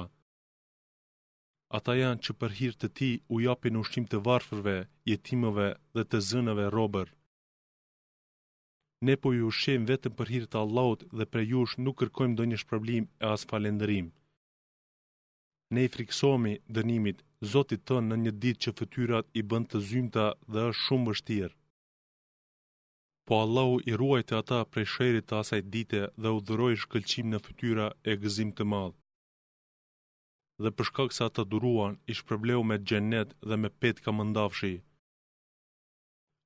Ata 1.79 1.95
janë 2.01 2.23
që 2.27 2.35
për 2.41 2.53
hirtë 2.59 2.81
të 2.85 2.89
ti 2.99 3.09
u 3.35 3.41
japin 3.47 3.79
ushqim 3.83 4.07
të 4.13 4.21
varfërve, 4.29 4.77
jetimëve 5.11 5.67
dhe 5.97 6.05
të 6.11 6.19
zënëve 6.29 6.67
robër. 6.77 7.09
Ne 9.07 9.15
po 9.23 9.33
ju 9.37 9.49
ushqim 9.51 9.89
vetëm 9.91 10.15
për 10.21 10.31
hirtë 10.35 10.51
të 10.53 10.63
Allahut 10.65 11.01
dhe 11.19 11.25
për 11.33 11.43
jush 11.55 11.75
nuk 11.85 11.99
kërkojmë 12.03 12.39
do 12.41 12.45
një 12.53 12.61
shpërblim 12.63 13.11
e 13.25 13.33
as 13.35 13.47
falendërim. 13.51 14.07
Ne 15.75 15.81
i 15.89 15.93
friksojmë 15.97 16.55
dënimit, 16.79 17.19
zotit 17.57 17.83
të 17.89 17.99
në 18.09 18.23
një 18.27 18.37
ditë 18.45 18.63
që 18.67 18.77
fëtyrat 18.79 19.35
i 19.41 19.47
bënd 19.51 19.73
të 19.73 19.83
zymta 19.91 20.31
dhe 20.53 20.69
është 20.71 20.83
shumë 20.87 21.11
vështirë. 21.13 21.55
Po 23.31 23.39
Allahu 23.41 23.79
i 23.91 23.95
ruaj 23.99 24.25
të 24.29 24.35
ata 24.43 24.57
prej 24.73 24.85
shërit 24.95 25.25
të 25.31 25.37
asaj 25.43 25.61
dite 25.75 26.01
dhe 26.25 26.33
u 26.39 26.41
dhëroj 26.49 26.75
shkëllqim 26.81 27.31
në 27.35 27.39
fëtyra 27.47 27.87
e 28.13 28.17
gëzim 28.25 28.51
të 28.59 28.67
madhë. 28.73 28.93
Dhe 30.65 30.73
përshkak 30.81 31.17
se 31.19 31.23
ata 31.27 31.45
duruan, 31.55 31.97
ish 32.15 32.21
përbleu 32.31 32.61
me 32.73 32.77
gjenet 32.91 33.33
dhe 33.53 33.57
me 33.63 33.71
pet 33.85 34.03
ka 34.09 34.13
mëndafshi. 34.19 34.73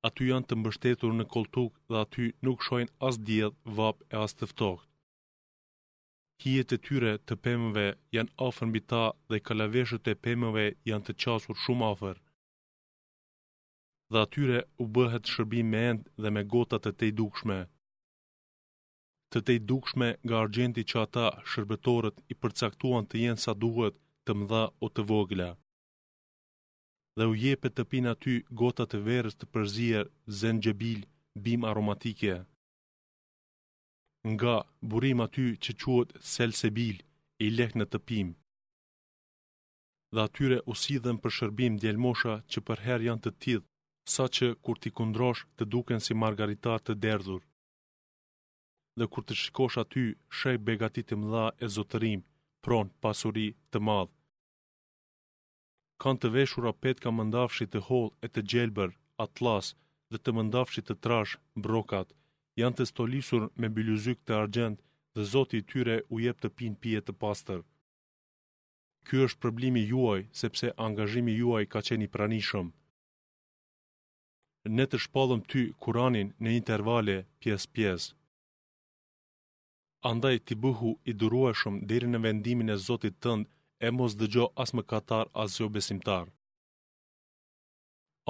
Aty 0.09 0.29
janë 0.29 0.47
të 0.51 0.59
mbështetur 0.61 1.13
në 1.17 1.27
koltuk 1.35 1.75
dhe 1.91 1.99
aty 2.05 2.29
nuk 2.49 2.63
shojnë 2.69 2.95
as 3.09 3.21
djedh, 3.27 3.59
vap 3.81 3.97
e 4.13 4.23
as 4.25 4.39
tëftok. 4.39 4.79
Kijet 6.41 6.75
e 6.77 6.81
tyre 6.87 7.13
të 7.27 7.39
pemëve 7.49 7.87
janë 8.19 8.35
afën 8.47 8.73
bita 8.77 9.03
dhe 9.33 9.43
kalaveshët 9.49 10.09
e 10.15 10.19
pemëve 10.29 10.67
janë 10.93 11.05
të 11.09 11.17
qasur 11.25 11.61
shumë 11.65 11.89
afër, 11.93 12.23
dhe 14.11 14.19
atyre 14.25 14.59
u 14.81 14.85
bëhet 14.95 15.29
shërbim 15.33 15.67
me 15.71 15.81
end 15.91 16.01
dhe 16.21 16.29
me 16.35 16.41
gotat 16.53 16.83
të 16.85 16.91
tejdukshme. 16.99 17.57
Të 19.31 19.39
tejdukshme 19.47 20.07
nga 20.25 20.35
argjenti 20.43 20.81
që 20.89 20.97
ata 21.05 21.25
shërbetorët 21.49 22.17
i 22.31 22.33
përcaktuan 22.41 23.03
të 23.09 23.15
jenë 23.23 23.43
sa 23.43 23.53
duhet 23.63 23.95
të 24.25 24.31
mdha 24.39 24.63
o 24.85 24.87
të 24.93 25.01
vogla, 25.11 25.49
dhe 27.17 27.25
u 27.31 27.33
jepet 27.43 27.73
të 27.75 27.83
pin 27.91 28.05
aty 28.13 28.35
gotat 28.59 28.89
të 28.91 28.99
verës 29.07 29.35
të 29.37 29.45
përzier, 29.53 30.05
zengjebil, 30.39 30.99
bim 31.43 31.61
aromatike. 31.69 32.35
Nga 34.33 34.55
burim 34.89 35.19
aty 35.25 35.47
që 35.63 35.71
quat 35.81 36.09
selsebil, 36.33 36.97
i 37.45 37.47
leh 37.57 37.73
në 37.79 37.85
të 37.91 37.99
pim, 38.07 38.27
dhe 40.13 40.21
atyre 40.27 40.57
u 40.71 40.73
sidhen 40.83 41.17
për 41.23 41.31
shërbim 41.37 41.73
djelmosha 41.81 42.33
që 42.51 42.59
për 42.67 42.77
her 42.85 42.99
janë 43.07 43.23
të 43.25 43.31
tith, 43.43 43.68
sa 44.15 44.23
që 44.35 44.47
kur 44.65 44.77
t'i 44.81 44.91
kundrosh 44.97 45.41
të 45.57 45.63
duken 45.73 46.01
si 46.05 46.13
margarita 46.23 46.73
të 46.85 46.93
derdhur. 47.03 47.43
Dhe 48.97 49.05
kur 49.13 49.23
të 49.25 49.33
shikosh 49.41 49.77
aty, 49.83 50.05
shëj 50.37 50.57
begatit 50.67 51.05
të 51.09 51.15
mëdha 51.21 51.45
e 51.63 51.67
zotërim, 51.75 52.21
pron 52.63 52.87
pasuri 53.03 53.47
të 53.71 53.77
madhë. 53.87 54.13
Kanë 56.01 56.21
të 56.21 56.27
veshura 56.35 56.71
petka 56.83 57.09
mëndafshi 57.17 57.65
të 57.71 57.79
holë 57.87 58.13
e 58.25 58.27
të 58.33 58.41
gjelber, 58.51 58.89
atlas, 59.25 59.65
dhe 60.11 60.17
të 60.21 60.29
mëndafshi 60.37 60.81
të 60.85 60.95
trash, 61.03 61.33
brokat, 61.65 62.07
janë 62.61 62.75
të 62.77 62.85
stolisur 62.91 63.43
me 63.61 63.67
biluzyk 63.75 64.19
të 64.23 64.33
argjend 64.41 64.77
dhe 65.15 65.23
zoti 65.33 65.59
tyre 65.71 65.95
u 66.13 66.19
jep 66.25 66.37
të 66.41 66.49
pin 66.57 66.73
pje 66.81 66.99
të 67.05 67.13
pastër. 67.21 67.61
Kjo 69.07 69.21
është 69.27 69.41
problemi 69.43 69.83
juaj, 69.91 70.19
sepse 70.41 70.73
angazhimi 70.87 71.33
juaj 71.41 71.63
ka 71.73 71.79
qeni 71.87 72.07
pranishëm 72.15 72.67
ne 74.67 74.85
të 74.91 74.97
shpallëm 75.05 75.41
ty 75.51 75.61
Kur'anin 75.83 76.33
në 76.43 76.53
intervale 76.59 77.15
pjesë-pjesë. 77.41 78.13
Andaj 80.11 80.35
ti 80.47 80.55
buhu 80.63 80.91
i 81.03 81.13
duruar 81.21 81.55
shumë 81.59 81.85
deri 81.91 82.07
në 82.11 82.19
vendimin 82.25 82.69
e 82.73 82.77
Zotit 82.85 83.17
tënd 83.23 83.45
e 83.87 83.89
mos 83.97 84.15
dëgjo 84.19 84.45
as 84.63 84.71
më 84.75 84.83
katar 84.91 85.25
as 85.43 85.57
jo 85.59 85.67
besimtar. 85.75 86.25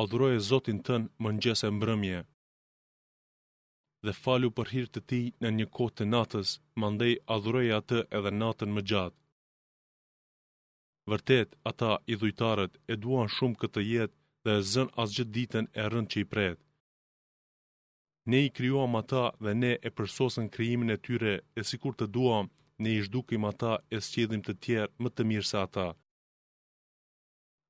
O 0.01 0.05
dhuroj 0.09 0.35
Zotin 0.49 0.79
tënd 0.87 1.11
mëngjes 1.23 1.61
e 1.67 1.69
mbrëmje. 1.77 2.19
Dhe 4.05 4.13
falu 4.23 4.47
për 4.57 4.67
hir 4.73 4.87
të 4.93 4.99
tij 5.09 5.25
në 5.41 5.49
një 5.57 5.65
kohë 5.75 5.95
të 5.97 6.03
natës, 6.15 6.49
mandej 6.81 7.13
adhuroj 7.35 7.67
atë 7.79 7.97
edhe 8.17 8.31
natën 8.41 8.69
më 8.75 8.81
gjatë. 8.89 9.17
Vërtet, 11.11 11.49
ata 11.69 11.91
i 12.11 12.15
dhujtarët 12.19 12.73
e 12.91 12.95
duan 13.03 13.29
shumë 13.35 13.59
këtë 13.61 13.81
jetë 13.91 14.18
dhe 14.45 14.51
e 14.59 14.63
zën 14.71 14.89
as 15.03 15.09
gjithë 15.15 15.33
ditën 15.37 15.65
e 15.81 15.83
rënd 15.91 16.07
që 16.11 16.17
i 16.23 16.25
pretë. 16.33 16.61
Ne 18.29 18.39
i 18.47 18.53
kryuam 18.55 18.93
ata 19.01 19.23
dhe 19.43 19.51
ne 19.61 19.71
e 19.87 19.89
përsosën 19.97 20.47
kryimin 20.55 20.93
e 20.95 20.97
tyre 21.05 21.33
e 21.59 21.61
si 21.67 21.75
kur 21.81 21.93
të 21.97 22.05
duam, 22.15 22.45
ne 22.81 22.89
i 22.97 23.01
shdukim 23.05 23.43
ata 23.51 23.73
e 23.95 23.97
sqedhim 24.05 24.41
të 24.45 24.53
tjerë 24.63 24.95
më 25.01 25.09
të 25.13 25.21
mirë 25.29 25.47
se 25.51 25.57
ata. 25.65 25.87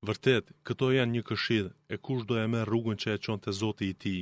Vërtet, 0.06 0.44
këto 0.66 0.86
janë 0.96 1.14
një 1.14 1.22
këshid 1.28 1.66
e 1.94 1.96
kush 2.04 2.24
do 2.28 2.34
e 2.44 2.46
me 2.52 2.60
rrugën 2.68 2.98
që 3.02 3.08
e 3.14 3.20
qonë 3.24 3.42
të 3.44 3.50
zoti 3.60 3.86
i 3.92 3.96
ti. 4.02 4.18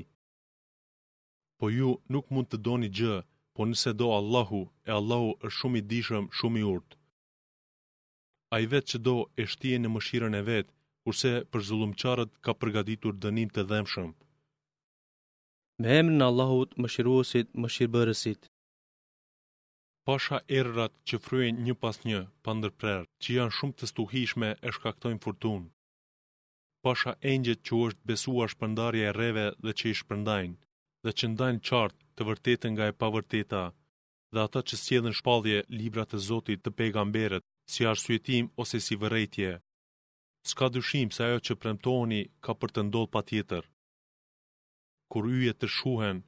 Po 1.59 1.67
ju 1.77 1.91
nuk 2.13 2.27
mund 2.33 2.47
të 2.51 2.57
do 2.67 2.75
një 2.83 2.91
gjë, 2.99 3.17
po 3.55 3.61
nëse 3.69 3.91
do 4.01 4.09
Allahu 4.19 4.63
e 4.89 4.91
Allahu 4.99 5.31
është 5.47 5.55
shumë 5.59 5.79
i 5.81 5.83
dishëm 5.91 6.25
shumë 6.39 6.59
i 6.61 6.65
urtë. 6.75 6.97
A 8.55 8.57
i 8.65 8.67
vetë 8.73 8.89
që 8.91 8.99
do 9.07 9.17
e 9.41 9.45
shtije 9.53 9.79
në 9.81 9.89
mëshirën 9.95 10.39
e 10.41 10.43
vetë, 10.51 10.73
kurse 11.09 11.31
për 11.55 11.63
zulumqarët 11.69 12.33
ka 12.47 12.53
përgaditur 12.63 13.15
dënim 13.25 13.51
të 13.57 13.63
dhemshëm. 13.71 14.09
Me 15.83 15.91
emrin 16.01 16.25
Allahut 16.29 16.75
më 16.83 16.89
shiruosit, 16.95 17.49
më 17.63 17.69
shirëbërësit. 17.75 18.43
Pasha 20.07 20.39
errat 20.59 20.93
që 21.09 21.17
fryen 21.27 21.63
një 21.67 21.75
pas 21.85 21.97
një, 22.09 22.21
pa 22.45 22.51
ndërprer, 22.59 23.07
që 23.23 23.29
janë 23.39 23.57
shumë 23.59 23.77
të 23.79 23.85
stuhishme 23.93 24.51
e 24.69 24.73
shkaktojnë 24.77 25.23
furtun. 25.25 25.63
Pasha 26.85 27.13
engjët 27.33 27.65
që 27.67 27.75
është 27.87 28.07
besuar 28.11 28.53
shpërndarja 28.55 29.07
e 29.09 29.15
reve 29.21 29.47
dhe 29.65 29.73
që 29.79 29.85
i 29.93 29.95
shpërndajnë, 30.01 30.59
dhe 31.05 31.11
që 31.19 31.31
ndajnë 31.33 31.63
qartë 31.69 32.03
të 32.17 32.27
vërtetën 32.29 32.73
nga 32.75 32.87
e 32.91 32.97
pavërteta, 33.01 33.63
dhe 34.35 34.41
ata 34.47 34.61
që 34.69 34.75
sjedhen 34.85 35.17
shpallje 35.21 35.59
libra 35.81 36.05
të 36.09 36.17
Zotit 36.29 36.61
të 36.63 36.71
pejgamberët, 36.79 37.45
si 37.73 37.89
arsyetim 37.93 38.53
ose 38.63 38.79
si 38.89 38.97
vërejtje 39.05 39.55
s'ka 40.47 40.67
dyshim 40.75 41.09
se 41.17 41.21
ajo 41.29 41.39
që 41.47 41.57
premtoni 41.63 42.21
ka 42.47 42.53
për 42.61 42.71
të 42.75 42.81
ndodhë 42.89 43.11
pa 43.15 43.21
tjetër, 43.31 43.65
kur 45.13 45.25
yjet 45.35 45.59
të 45.61 45.69
shuhen 45.77 46.19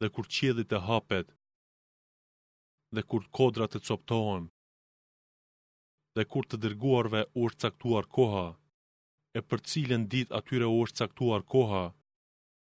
dhe 0.00 0.06
kur 0.16 0.26
qjedit 0.36 0.70
të 0.70 0.78
hapet 0.88 1.28
dhe 2.96 3.02
kur 3.10 3.22
kodrat 3.38 3.70
të 3.74 3.78
coptohen 3.88 4.44
dhe 6.16 6.22
kur 6.32 6.44
të 6.48 6.56
dërguarve 6.64 7.22
u 7.38 7.40
është 7.50 7.62
caktuar 7.66 8.04
koha 8.16 8.46
e 9.38 9.40
për 9.48 9.60
cilën 9.70 10.02
dit 10.14 10.28
atyre 10.38 10.68
u 10.70 10.76
është 10.84 10.98
caktuar 11.02 11.42
koha 11.54 11.82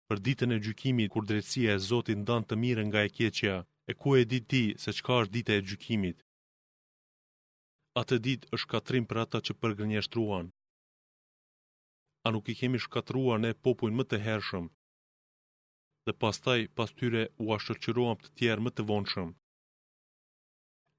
për 0.08 0.18
ditën 0.26 0.50
e 0.56 0.62
gjykimit 0.64 1.12
kur 1.14 1.24
drejtësia 1.30 1.70
e 1.78 1.82
Zotit 1.90 2.18
ndan 2.24 2.42
të 2.46 2.54
mirën 2.62 2.88
nga 2.90 3.00
e 3.06 3.10
keqja 3.16 3.56
e 3.90 3.92
ku 4.00 4.08
e 4.20 4.22
di 4.30 4.40
ti 4.50 4.64
se 4.82 4.90
çka 4.98 5.12
është 5.20 5.34
dita 5.36 5.52
e 5.58 5.62
gjykimit 5.68 6.18
atë 7.98 8.16
ditë 8.24 8.50
është 8.56 8.70
katrim 8.72 9.06
për 9.10 9.20
ata 9.24 9.40
që 9.46 9.54
përgënjeshtruan. 9.62 10.50
A 12.28 12.32
nuk 12.34 12.48
i 12.48 12.54
kemi 12.60 12.78
shkatruar 12.84 13.40
ne 13.42 13.50
popujnë 13.64 13.98
më 13.98 14.04
të 14.10 14.20
hershëm, 14.26 14.66
dhe 16.06 16.14
pastaj 16.22 16.60
pas 16.76 16.92
tyre 17.00 17.24
u 17.44 17.50
ashtërqyruam 17.56 18.18
të 18.22 18.30
tjerë 18.38 18.64
më 18.64 18.70
të 18.76 18.86
vonëshëm. 18.90 19.30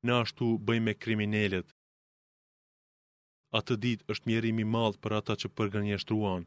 Në 0.06 0.14
ashtu 0.24 0.52
bëjmë 0.68 0.96
me 1.20 1.46
A 1.60 1.64
Atë 3.60 3.74
ditë 3.84 4.08
është 4.14 4.28
mjerimi 4.30 4.66
madhë 4.74 5.02
për 5.04 5.12
ata 5.20 5.34
që 5.42 5.48
përgënjeshtruan. 5.58 6.44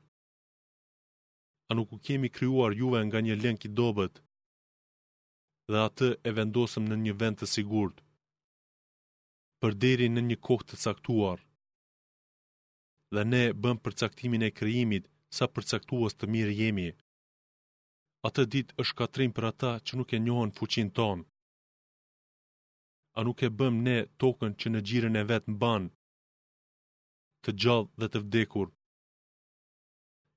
A 1.71 1.73
nuk 1.79 1.93
u 1.95 1.99
kemi 2.07 2.31
kryuar 2.37 2.73
juve 2.81 2.99
nga 3.07 3.19
një 3.27 3.35
lënki 3.43 3.69
dobet, 3.81 4.15
dhe 5.71 5.79
atë 5.89 6.09
e 6.29 6.31
vendosëm 6.39 6.85
në 6.89 6.97
një 7.05 7.15
vend 7.23 7.37
të 7.39 7.47
sigurt 7.55 7.97
për 9.63 9.75
deri 9.85 10.07
në 10.13 10.23
një 10.29 10.37
kohë 10.47 10.67
të 10.71 10.79
caktuar. 10.85 11.41
Dhe 13.15 13.23
ne 13.33 13.43
bëm 13.65 13.81
përcaktimin 13.85 14.47
e 14.47 14.51
krijimit 14.61 15.07
sa 15.39 15.47
caktuas 15.71 16.15
të 16.17 16.31
mirë 16.35 16.55
jemi. 16.61 16.89
Atë 18.29 18.43
ditë 18.55 18.77
është 18.83 18.99
katrim 19.03 19.33
për 19.37 19.45
ata 19.53 19.73
që 19.87 19.99
nuk 19.99 20.15
e 20.17 20.23
njohën 20.27 20.53
fuqin 20.59 20.89
tonë. 20.99 21.25
A 23.19 23.21
nuk 23.27 23.39
e 23.47 23.51
bëm 23.59 23.75
ne 23.89 23.99
tokën 24.21 24.53
që 24.61 24.67
në 24.71 24.81
gjirën 24.89 25.21
e 25.21 25.25
vetë 25.31 25.51
në 25.51 25.59
banë, 25.63 25.91
të 27.43 27.51
gjallë 27.65 27.91
dhe 28.01 28.09
të 28.13 28.23
vdekur. 28.25 28.67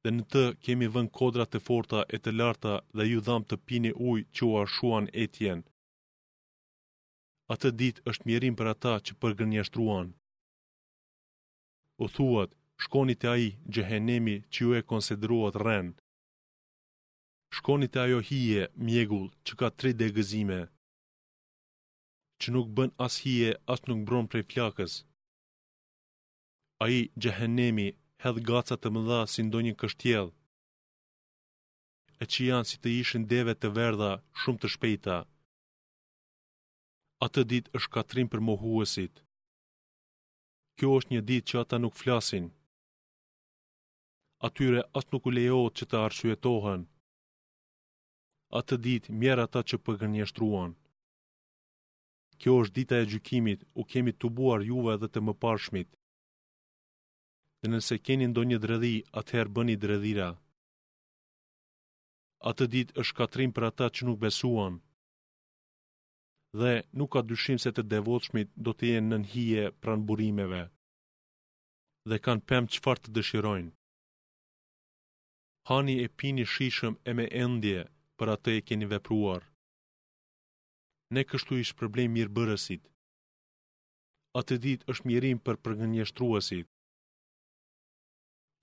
Dhe 0.04 0.12
në 0.16 0.24
të 0.34 0.44
kemi 0.66 0.90
vën 0.96 1.10
kodra 1.18 1.46
të 1.50 1.64
forta 1.68 2.04
e 2.16 2.18
të 2.24 2.36
larta 2.40 2.74
dhe 2.98 3.10
ju 3.12 3.20
dham 3.28 3.42
të 3.50 3.56
pini 3.66 3.92
ujë 4.10 4.28
që 4.36 4.42
u 4.50 4.52
arshuan 4.62 5.06
tjenë 5.38 5.64
atë 7.54 7.70
ditë 7.80 8.02
është 8.12 8.28
mirim 8.30 8.56
për 8.60 8.70
ata 8.74 8.94
që 9.08 9.16
përgërnjështruan. 9.24 10.10
U 12.04 12.06
thuat, 12.16 12.52
shkonit 12.84 13.24
e 13.28 13.32
aji 13.36 13.52
gjehenemi 13.76 14.36
që 14.54 14.60
ju 14.64 14.74
e 14.80 14.84
konsideruat 14.92 15.60
rren. 15.64 15.94
Shkonit 17.58 17.96
e 17.98 18.02
ajo 18.06 18.20
hije 18.30 18.64
mjegull 18.88 19.28
që 19.46 19.54
ka 19.60 19.68
tre 19.80 19.90
dhe 20.00 20.08
gëzime, 20.18 20.62
që 22.40 22.48
nuk 22.54 22.68
bën 22.78 22.92
as 23.06 23.16
hije 23.24 23.52
as 23.74 23.82
nuk 23.90 24.02
bron 24.08 24.28
prej 24.32 24.44
flakës. 24.52 24.94
Aji 26.84 27.00
i 27.06 27.10
gjehenemi 27.24 27.88
hedh 28.24 28.42
gaca 28.50 28.76
të 28.80 28.88
mëdha 28.96 29.22
si 29.32 29.42
ndonjën 29.48 29.80
kështjel, 29.82 30.28
e 32.22 32.26
që 32.32 32.40
janë 32.50 32.68
si 32.70 32.78
të 32.80 32.90
ishin 33.02 33.24
deve 33.34 33.54
të 33.58 33.74
verdha 33.80 34.12
shumë 34.44 34.62
të 34.62 34.68
shpejta 34.74 35.18
atë 37.26 37.42
dit 37.52 37.70
është 37.78 37.94
katrim 37.94 38.28
për 38.32 38.42
mohuesit. 38.48 39.24
Kjo 40.78 40.90
është 41.00 41.14
një 41.16 41.22
dit 41.30 41.44
që 41.50 41.60
ata 41.64 41.80
nuk 41.82 41.96
flasin. 42.02 42.50
Atyre 44.48 44.84
asë 45.00 45.10
nuk 45.14 45.30
u 45.30 45.34
lejohet 45.34 45.74
që 45.80 45.86
të 45.90 46.02
arshuetohen. 46.06 46.84
Atë 48.60 48.76
dit 48.86 49.10
mjerë 49.22 49.48
ata 49.48 49.64
që 49.70 49.80
përgënjështruan. 49.86 50.76
Kjo 52.40 52.54
është 52.62 52.76
dita 52.78 53.00
e 53.02 53.08
gjykimit, 53.12 53.64
u 53.74 53.82
kemi 53.92 54.14
të 54.14 54.30
buar 54.38 54.62
juve 54.68 54.94
dhe 55.02 55.10
të 55.12 55.20
më 55.26 55.34
parshmit. 55.42 55.90
Dhe 57.62 57.72
nëse 57.74 57.96
keni 58.06 58.28
ndo 58.30 58.42
një 58.50 58.60
dredhi, 58.64 58.96
atëherë 59.20 59.54
bëni 59.56 59.76
dredhira. 59.84 60.30
Atë 62.50 62.66
dit 62.76 62.90
është 63.02 63.18
katrim 63.20 63.52
për 63.56 63.64
ata 63.72 63.88
që 63.96 64.02
nuk 64.06 64.22
besuan 64.26 64.76
dhe 66.60 66.84
nuk 66.98 67.12
ka 67.14 67.22
dyshim 67.30 67.58
se 67.60 67.72
të 67.76 67.84
devotshmit 67.94 68.50
do 68.66 68.72
të 68.80 68.84
jenë 68.92 69.08
nën 69.10 69.24
hije 69.32 69.64
pranë 69.82 70.06
burimeve 70.08 70.62
dhe 72.10 72.18
kanë 72.28 72.46
pem 72.52 72.66
çfarë 72.76 73.02
të 73.04 73.10
dëshirojnë. 73.18 73.74
Hani 75.70 75.96
e 76.06 76.08
pini 76.18 76.46
shishëm 76.52 76.94
e 77.10 77.12
me 77.18 77.26
endje 77.44 77.82
për 78.18 78.28
atë 78.36 78.50
e 78.60 78.62
keni 78.68 78.86
vepruar. 78.92 79.42
Ne 81.16 81.22
kështu 81.30 81.54
ish 81.64 81.76
problem 81.82 82.14
mirë 82.16 82.34
bërësit. 82.38 82.84
A 84.38 84.40
të 84.48 84.56
dit 84.66 84.82
është 84.94 85.08
mirim 85.12 85.40
për 85.46 85.56
përgënjështruasit. 85.66 86.68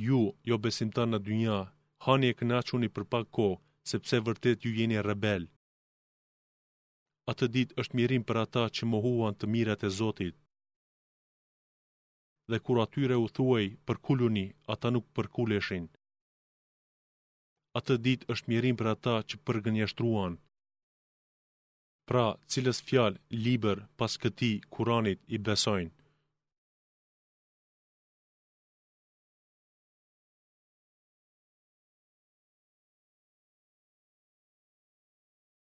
Ju, 0.07 0.23
jo 0.49 0.57
besimtar 0.65 1.07
në 1.11 1.19
dynja, 1.29 1.59
hani 2.07 2.27
e 2.33 2.37
kënachuni 2.39 2.89
për 2.97 3.05
pak 3.15 3.27
ko, 3.39 3.49
sepse 3.93 4.23
vërtet 4.27 4.65
ju 4.67 4.71
jeni 4.81 4.99
rebel 5.09 5.45
atë 7.33 7.47
dit 7.57 7.71
është 7.83 7.97
mirim 7.99 8.23
për 8.29 8.39
ata 8.45 8.63
që 8.77 8.89
mohuan 8.95 9.35
të 9.39 9.47
mirat 9.55 9.85
e 9.89 9.91
Zotit. 9.99 10.35
Dhe 12.51 12.59
kur 12.67 12.79
atyre 12.85 13.17
u 13.25 13.27
thuej 13.37 13.67
për 13.87 13.97
kuluni, 14.07 14.47
ata 14.75 14.87
nuk 14.95 15.07
përkuleshin. 15.17 15.87
Atë 17.79 17.95
dit 18.07 18.21
është 18.35 18.51
mirim 18.53 18.77
për 18.81 18.89
ata 18.95 19.15
që 19.29 19.37
përgënjështruan. 19.47 20.35
Pra, 22.09 22.27
cilës 22.53 22.79
fjalë, 22.89 23.19
liber, 23.47 23.79
pas 23.99 24.13
këti, 24.23 24.53
kuranit, 24.75 25.21
i 25.35 25.39
besojnë. 25.47 25.95